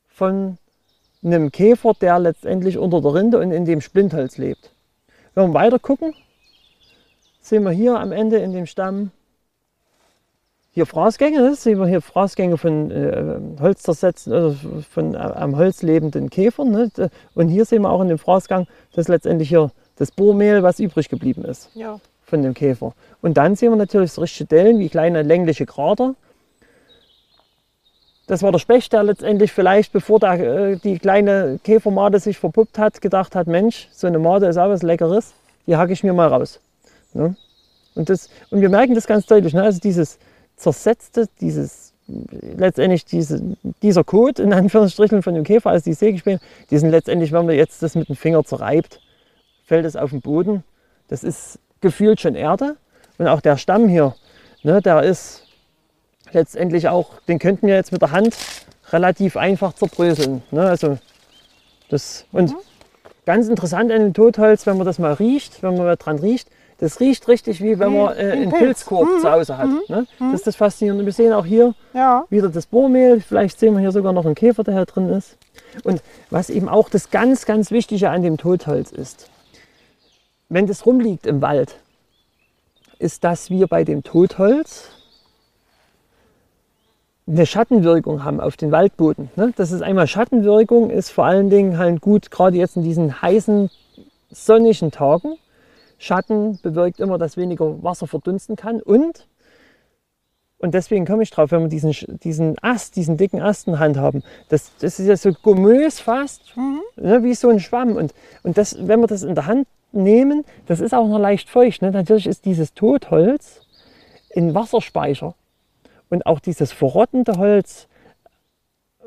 von 0.07 0.57
einem 1.23 1.51
Käfer, 1.51 1.93
der 1.99 2.19
letztendlich 2.19 2.77
unter 2.77 3.01
der 3.01 3.13
Rinde 3.13 3.39
und 3.39 3.51
in 3.51 3.63
dem 3.63 3.79
Splintholz 3.81 4.37
lebt. 4.37 4.71
Wenn 5.33 5.49
wir 5.49 5.53
weiter 5.53 5.79
gucken, 5.79 6.13
sehen 7.41 7.63
wir 7.63 7.71
hier 7.71 7.97
am 7.97 8.11
Ende 8.11 8.37
in 8.39 8.51
dem 8.51 8.65
Stamm 8.65 9.11
hier 10.71 10.85
Fraßgänge, 10.85 11.41
ne? 11.41 11.55
sehen 11.55 11.79
wir 11.79 11.87
hier 11.87 12.01
Fraßgänge 12.01 12.57
von 12.57 12.91
äh, 12.91 13.39
Holzzersetzen, 13.61 14.33
also 14.33 14.55
von 14.89 15.13
äh, 15.13 15.17
am 15.17 15.55
Holz 15.55 15.81
lebenden 15.81 16.29
Käfern. 16.29 16.71
Ne? 16.71 16.91
Und 17.35 17.47
hier 17.47 17.65
sehen 17.65 17.81
wir 17.83 17.89
auch 17.89 18.01
in 18.01 18.09
dem 18.09 18.19
Fraßgang, 18.19 18.67
dass 18.93 19.07
letztendlich 19.07 19.49
hier 19.49 19.71
das 19.95 20.11
Bohrmehl, 20.11 20.61
was 20.61 20.79
übrig 20.79 21.07
geblieben 21.09 21.43
ist 21.43 21.69
Ja. 21.73 21.99
von 22.23 22.43
dem 22.43 22.53
Käfer. 22.53 22.93
Und 23.21 23.37
dann 23.37 23.55
sehen 23.55 23.71
wir 23.71 23.77
natürlich 23.77 24.11
so 24.11 24.21
richtige 24.21 24.47
Dellen 24.47 24.77
wie 24.79 24.89
kleine 24.89 25.23
längliche 25.23 25.65
Krater. 25.65 26.15
Das 28.30 28.43
war 28.43 28.51
der 28.51 28.59
Specht, 28.59 28.93
der 28.93 29.01
letztendlich 29.01 29.51
vielleicht, 29.51 29.91
bevor 29.91 30.19
der, 30.19 30.34
äh, 30.34 30.75
die 30.75 30.99
kleine 30.99 31.59
Käfermade 31.63 32.19
sich 32.19 32.38
verpuppt 32.38 32.77
hat, 32.77 33.01
gedacht 33.01 33.34
hat, 33.34 33.47
Mensch, 33.47 33.88
so 33.91 34.05
eine 34.05 34.19
Made 34.19 34.45
ist 34.45 34.57
auch 34.57 34.69
was 34.69 34.84
Leckeres, 34.84 35.34
die 35.65 35.75
hacke 35.75 35.93
ich 35.93 36.03
mir 36.03 36.13
mal 36.13 36.27
raus. 36.27 36.59
Ne? 37.15 37.36
Und, 37.95 38.07
das, 38.07 38.30
und 38.51 38.61
wir 38.61 38.69
merken 38.69 38.93
das 38.93 39.07
ganz 39.07 39.25
deutlich. 39.25 39.55
Ne? 39.55 39.63
Also 39.63 39.80
dieses 39.80 40.19
zersetzte, 40.57 41.27
dieses 41.41 41.95
letztendlich 42.05 43.03
diese, 43.03 43.41
dieser 43.82 44.03
Kot 44.03 44.38
in 44.38 44.53
Anführungsstrichen 44.53 45.23
von 45.23 45.34
dem 45.34 45.43
Käfer, 45.43 45.71
also 45.71 45.86
die 45.86 45.93
Sägespäne, 45.93 46.39
die 46.69 46.77
sind 46.77 46.91
letztendlich, 46.91 47.32
wenn 47.32 47.47
man 47.47 47.55
jetzt 47.55 47.82
das 47.82 47.95
mit 47.95 48.09
dem 48.09 48.15
Finger 48.15 48.43
zerreibt, 48.43 49.01
fällt 49.65 49.86
es 49.86 49.95
auf 49.95 50.11
den 50.11 50.21
Boden. 50.21 50.63
Das 51.07 51.23
ist 51.23 51.57
gefühlt 51.82 52.21
schon 52.21 52.36
Erde. 52.36 52.75
Und 53.17 53.27
auch 53.27 53.41
der 53.41 53.57
Stamm 53.57 53.89
hier, 53.89 54.13
ne, 54.61 54.84
der 54.84 55.01
ist 55.01 55.49
letztendlich 56.32 56.88
auch, 56.89 57.19
den 57.27 57.39
könnten 57.39 57.67
wir 57.67 57.75
jetzt 57.75 57.91
mit 57.91 58.01
der 58.01 58.11
Hand 58.11 58.36
relativ 58.91 59.38
einfach 59.38 59.73
zerbröseln. 59.73 60.41
Ne? 60.51 60.61
Also 60.67 60.97
das, 61.89 62.25
und 62.32 62.55
ganz 63.25 63.47
interessant 63.47 63.91
an 63.91 63.99
dem 63.99 64.13
Totholz, 64.13 64.65
wenn 64.65 64.77
man 64.77 64.86
das 64.86 64.99
mal 64.99 65.13
riecht, 65.13 65.61
wenn 65.63 65.75
man 65.75 65.86
mal 65.86 65.95
dran 65.97 66.19
riecht, 66.19 66.49
das 66.80 66.99
riecht 67.01 67.27
richtig 67.27 67.61
wie 67.61 67.77
wenn 67.77 67.93
man 67.93 68.15
äh, 68.15 68.21
ein 68.21 68.32
einen 68.32 68.49
Pilz. 68.51 68.61
Pilzkorb 68.86 69.07
zu 69.21 69.30
Hause 69.30 69.57
hat. 69.57 69.67
Ne? 69.89 70.07
Das 70.19 70.34
ist 70.34 70.47
das 70.47 70.55
Faszinierende. 70.55 71.05
Wir 71.05 71.11
sehen 71.11 71.34
auch 71.34 71.45
hier 71.45 71.75
Ja. 71.93 72.23
wieder 72.30 72.47
das 72.47 72.67
Bohrmehl. 72.67 73.19
Vielleicht 73.19 73.59
sehen 73.59 73.73
wir 73.73 73.82
hier 73.82 73.91
sogar 73.91 74.13
noch 74.13 74.25
einen 74.25 74.36
Käfer, 74.36 74.63
der 74.63 74.75
hier 74.75 74.86
drin 74.86 75.09
ist. 75.09 75.38
Und 75.84 76.01
was 76.30 76.49
eben 76.49 76.69
auch 76.69 76.89
das 76.89 77.11
ganz, 77.11 77.45
ganz 77.45 77.71
Wichtige 77.71 78.09
an 78.09 78.23
dem 78.23 78.38
Totholz 78.38 78.91
ist, 78.91 79.30
wenn 80.47 80.67
das 80.67 80.86
rumliegt 80.86 81.27
im 81.27 81.41
Wald, 81.41 81.75
ist, 82.97 83.23
dass 83.25 83.49
wir 83.49 83.67
bei 83.67 83.84
dem 83.84 84.03
Totholz 84.03 84.89
eine 87.30 87.45
Schattenwirkung 87.45 88.23
haben 88.23 88.39
auf 88.39 88.57
den 88.57 88.71
Waldboden. 88.71 89.30
Ne? 89.36 89.53
Das 89.55 89.71
ist 89.71 89.82
einmal 89.82 90.07
Schattenwirkung, 90.07 90.89
ist 90.89 91.11
vor 91.11 91.25
allen 91.25 91.49
Dingen 91.49 91.77
halt 91.77 92.01
gut, 92.01 92.32
gerade 92.32 92.57
jetzt 92.57 92.75
in 92.75 92.84
diesen 92.84 93.21
heißen, 93.21 93.69
sonnigen 94.32 94.91
Tagen. 94.91 95.36
Schatten 95.97 96.59
bewirkt 96.61 96.99
immer, 96.99 97.17
dass 97.17 97.38
weniger 97.38 97.84
Wasser 97.84 98.07
verdunsten 98.07 98.55
kann 98.55 98.82
und 98.82 99.27
und 100.61 100.73
deswegen 100.73 101.05
komme 101.05 101.23
ich 101.23 101.30
drauf, 101.30 101.51
wenn 101.51 101.61
wir 101.61 101.69
diesen, 101.69 101.93
diesen 102.19 102.57
Ast, 102.61 102.97
diesen 102.97 103.15
dicken 103.15 103.41
Ast 103.41 103.67
in 103.67 103.73
der 103.73 103.80
Hand 103.80 103.95
haben. 103.95 104.23
Das, 104.49 104.71
das 104.80 104.99
ist 104.99 105.07
ja 105.07 105.15
so 105.15 105.32
gomös 105.32 106.01
fast, 106.01 106.53
ne, 106.97 107.23
wie 107.23 107.34
so 107.34 107.47
ein 107.47 107.61
Schwamm. 107.61 107.95
Und, 107.95 108.13
und 108.43 108.57
das, 108.57 108.75
wenn 108.86 108.99
wir 108.99 109.07
das 109.07 109.23
in 109.23 109.36
der 109.36 109.45
Hand 109.45 109.69
nehmen, 109.93 110.43
das 110.65 110.82
ist 110.82 110.93
auch 110.93 111.07
noch 111.07 111.17
leicht 111.17 111.49
feucht. 111.49 111.82
Ne? 111.82 111.91
Natürlich 111.91 112.27
ist 112.27 112.43
dieses 112.43 112.73
Totholz 112.73 113.61
ein 114.36 114.53
Wasserspeicher. 114.53 115.34
Und 116.10 116.26
auch 116.26 116.39
dieses 116.39 116.72
verrottende 116.72 117.34
Holz, 117.38 117.88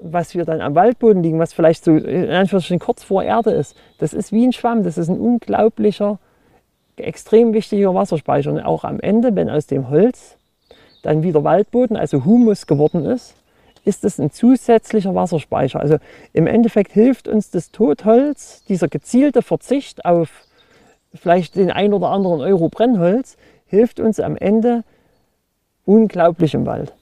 was 0.00 0.34
wir 0.34 0.44
dann 0.44 0.60
am 0.60 0.74
Waldboden 0.74 1.22
liegen, 1.22 1.38
was 1.38 1.52
vielleicht 1.52 1.84
so 1.84 1.92
in 1.92 2.30
Anführungsstrichen 2.30 2.80
kurz 2.80 3.04
vor 3.04 3.22
Erde 3.22 3.50
ist, 3.50 3.76
das 3.98 4.12
ist 4.12 4.32
wie 4.32 4.46
ein 4.46 4.52
Schwamm. 4.52 4.84
Das 4.84 4.98
ist 4.98 5.08
ein 5.08 5.18
unglaublicher, 5.18 6.18
extrem 6.96 7.52
wichtiger 7.52 7.94
Wasserspeicher. 7.94 8.50
Und 8.50 8.60
auch 8.60 8.84
am 8.84 9.00
Ende, 9.00 9.34
wenn 9.34 9.50
aus 9.50 9.66
dem 9.66 9.90
Holz 9.90 10.36
dann 11.02 11.22
wieder 11.22 11.44
Waldboden, 11.44 11.96
also 11.96 12.24
Humus 12.24 12.66
geworden 12.66 13.04
ist, 13.04 13.34
ist 13.84 14.04
es 14.04 14.20
ein 14.20 14.30
zusätzlicher 14.30 15.14
Wasserspeicher. 15.14 15.80
Also 15.80 15.96
im 16.32 16.46
Endeffekt 16.46 16.92
hilft 16.92 17.26
uns 17.26 17.50
das 17.50 17.72
Totholz, 17.72 18.64
dieser 18.64 18.88
gezielte 18.88 19.42
Verzicht 19.42 20.04
auf 20.04 20.44
vielleicht 21.14 21.56
den 21.56 21.70
ein 21.70 21.92
oder 21.92 22.08
anderen 22.08 22.40
Euro 22.40 22.68
Brennholz, 22.68 23.36
hilft 23.66 24.00
uns 24.00 24.20
am 24.20 24.36
Ende 24.36 24.84
unglaublich 25.84 26.54
im 26.54 26.66
Wald. 26.66 26.92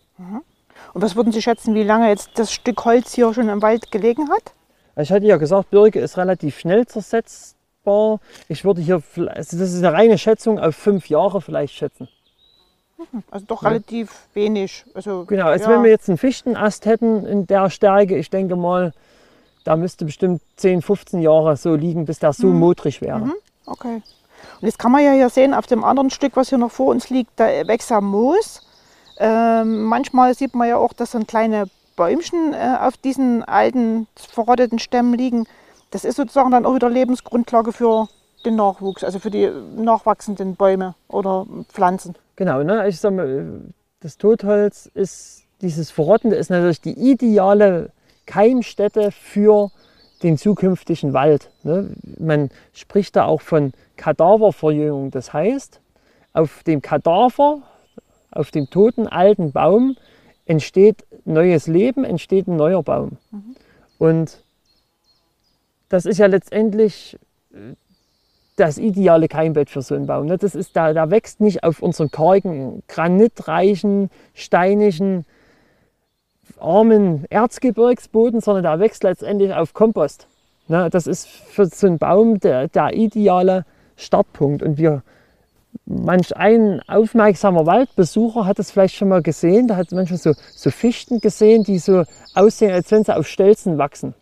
Und 0.93 1.03
was 1.03 1.17
würden 1.17 1.33
Sie 1.33 1.43
schätzen, 1.43 1.75
wie 1.75 1.83
lange 1.83 2.09
jetzt 2.09 2.31
das 2.35 2.53
Stück 2.53 2.85
Holz 2.85 3.13
hier 3.15 3.33
schon 3.33 3.49
im 3.49 3.63
Wald 3.63 3.91
gelegen 3.91 4.29
hat? 4.31 4.53
Ich 4.97 5.13
hatte 5.13 5.27
ja 5.27 5.37
gesagt, 5.37 5.71
Birke 5.71 6.01
ist 6.01 6.19
relativ 6.19 6.59
schnell 6.59 6.87
zersetzbar. 6.87 8.21
Ich 8.49 8.65
würde 8.65 8.81
hier, 8.81 9.03
also 9.17 9.59
das 9.59 9.73
ist 9.73 9.79
eine 9.79 9.93
reine 9.93 10.19
Schätzung, 10.19 10.59
auf 10.59 10.75
fünf 10.75 11.09
Jahre 11.09 11.41
vielleicht 11.41 11.75
schätzen. 11.75 12.09
Also 13.31 13.47
doch 13.47 13.63
relativ 13.65 14.27
wenig. 14.35 14.85
Also, 14.95 15.25
Genau, 15.27 15.47
als 15.47 15.63
ja. 15.63 15.71
wenn 15.71 15.83
wir 15.83 15.91
jetzt 15.91 16.09
einen 16.09 16.19
Fichtenast 16.19 16.85
hätten 16.85 17.25
in 17.25 17.47
der 17.47 17.71
Stärke, 17.71 18.17
ich 18.17 18.29
denke 18.29 18.57
mal, 18.57 18.93
da 19.65 19.77
müsste 19.77 20.05
bestimmt 20.05 20.43
10, 20.57 20.83
15 20.83 21.23
Jahre 21.23 21.57
so 21.57 21.75
liegen, 21.75 22.05
bis 22.05 22.19
der 22.19 22.33
so 22.33 22.49
modrig 22.49 23.01
wäre. 23.01 23.33
Okay. 23.67 24.03
Und 24.61 24.67
jetzt 24.67 24.79
kann 24.79 24.93
man 24.93 25.05
ja 25.05 25.13
hier 25.13 25.29
sehen, 25.29 25.55
auf 25.55 25.67
dem 25.67 25.85
anderen 25.85 26.11
Stück, 26.11 26.37
was 26.37 26.49
hier 26.49 26.59
noch 26.59 26.71
vor 26.71 26.89
uns 26.89 27.11
liegt, 27.11 27.31
da 27.37 27.47
wächst 27.67 27.91
ja 27.91 28.01
Moos. 28.01 28.67
Ähm, 29.21 29.85
manchmal 29.85 30.35
sieht 30.35 30.55
man 30.55 30.69
ja 30.69 30.79
auch, 30.79 30.95
dass 30.95 31.11
dann 31.11 31.27
kleine 31.27 31.67
Bäumchen 31.95 32.55
äh, 32.55 32.79
auf 32.81 32.97
diesen 32.97 33.45
alten, 33.45 34.07
verrotteten 34.17 34.79
Stämmen 34.79 35.13
liegen. 35.13 35.47
Das 35.91 36.05
ist 36.05 36.17
sozusagen 36.17 36.51
dann 36.51 36.65
auch 36.65 36.75
wieder 36.75 36.89
Lebensgrundlage 36.89 37.73
für 37.73 38.09
den 38.47 38.57
Nachwuchs, 38.57 39.05
also 39.05 39.19
für 39.19 39.31
die 39.31 39.51
nachwachsenden 39.77 40.57
Bäume 40.57 40.95
oder 41.09 41.47
Pflanzen. 41.69 42.15
Genau, 42.37 42.63
ne? 42.63 42.89
ich 42.89 42.99
sag 42.99 43.13
mal, 43.13 43.61
das 44.01 44.17
Totholz 44.17 44.91
ist, 44.95 45.45
dieses 45.61 45.91
Verrottende 45.91 46.37
ist 46.37 46.49
natürlich 46.49 46.81
die 46.81 46.99
ideale 46.99 47.93
Keimstätte 48.25 49.11
für 49.13 49.71
den 50.23 50.39
zukünftigen 50.39 51.13
Wald. 51.13 51.51
Ne? 51.65 51.91
Man 52.19 52.49
spricht 52.73 53.17
da 53.17 53.27
auch 53.27 53.43
von 53.43 53.73
Kadaververjüngung. 53.97 55.11
Das 55.11 55.35
heißt, 55.35 55.81
auf 56.33 56.63
dem 56.63 56.81
Kadaver, 56.81 57.61
auf 58.31 58.51
dem 58.51 58.71
toten 58.71 59.07
alten 59.07 59.53
Baum 59.53 59.97
entsteht 60.47 61.05
neues 61.25 61.67
Leben, 61.67 62.05
entsteht 62.05 62.49
ein 62.49 62.57
neuer 62.57 62.83
Baum. 62.83 63.19
Und 63.99 64.43
das 65.89 66.07
ist 66.07 66.19
ja 66.19 66.27
letztendlich 66.27 67.19
äh, 67.53 67.75
das 68.57 68.79
ideale 68.79 69.29
Keimbett 69.29 69.71
für 69.71 69.83
so 69.83 69.95
einen 69.95 70.07
Baum. 70.07 70.27
ne? 70.27 70.37
Das 70.37 70.55
ist, 70.55 70.77
da, 70.77 70.93
da 70.93 71.11
wächst 71.11 71.41
nicht 71.41 71.65
auf 71.65 71.83
unseren 71.83 72.11
kargen, 72.11 72.83
granitreichen, 72.89 74.11
steinigen, 74.35 75.25
armen 76.59 77.25
Erzgebirgsboden, 77.31 78.41
sondern 78.41 78.65
da 78.65 78.79
wächst 78.79 79.03
letztendlich 79.03 79.55
auf 79.55 79.73
Kompost. 79.73 80.27
Ne? 80.69 80.91
Das 80.91 81.07
ist 81.07 81.27
für 81.27 81.67
so 81.67 81.87
einen 81.87 81.99
Baum 81.99 82.39
der, 82.39 82.69
der 82.69 82.93
ideale 82.95 83.65
Startpunkt. 83.97 84.63
Und 84.63 84.77
wir, 84.77 85.03
manch 85.87 86.37
ein 86.37 86.81
aufmerksamer 86.89 87.67
Waldbesucher 87.67 88.47
hat 88.47 88.59
es 88.59 88.71
vielleicht 88.71 88.97
schon 88.97 89.09
mal 89.09 89.23
gesehen, 89.23 89.69
da 89.69 89.77
hat 89.77 89.93
manchmal 89.93 90.19
so, 90.19 90.33
so 90.55 90.71
Fichten 90.71 91.21
gesehen, 91.21 91.65
die 91.65 91.79
so 91.79 92.05
aussehen, 92.35 92.73
als 92.73 92.91
wenn 92.91 93.05
sie 93.05 93.17
auf 93.17 93.27
Stelzen 93.27 93.79
wachsen. 93.79 94.15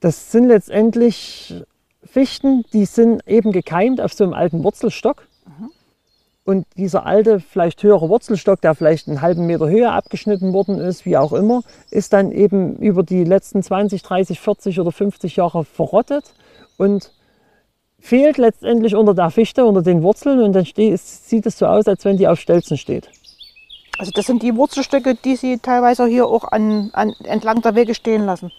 Das 0.00 0.30
sind 0.30 0.48
letztendlich 0.48 1.64
Fichten, 2.04 2.64
die 2.72 2.84
sind 2.84 3.26
eben 3.26 3.52
gekeimt 3.52 4.00
auf 4.00 4.12
so 4.12 4.24
einem 4.24 4.32
alten 4.32 4.62
Wurzelstock. 4.62 5.26
Und 6.44 6.66
dieser 6.78 7.04
alte, 7.04 7.40
vielleicht 7.40 7.82
höhere 7.82 8.08
Wurzelstock, 8.08 8.62
der 8.62 8.74
vielleicht 8.74 9.06
einen 9.06 9.20
halben 9.20 9.44
Meter 9.44 9.68
höher 9.68 9.92
abgeschnitten 9.92 10.54
worden 10.54 10.78
ist, 10.78 11.04
wie 11.04 11.18
auch 11.18 11.34
immer, 11.34 11.60
ist 11.90 12.14
dann 12.14 12.32
eben 12.32 12.76
über 12.76 13.02
die 13.02 13.24
letzten 13.24 13.62
20, 13.62 14.02
30, 14.02 14.40
40 14.40 14.80
oder 14.80 14.90
50 14.90 15.36
Jahre 15.36 15.64
verrottet 15.64 16.32
und 16.78 17.12
fehlt 18.00 18.38
letztendlich 18.38 18.94
unter 18.94 19.14
der 19.14 19.30
Fichte, 19.30 19.64
unter 19.64 19.82
den 19.82 20.02
Wurzeln 20.02 20.40
und 20.40 20.52
dann 20.52 20.64
ste- 20.64 20.96
sieht 20.96 21.46
es 21.46 21.58
so 21.58 21.66
aus, 21.66 21.86
als 21.86 22.04
wenn 22.04 22.16
die 22.16 22.28
auf 22.28 22.40
Stelzen 22.40 22.76
steht. 22.76 23.08
Also 23.98 24.12
das 24.12 24.26
sind 24.26 24.42
die 24.42 24.54
Wurzelstücke, 24.54 25.16
die 25.16 25.34
Sie 25.36 25.58
teilweise 25.58 26.06
hier 26.06 26.26
auch 26.26 26.44
an, 26.44 26.90
an, 26.92 27.12
entlang 27.24 27.60
der 27.62 27.74
Wege 27.74 27.94
stehen 27.94 28.24
lassen. 28.26 28.52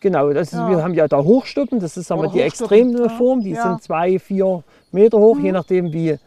Genau, 0.00 0.32
das 0.32 0.48
ist, 0.48 0.58
Ja. 0.58 0.70
wir 0.70 0.82
haben 0.82 0.94
ja 0.94 1.06
da 1.06 1.18
Hochstuppen, 1.22 1.78
das 1.80 1.98
ist 1.98 2.06
sagen 2.08 2.22
wir, 2.22 2.30
die 2.30 2.40
extreme. 2.40 3.10
Form, 3.10 3.42
die 3.42 3.50
Ja. 3.50 3.62
sind 3.64 3.82
zwei, 3.82 4.18
vier 4.18 4.64
Meter 4.92 5.18
hoch, 5.18 5.38
je 5.38 5.52
nachdem 5.52 5.92
wie 5.92 6.18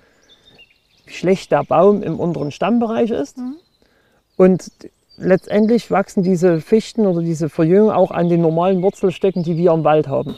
schlecht 1.08 1.52
der 1.52 1.64
Baum 1.64 2.04
im 2.04 2.20
unteren 2.20 2.52
Stammbereich 2.52 3.10
ist. 3.10 3.38
Und 4.38 4.70
letztendlich 5.18 5.92
wachsen 5.92 6.24
diese 6.24 6.60
Fichten 6.60 7.06
oder 7.06 7.22
diese 7.22 7.50
Verjüngung 7.50 7.92
auch 7.92 8.12
an 8.12 8.30
den 8.30 8.42
normalen 8.42 8.82
Wurzelstöcken, 8.82 9.44
die 9.44 9.58
wir 9.58 9.72
im 9.72 9.84
Wald 9.84 10.08
haben. 10.08 10.36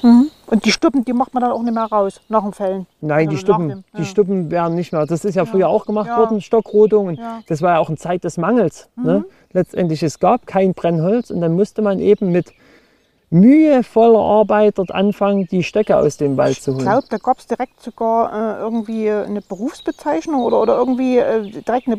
Und 0.47 0.65
die 0.65 0.71
Stuppen, 0.71 1.05
die 1.05 1.13
macht 1.13 1.33
man 1.33 1.41
dann 1.41 1.51
auch 1.51 1.63
nicht 1.63 1.73
mehr 1.73 1.83
raus 1.85 2.21
nach 2.29 2.43
dem 2.43 2.53
Fällen. 2.53 2.85
Nein, 3.01 3.29
die 3.29 3.35
Also 3.35 3.45
Stuppen, 3.47 3.69
dem- 3.69 3.83
die 3.93 3.99
ja. 3.99 4.05
Stuppen 4.05 4.51
werden 4.51 4.75
nicht 4.75 4.91
mehr. 4.91 5.05
Das 5.05 5.25
ist 5.25 5.35
ja, 5.35 5.45
früher 5.45 5.69
auch 5.69 5.85
gemacht 5.85 6.07
Ja. 6.07 6.17
worden, 6.19 6.41
Stockrodung. 6.41 7.11
Ja. 7.15 7.37
Mhm. 7.37 7.43
Das 7.47 7.61
war 7.61 7.73
ja 7.75 7.79
auch 7.79 7.87
eine 7.89 7.97
Zeit 7.97 8.23
des 8.23 8.37
Mangels. 8.37 8.89
Ne? 8.95 9.25
Letztendlich, 9.53 10.03
es 10.03 10.19
gab 10.19 10.45
kein 10.45 10.73
Brennholz 10.73 11.29
und 11.31 11.41
dann 11.41 11.53
musste 11.55 11.81
man 11.81 11.99
eben 11.99 12.31
mit 12.31 12.51
mühevoller 13.29 14.19
Arbeit 14.19 14.77
dort 14.77 14.91
anfangen, 14.91 15.47
die 15.49 15.63
Stöcke 15.63 15.97
aus 15.97 16.17
dem 16.17 16.37
Wald 16.37 16.55
zu 16.61 16.71
Ich 16.71 16.77
holen. 16.77 16.85
glaube, 16.85 17.07
da 17.09 17.17
gab 17.17 17.39
es 17.39 17.47
direkt 17.47 17.81
sogar 17.81 18.57
äh, 18.57 18.61
irgendwie 18.61 19.09
eine 19.09 19.41
Berufsbezeichnung 19.41 20.43
oder, 20.43 20.61
oder 20.61 20.77
irgendwie 20.77 21.17
äh, 21.17 21.41
direkt 21.61 21.87
eine, 21.87 21.97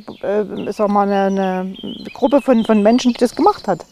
äh, 0.69 0.73
sag 0.73 0.89
mal, 0.89 1.09
eine, 1.09 1.27
eine 1.61 1.75
Gruppe 2.15 2.41
von, 2.41 2.65
von 2.65 2.83
Menschen, 2.83 3.13
die 3.13 3.19
das 3.19 3.35
gemacht 3.35 3.69
hat. 3.69 3.85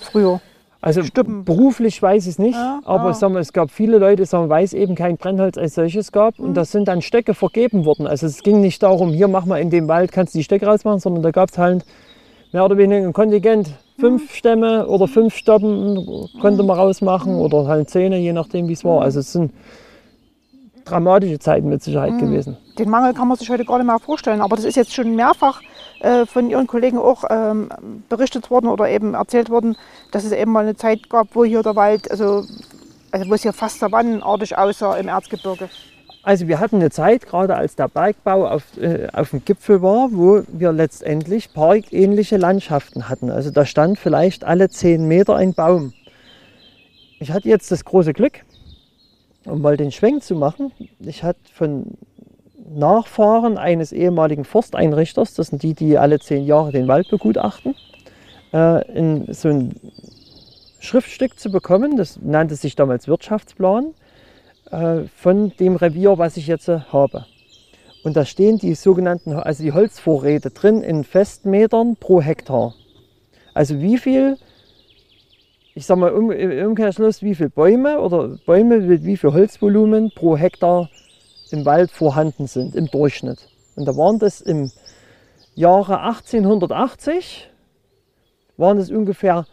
Früher. 0.00 0.40
Also 0.80 1.02
Stimmen. 1.02 1.44
beruflich 1.44 2.00
weiß 2.00 2.24
ich 2.26 2.30
es 2.34 2.38
nicht, 2.38 2.54
Ja, 2.54 2.78
aber 2.84 3.06
ja. 3.06 3.10
ich 3.10 3.16
sag 3.16 3.32
mal, 3.32 3.40
es 3.40 3.52
gab 3.52 3.70
viele 3.72 3.98
Leute, 3.98 4.24
sagen, 4.26 4.44
wir, 4.44 4.50
weil 4.50 4.64
es 4.64 4.72
eben 4.72 4.94
kein 4.94 5.16
Brennholz 5.16 5.58
als 5.58 5.74
solches 5.74 6.12
gab 6.12 6.38
Mhm. 6.38 6.44
und 6.46 6.54
das 6.54 6.70
sind 6.70 6.86
dann 6.86 7.02
Stöcke 7.02 7.34
vergeben 7.34 7.84
worden. 7.84 8.06
Also 8.06 8.26
es 8.26 8.42
ging 8.44 8.60
nicht 8.60 8.80
darum, 8.82 9.10
hier 9.12 9.26
mach 9.26 9.44
mal 9.44 9.60
in 9.60 9.70
dem 9.70 9.88
Wald, 9.88 10.12
kannst 10.12 10.34
du 10.34 10.38
die 10.38 10.44
Stöcke 10.44 10.66
rausmachen, 10.66 11.00
sondern 11.00 11.22
da 11.24 11.32
gab 11.32 11.50
es 11.50 11.58
halt 11.58 11.84
mehr 12.52 12.64
oder 12.64 12.76
weniger 12.78 13.04
ein 13.06 13.12
Kontingent. 13.12 13.70
Fünf 13.98 14.22
Mhm. 14.22 14.28
Stämme 14.34 14.86
oder 14.86 15.08
fünf 15.08 15.34
Stoppen 15.34 16.28
konnte 16.40 16.62
man 16.62 16.78
rausmachen 16.78 17.34
oder 17.34 17.66
halt 17.66 17.90
Zähne, 17.90 18.18
je 18.18 18.32
nachdem 18.32 18.68
wie 18.68 18.72
es 18.74 18.84
Mhm. 18.84 18.88
war. 18.88 19.02
Also 19.02 19.20
es 19.20 19.32
sind 19.32 19.52
dramatische 20.84 21.38
Zeiten 21.38 21.68
mit 21.68 21.82
Sicherheit 21.82 22.18
gewesen. 22.18 22.56
Den 22.78 22.88
Mangel 22.88 23.12
kann 23.12 23.28
man 23.28 23.36
sich 23.36 23.50
heute 23.50 23.64
gar 23.64 23.78
nicht 23.78 23.86
mehr 23.86 23.98
vorstellen. 23.98 24.40
Aber 24.40 24.56
das 24.56 24.64
ist 24.64 24.76
jetzt 24.76 24.94
schon 24.94 25.14
mehrfach 25.16 25.60
äh, 26.00 26.24
von 26.26 26.48
Ihren 26.48 26.66
Kollegen 26.66 26.96
auch 26.98 27.24
ähm, 27.28 27.68
berichtet 28.08 28.50
worden 28.50 28.68
oder 28.68 28.88
eben 28.88 29.14
erzählt 29.14 29.50
worden, 29.50 29.76
dass 30.12 30.24
es 30.24 30.32
eben 30.32 30.52
mal 30.52 30.62
eine 30.64 30.76
Zeit 30.76 31.10
gab, 31.10 31.34
wo 31.34 31.44
hier 31.44 31.62
der 31.62 31.74
Wald, 31.76 32.10
also, 32.10 32.44
also 33.10 33.28
wo 33.28 33.34
es 33.34 33.42
hier 33.42 33.52
fast 33.52 33.80
savannenartig 33.80 34.56
aussah 34.56 34.96
im 34.96 35.08
Erzgebirge. 35.08 35.68
Also 36.28 36.46
wir 36.46 36.60
hatten 36.60 36.76
eine 36.76 36.90
Zeit, 36.90 37.24
gerade 37.24 37.56
als 37.56 37.74
der 37.74 37.88
Bergbau 37.88 38.46
auf, 38.46 38.76
äh, 38.76 39.08
auf 39.14 39.30
dem 39.30 39.46
Gipfel 39.46 39.80
war, 39.80 40.10
wo 40.12 40.42
wir 40.48 40.72
letztendlich 40.72 41.54
parkähnliche 41.54 42.36
Landschaften 42.36 43.08
hatten. 43.08 43.30
Also 43.30 43.50
da 43.50 43.64
stand 43.64 43.98
vielleicht 43.98 44.44
alle 44.44 44.68
zehn 44.68 45.08
Meter 45.08 45.36
ein 45.36 45.54
Baum. 45.54 45.94
Ich 47.18 47.32
hatte 47.32 47.48
jetzt 47.48 47.70
das 47.70 47.82
große 47.82 48.12
Glück, 48.12 48.44
um 49.46 49.62
mal 49.62 49.78
den 49.78 49.90
Schwenk 49.90 50.22
zu 50.22 50.34
machen. 50.34 50.70
Ich 50.98 51.22
hatte 51.22 51.40
von 51.50 51.96
Nachfahren 52.74 53.56
eines 53.56 53.92
ehemaligen 53.92 54.44
Forsteinrichters, 54.44 55.32
das 55.32 55.46
sind 55.46 55.62
die, 55.62 55.72
die 55.72 55.96
alle 55.96 56.18
zehn 56.18 56.44
Jahre 56.44 56.72
den 56.72 56.88
Wald 56.88 57.08
begutachten, 57.08 57.74
äh, 58.52 58.86
in 58.92 59.32
so 59.32 59.48
ein 59.48 59.74
Schriftstück 60.78 61.40
zu 61.40 61.50
bekommen. 61.50 61.96
Das 61.96 62.20
nannte 62.20 62.54
sich 62.54 62.76
damals 62.76 63.08
Wirtschaftsplan 63.08 63.94
äh, 64.70 65.04
von 65.16 65.52
dem 65.58 65.76
Revier, 65.76 66.18
was 66.18 66.36
ich 66.36 66.46
jetzt 66.46 66.68
äh, 66.68 66.80
habe. 66.92 67.26
Und 68.04 68.16
da 68.16 68.24
stehen 68.24 68.58
die 68.58 68.74
sogenannten, 68.74 69.32
also 69.32 69.62
die 69.62 69.72
Holzvorräte 69.72 70.50
drin 70.50 70.82
in 70.82 71.04
Festmetern 71.04 71.96
pro 71.96 72.20
Hektar. 72.20 72.74
Also 73.54 73.80
wie 73.80 73.98
viel, 73.98 74.38
ich 75.74 75.84
sag 75.84 75.98
mal 75.98 76.12
um, 76.12 76.30
im 76.30 76.68
Umkehrschluss, 76.68 77.22
wie 77.22 77.34
viele 77.34 77.50
Bäume 77.50 78.00
oder 78.00 78.38
Bäume 78.46 78.78
mit 78.78 79.04
wie 79.04 79.16
viel 79.16 79.32
Holzvolumen 79.32 80.12
pro 80.14 80.36
Hektar 80.36 80.88
im 81.50 81.64
Wald 81.64 81.90
vorhanden 81.90 82.46
sind 82.46 82.74
im 82.74 82.86
Durchschnitt. 82.86 83.48
Und 83.74 83.86
da 83.86 83.96
waren 83.96 84.18
das 84.18 84.40
im 84.40 84.70
Jahre 85.54 86.00
1880 86.02 87.50
waren 88.56 88.78
es 88.78 88.90
ungefähr 88.90 89.46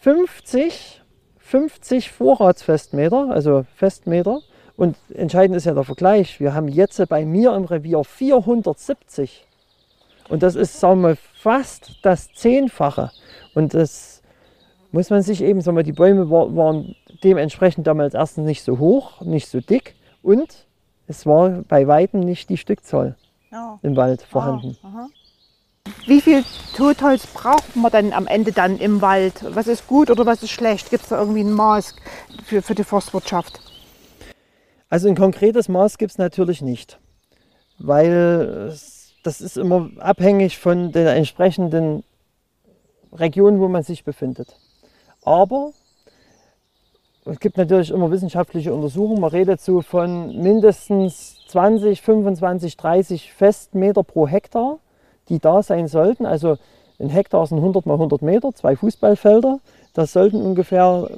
50, 0.00 1.02
50 1.50 2.10
Vorratsfestmeter, 2.10 3.30
also 3.30 3.64
Festmeter. 3.76 4.40
Und 4.76 4.96
entscheidend 5.14 5.56
ist 5.56 5.64
ja 5.64 5.74
der 5.74 5.84
Vergleich. 5.84 6.40
Wir 6.40 6.54
haben 6.54 6.68
jetzt 6.68 7.02
bei 7.08 7.24
mir 7.24 7.54
im 7.54 7.64
Revier 7.64 8.04
470. 8.04 9.46
Und 10.28 10.42
das 10.42 10.54
ist, 10.54 10.78
sagen 10.78 11.00
wir, 11.00 11.16
fast 11.16 11.98
das 12.02 12.32
Zehnfache. 12.34 13.10
Und 13.54 13.72
das 13.74 14.22
muss 14.92 15.10
man 15.10 15.22
sich 15.22 15.42
eben, 15.42 15.60
sagen 15.62 15.76
wir, 15.76 15.84
die 15.84 15.92
Bäume 15.92 16.30
war, 16.30 16.54
waren 16.54 16.94
dementsprechend 17.24 17.86
damals 17.86 18.14
erstens 18.14 18.44
nicht 18.46 18.62
so 18.62 18.78
hoch, 18.78 19.20
nicht 19.22 19.48
so 19.48 19.60
dick 19.60 19.94
und 20.22 20.66
es 21.06 21.26
war 21.26 21.48
bei 21.66 21.86
weitem 21.86 22.20
nicht 22.20 22.48
die 22.48 22.56
Stückzahl 22.56 23.16
Ja. 23.50 23.78
im 23.82 23.96
Wald 23.96 24.22
vorhanden. 24.22 24.76
Wie 26.06 26.20
viel 26.20 26.44
Totholz 26.76 27.26
braucht 27.26 27.76
man 27.76 27.90
denn 27.90 28.12
am 28.12 28.26
Ende 28.26 28.52
dann 28.52 28.78
im 28.78 29.00
Wald? 29.00 29.44
Was 29.54 29.66
ist 29.66 29.86
gut 29.86 30.10
oder 30.10 30.26
was 30.26 30.42
ist 30.42 30.50
schlecht? 30.50 30.90
Gibt 30.90 31.04
es 31.04 31.08
da 31.10 31.18
irgendwie 31.18 31.40
ein 31.40 31.52
Maß 31.52 31.94
für, 32.44 32.62
für 32.62 32.74
die 32.74 32.84
Forstwirtschaft? 32.84 33.60
Also 34.88 35.08
ein 35.08 35.16
konkretes 35.16 35.68
Maß 35.68 35.98
gibt 35.98 36.12
es 36.12 36.18
natürlich 36.18 36.62
nicht, 36.62 36.98
weil 37.78 38.74
das 39.22 39.40
ist 39.40 39.58
immer 39.58 39.90
abhängig 39.98 40.58
von 40.58 40.92
der 40.92 41.14
entsprechenden 41.14 42.04
Region, 43.12 43.60
wo 43.60 43.68
man 43.68 43.82
sich 43.82 44.04
befindet. 44.04 44.56
Aber 45.22 45.72
es 47.26 47.40
gibt 47.40 47.58
natürlich 47.58 47.90
immer 47.90 48.10
wissenschaftliche 48.10 48.72
Untersuchungen. 48.72 49.20
Man 49.20 49.30
redet 49.30 49.60
so 49.60 49.82
von 49.82 50.42
mindestens 50.42 51.44
20, 51.48 52.00
25, 52.00 52.76
30 52.76 53.32
Festmeter 53.32 54.02
pro 54.02 54.26
Hektar, 54.26 54.78
die 55.28 55.38
da 55.38 55.62
sein 55.62 55.88
sollten. 55.88 56.26
Also 56.26 56.56
ein 56.98 57.10
Hektar 57.10 57.46
sind 57.46 57.58
100 57.58 57.86
mal 57.86 57.94
100 57.94 58.22
Meter, 58.22 58.52
zwei 58.54 58.74
Fußballfelder. 58.76 59.60
Das 59.94 60.12
sollten 60.12 60.42
ungefähr 60.42 61.08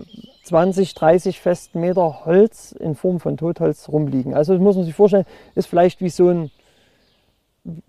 20, 0.44 0.94
30 0.94 1.40
Festmeter 1.40 2.24
Holz 2.24 2.72
in 2.72 2.94
Form 2.94 3.20
von 3.20 3.36
Totholz 3.36 3.88
rumliegen. 3.88 4.34
Also 4.34 4.52
das 4.52 4.62
muss 4.62 4.76
man 4.76 4.84
sich 4.84 4.94
vorstellen, 4.94 5.26
ist 5.54 5.66
vielleicht 5.66 6.00
wie 6.00 6.10
so 6.10 6.28
ein, 6.28 6.50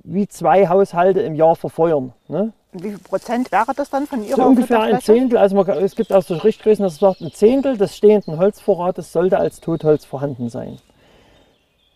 wie 0.04 0.28
zwei 0.28 0.68
Haushalte 0.68 1.22
im 1.22 1.36
Jahr 1.36 1.56
verfeuern. 1.56 2.14
Ne? 2.28 2.54
Wie 2.74 2.90
viel 2.90 3.00
Prozent 3.00 3.52
wäre 3.52 3.74
das 3.76 3.90
dann 3.90 4.08
von 4.08 4.24
Ihrer 4.24 4.38
So 4.38 4.44
ungefähr 4.44 4.82
ein? 4.82 5.02
Zehntel, 5.02 5.38
also 5.38 5.56
man, 5.56 5.68
es 5.70 5.96
gibt 5.96 6.14
auch 6.14 6.24
so 6.24 6.36
Richtgrößen, 6.36 6.84
das 6.84 6.98
sagt, 6.98 7.22
ein 7.22 7.32
Zehntel 7.34 7.78
des 7.78 7.98
stehenden 7.98 8.38
Holzvorrates 8.38 9.12
sollte 9.12 9.38
als 9.38 9.60
Totholz 9.60 10.06
vorhanden 10.06 10.50
sein. 10.50 10.78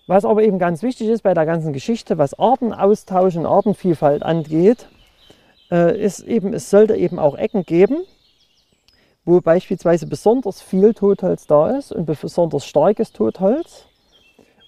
Was 0.07 0.23
aber 0.23 0.43
eben 0.43 0.59
ganz 0.59 0.83
wichtig 0.83 1.07
ist 1.07 1.23
bei 1.23 1.33
der 1.33 1.45
ganzen 1.45 1.73
Geschichte, 1.73 2.17
was 2.17 2.37
Artenaustausch 2.37 3.35
und 3.35 3.45
Artenvielfalt 3.45 4.21
angeht, 4.21 4.87
äh, 5.71 5.99
ist 5.99 6.19
eben, 6.21 6.53
es 6.53 6.69
sollte 6.69 6.95
eben 6.95 7.17
auch 7.17 7.35
Ecken 7.35 7.63
geben, 7.63 8.03
wo 9.25 9.41
beispielsweise 9.41 10.05
besonders 10.05 10.61
viel 10.61 10.93
Totholz 10.93 11.47
da 11.47 11.71
ist 11.71 11.91
und 11.91 12.05
besonders 12.05 12.65
starkes 12.67 13.13
Totholz 13.13 13.85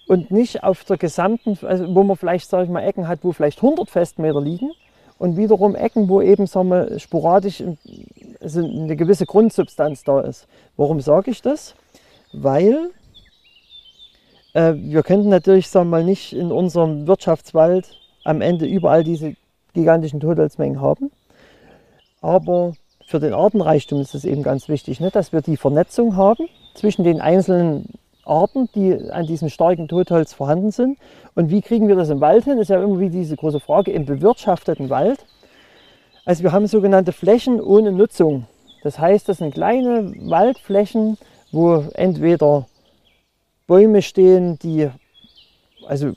und 0.08 0.32
nicht 0.32 0.64
auf 0.64 0.82
der 0.84 0.96
gesamten, 0.96 1.56
also 1.64 1.94
wo 1.94 2.02
man 2.02 2.16
vielleicht, 2.16 2.48
sage 2.48 2.64
ich 2.64 2.70
mal, 2.70 2.82
Ecken 2.82 3.06
hat, 3.06 3.20
wo 3.22 3.32
vielleicht 3.32 3.62
100 3.62 3.88
Festmeter 3.88 4.40
liegen 4.40 4.72
und 5.18 5.36
wiederum 5.36 5.76
Ecken, 5.76 6.08
wo 6.08 6.20
eben 6.20 6.48
sagen 6.48 6.70
wir, 6.70 6.98
sporadisch 6.98 7.62
also 8.40 8.64
eine 8.64 8.96
gewisse 8.96 9.26
Grundsubstanz 9.26 10.02
da 10.02 10.20
ist. 10.20 10.48
Warum 10.76 11.00
sage 11.00 11.30
ich 11.30 11.42
das? 11.42 11.76
Weil 12.32 12.90
äh, 14.54 14.74
wir 14.74 15.02
könnten 15.02 15.28
natürlich 15.28 15.68
sagen 15.68 15.90
wir 15.90 15.98
mal 15.98 16.04
nicht 16.04 16.32
in 16.32 16.52
unserem 16.52 17.06
Wirtschaftswald 17.06 17.90
am 18.24 18.40
Ende 18.40 18.66
überall 18.66 19.04
diese 19.04 19.34
gigantischen 19.74 20.20
Totholzmengen 20.20 20.80
haben. 20.80 21.10
Aber 22.20 22.74
für 23.06 23.20
den 23.20 23.32
Artenreichtum 23.32 24.00
ist 24.00 24.14
es 24.14 24.24
eben 24.24 24.42
ganz 24.42 24.68
wichtig, 24.68 25.00
ne, 25.00 25.10
dass 25.10 25.32
wir 25.32 25.40
die 25.40 25.56
Vernetzung 25.56 26.16
haben 26.16 26.48
zwischen 26.74 27.04
den 27.04 27.20
einzelnen 27.20 27.94
Arten, 28.24 28.68
die 28.74 29.10
an 29.10 29.26
diesem 29.26 29.48
starken 29.48 29.88
Totholz 29.88 30.34
vorhanden 30.34 30.70
sind. 30.70 30.98
Und 31.34 31.50
wie 31.50 31.62
kriegen 31.62 31.88
wir 31.88 31.96
das 31.96 32.10
im 32.10 32.20
Wald 32.20 32.44
hin? 32.44 32.58
Ist 32.58 32.68
ja 32.68 32.78
irgendwie 32.78 33.08
diese 33.08 33.36
große 33.36 33.60
Frage 33.60 33.92
im 33.92 34.04
bewirtschafteten 34.04 34.90
Wald. 34.90 35.24
Also 36.26 36.42
wir 36.42 36.52
haben 36.52 36.66
sogenannte 36.66 37.12
Flächen 37.12 37.60
ohne 37.60 37.92
Nutzung. 37.92 38.46
Das 38.82 38.98
heißt, 38.98 39.28
das 39.28 39.38
sind 39.38 39.54
kleine 39.54 40.12
Waldflächen, 40.28 41.16
wo 41.50 41.84
entweder 41.94 42.66
Bäume 43.68 44.02
stehen, 44.02 44.58
die 44.58 44.88
also 45.86 46.14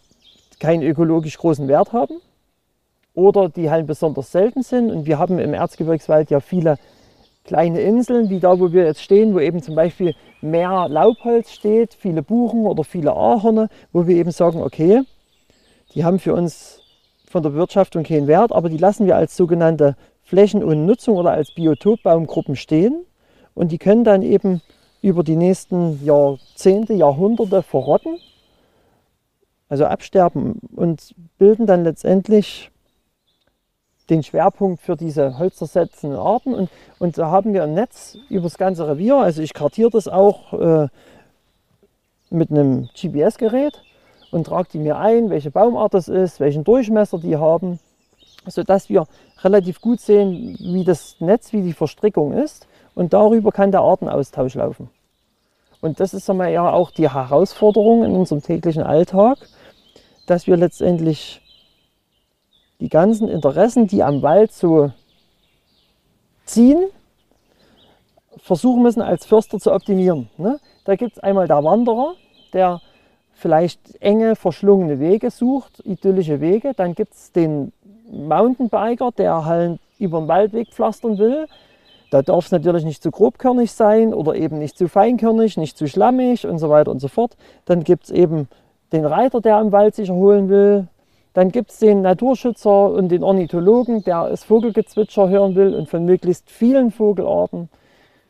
keinen 0.59 0.81
ökologisch 0.83 1.37
großen 1.37 1.67
Wert 1.67 1.91
haben 1.93 2.21
oder 3.13 3.49
die 3.49 3.69
halt 3.69 3.85
besonders 3.85 4.31
selten 4.31 4.63
sind. 4.63 4.89
Und 4.89 5.05
wir 5.05 5.19
haben 5.19 5.37
im 5.37 5.53
Erzgebirgswald 5.53 6.31
ja 6.31 6.39
viele 6.39 6.77
kleine 7.43 7.81
Inseln, 7.81 8.29
wie 8.29 8.39
da, 8.39 8.59
wo 8.59 8.71
wir 8.71 8.85
jetzt 8.85 9.01
stehen, 9.01 9.33
wo 9.33 9.39
eben 9.39 9.61
zum 9.61 9.75
Beispiel 9.75 10.15
mehr 10.41 10.87
Laubholz 10.87 11.51
steht, 11.51 11.93
viele 11.93 12.23
Buchen 12.23 12.65
oder 12.65 12.85
viele 12.85 13.11
Ahorne, 13.11 13.67
wo 13.91 14.07
wir 14.07 14.15
eben 14.15 14.31
sagen, 14.31 14.61
okay, 14.61 15.01
die 15.93 16.05
haben 16.05 16.19
für 16.19 16.33
uns 16.33 16.81
von 17.25 17.43
der 17.43 17.49
Bewirtschaftung 17.49 18.03
keinen 18.03 18.27
Wert, 18.27 18.53
aber 18.53 18.69
die 18.69 18.77
lassen 18.77 19.05
wir 19.05 19.17
als 19.17 19.35
sogenannte 19.35 19.97
Flächen 20.21 20.63
ohne 20.63 20.77
Nutzung 20.77 21.17
oder 21.17 21.31
als 21.31 21.53
Biotopbaumgruppen 21.53 22.55
stehen 22.55 23.03
und 23.53 23.73
die 23.73 23.77
können 23.77 24.05
dann 24.05 24.21
eben 24.21 24.61
über 25.01 25.23
die 25.23 25.35
nächsten 25.35 26.03
Jahrzehnte, 26.05 26.93
Jahrhunderte 26.93 27.63
verrotten, 27.63 28.17
also 29.69 29.85
absterben 29.85 30.59
und 30.75 31.15
bilden 31.37 31.65
dann 31.65 31.83
letztendlich 31.83 32.71
den 34.09 34.23
Schwerpunkt 34.23 34.81
für 34.81 34.97
diese 34.97 35.39
holzersetzenden 35.39 36.19
Arten. 36.19 36.53
Und, 36.53 36.69
und 36.99 37.17
da 37.17 37.31
haben 37.31 37.53
wir 37.53 37.63
ein 37.63 37.73
Netz 37.73 38.17
über 38.29 38.43
das 38.43 38.57
ganze 38.57 38.87
Revier. 38.87 39.15
Also 39.15 39.41
ich 39.41 39.53
kartiere 39.53 39.89
das 39.89 40.07
auch 40.07 40.53
äh, 40.53 40.87
mit 42.29 42.51
einem 42.51 42.89
GPS-Gerät 42.93 43.81
und 44.31 44.45
trage 44.45 44.69
die 44.73 44.79
mir 44.79 44.97
ein, 44.97 45.29
welche 45.29 45.51
Baumart 45.51 45.93
das 45.93 46.09
ist, 46.09 46.39
welchen 46.39 46.63
Durchmesser 46.63 47.19
die 47.19 47.37
haben, 47.37 47.79
sodass 48.47 48.89
wir 48.89 49.07
relativ 49.39 49.81
gut 49.81 50.01
sehen, 50.01 50.57
wie 50.59 50.83
das 50.83 51.15
Netz, 51.19 51.53
wie 51.53 51.61
die 51.61 51.73
Verstrickung 51.73 52.33
ist. 52.33 52.67
Und 52.95 53.13
darüber 53.13 53.51
kann 53.51 53.71
der 53.71 53.81
Artenaustausch 53.81 54.55
laufen. 54.55 54.89
Und 55.81 55.99
das 55.99 56.13
ist 56.13 56.27
ja 56.27 56.71
auch 56.71 56.91
die 56.91 57.09
Herausforderung 57.09 58.03
in 58.03 58.11
unserem 58.11 58.43
täglichen 58.43 58.83
Alltag, 58.83 59.37
dass 60.27 60.45
wir 60.45 60.55
letztendlich 60.55 61.41
die 62.79 62.89
ganzen 62.89 63.27
Interessen, 63.27 63.87
die 63.87 64.03
am 64.03 64.21
Wald 64.21 64.53
so 64.53 64.91
ziehen, 66.45 66.85
versuchen 68.37 68.83
müssen 68.83 69.01
als 69.01 69.25
Förster 69.25 69.59
zu 69.59 69.71
optimieren. 69.71 70.29
Ne? 70.37 70.59
Da 70.85 70.95
gibt 70.95 71.13
es 71.13 71.19
einmal 71.19 71.47
der 71.47 71.63
Wanderer, 71.63 72.13
der 72.53 72.81
vielleicht 73.33 74.01
enge, 74.01 74.35
verschlungene 74.35 74.99
Wege 74.99 75.31
sucht, 75.31 75.81
idyllische 75.85 76.41
Wege. 76.41 76.73
Dann 76.75 76.95
gibt 76.95 77.13
es 77.13 77.31
den 77.31 77.71
Mountainbiker, 78.11 79.11
der 79.11 79.45
halt 79.45 79.79
über 79.99 80.19
den 80.19 80.27
Waldweg 80.27 80.69
pflastern 80.69 81.17
will. 81.17 81.47
Da 82.11 82.21
darf 82.21 82.45
es 82.45 82.51
natürlich 82.51 82.83
nicht 82.83 83.01
zu 83.01 83.09
grobkörnig 83.09 83.71
sein 83.71 84.13
oder 84.13 84.35
eben 84.35 84.59
nicht 84.59 84.77
zu 84.77 84.89
feinkörnig, 84.89 85.55
nicht 85.55 85.77
zu 85.77 85.87
schlammig 85.87 86.45
und 86.45 86.59
so 86.59 86.69
weiter 86.69 86.91
und 86.91 86.99
so 86.99 87.07
fort. 87.07 87.37
Dann 87.63 87.85
gibt 87.85 88.03
es 88.03 88.11
eben 88.11 88.49
den 88.91 89.05
Reiter, 89.05 89.39
der 89.39 89.61
im 89.61 89.71
Wald 89.71 89.95
sich 89.95 90.09
erholen 90.09 90.49
will. 90.49 90.87
Dann 91.33 91.53
gibt 91.53 91.71
es 91.71 91.79
den 91.79 92.01
Naturschützer 92.01 92.91
und 92.91 93.07
den 93.07 93.23
Ornithologen, 93.23 94.03
der 94.03 94.29
das 94.29 94.43
Vogelgezwitscher 94.43 95.29
hören 95.29 95.55
will 95.55 95.73
und 95.73 95.87
von 95.87 96.03
möglichst 96.03 96.51
vielen 96.51 96.91
Vogelarten. 96.91 97.69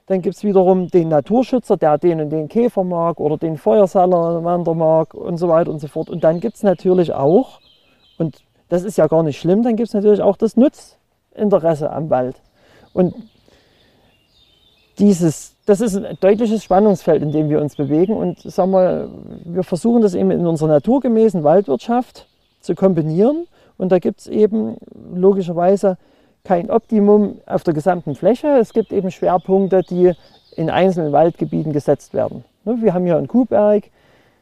Dann 0.05 0.21
gibt 0.21 0.35
es 0.35 0.43
wiederum 0.43 0.89
den 0.89 1.09
Naturschützer, 1.09 1.75
der 1.75 1.97
den 1.97 2.21
und 2.21 2.29
den 2.29 2.49
Käfer 2.49 2.83
mag 2.83 3.19
oder 3.19 3.37
den 3.37 3.57
Feuersalamander 3.57 4.75
mag 4.75 5.15
und 5.15 5.37
so 5.37 5.49
weiter 5.49 5.71
und 5.71 5.79
so 5.79 5.87
fort. 5.87 6.07
Und 6.07 6.23
dann 6.23 6.39
gibt 6.39 6.57
es 6.57 6.61
natürlich 6.61 7.13
auch, 7.13 7.59
und 8.19 8.43
das 8.69 8.83
ist 8.83 8.99
ja 8.99 9.07
gar 9.07 9.23
nicht 9.23 9.39
schlimm, 9.39 9.63
dann 9.63 9.75
gibt 9.75 9.87
es 9.87 9.95
natürlich 9.95 10.21
auch 10.21 10.37
das 10.37 10.55
Nutzinteresse 10.55 11.91
am 11.91 12.11
Wald. 12.11 12.35
Und 12.93 13.15
dieses, 14.99 15.55
das 15.65 15.81
ist 15.81 15.95
ein 15.95 16.17
deutliches 16.19 16.63
Spannungsfeld, 16.63 17.21
in 17.21 17.31
dem 17.31 17.49
wir 17.49 17.61
uns 17.61 17.75
bewegen. 17.75 18.15
Und 18.15 18.39
sagen 18.39 18.71
wir, 18.71 19.09
wir 19.45 19.63
versuchen 19.63 20.01
das 20.01 20.13
eben 20.13 20.31
in 20.31 20.45
unserer 20.45 20.69
naturgemäßen 20.69 21.43
Waldwirtschaft 21.43 22.27
zu 22.59 22.75
kombinieren. 22.75 23.47
Und 23.77 23.91
da 23.91 23.99
gibt 23.99 24.21
es 24.21 24.27
eben 24.27 24.77
logischerweise 25.13 25.97
kein 26.43 26.69
Optimum 26.69 27.39
auf 27.45 27.63
der 27.63 27.73
gesamten 27.73 28.15
Fläche. 28.15 28.47
Es 28.59 28.73
gibt 28.73 28.91
eben 28.91 29.11
Schwerpunkte, 29.11 29.81
die 29.81 30.13
in 30.55 30.69
einzelnen 30.69 31.11
Waldgebieten 31.11 31.71
gesetzt 31.71 32.13
werden. 32.13 32.43
Ne, 32.65 32.77
wir 32.81 32.93
haben 32.93 33.05
hier 33.05 33.17
einen 33.17 33.27
Kuhberg, 33.27 33.85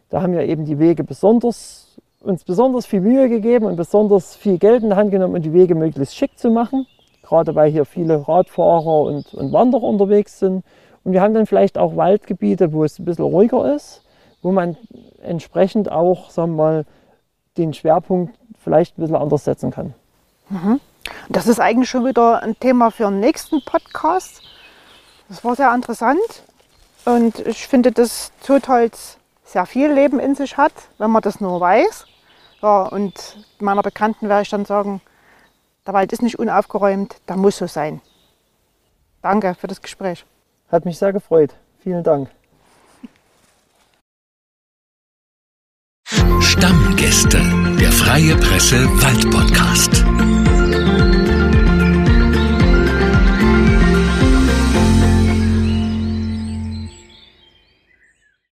da 0.10 0.22
haben 0.22 0.34
wir 0.34 0.42
eben 0.42 0.66
die 0.66 0.80
Wege 0.80 1.04
besonders, 1.04 1.98
uns 2.22 2.44
besonders 2.44 2.86
viel 2.86 3.02
Mühe 3.02 3.30
gegeben 3.30 3.66
und 3.66 3.76
besonders 3.76 4.36
viel 4.36 4.58
Geld 4.58 4.84
in 4.84 4.90
die 4.90 4.96
Hand 4.96 5.12
genommen, 5.12 5.36
um 5.36 5.42
die 5.42 5.54
Wege 5.54 5.76
möglichst 5.76 6.16
schick 6.16 6.38
zu 6.38 6.50
machen 6.50 6.88
gerade 7.30 7.56
weil 7.56 7.72
hier 7.72 7.86
viele 7.86 8.28
Radfahrer 8.28 9.02
und, 9.02 9.34
und 9.34 9.54
Wanderer 9.54 9.84
unterwegs 9.84 10.40
sind. 10.40 10.66
Und 11.04 11.14
wir 11.14 11.22
haben 11.22 11.34
dann 11.34 11.46
vielleicht 11.46 11.78
auch 11.78 11.96
Waldgebiete, 11.96 12.74
wo 12.74 12.84
es 12.84 13.00
ein 13.00 13.06
bisschen 13.06 13.26
ruhiger 13.26 13.74
ist, 13.74 14.02
wo 14.42 14.52
man 14.52 14.76
entsprechend 15.22 15.92
auch 15.92 16.32
sagen 16.32 16.56
wir 16.56 16.64
mal, 16.64 16.86
den 17.58 17.74
Schwerpunkt 17.74 18.36
vielleicht 18.62 18.98
ein 18.98 19.02
bisschen 19.02 19.16
anders 19.16 19.46
setzen 19.46 19.72
kann. 19.72 19.94
Mhm. 20.50 20.80
Das 21.30 21.48
ist 21.48 21.60
eigentlich 21.60 21.90
schon 21.90 22.06
wieder 22.06 22.42
ein 22.42 22.60
Thema 22.60 22.92
für 22.92 23.06
den 23.06 23.20
nächsten 23.20 23.64
Podcast. 23.64 24.42
Das 25.30 25.44
war 25.44 25.56
sehr 25.56 25.74
interessant 25.74 26.44
und 27.06 27.40
ich 27.40 27.68
finde, 27.68 27.92
dass 27.92 28.32
Zotholz 28.42 29.18
sehr 29.44 29.66
viel 29.66 29.92
Leben 29.92 30.20
in 30.20 30.36
sich 30.36 30.58
hat, 30.58 30.74
wenn 30.98 31.12
man 31.12 31.22
das 31.22 31.40
nur 31.40 31.60
weiß. 31.60 32.06
Ja, 32.62 32.84
und 32.84 33.38
meiner 33.60 33.82
Bekannten 33.84 34.28
werde 34.28 34.42
ich 34.42 34.50
dann 34.50 34.66
sagen, 34.66 35.02
der 35.86 35.94
Wald 35.94 36.14
ist 36.14 36.22
nicht 36.22 36.40
unaufgeräumt, 36.40 37.16
der 37.28 37.38
muss 37.38 37.58
so 37.58 37.68
sein. 37.68 38.02
Danke 39.22 39.56
für 39.56 39.68
das 39.68 39.82
Gespräch. 39.82 40.26
Hat 40.72 40.86
mich 40.86 40.98
sehr 40.98 41.14
gefreut. 41.14 41.56
Vielen 41.84 42.04
Dank. 42.04 42.30
Stammgäste, 46.42 47.40
der 47.80 47.92
Freie 47.92 48.36
Presse 48.36 48.86
Wald 49.02 49.30
Podcast. 49.32 50.04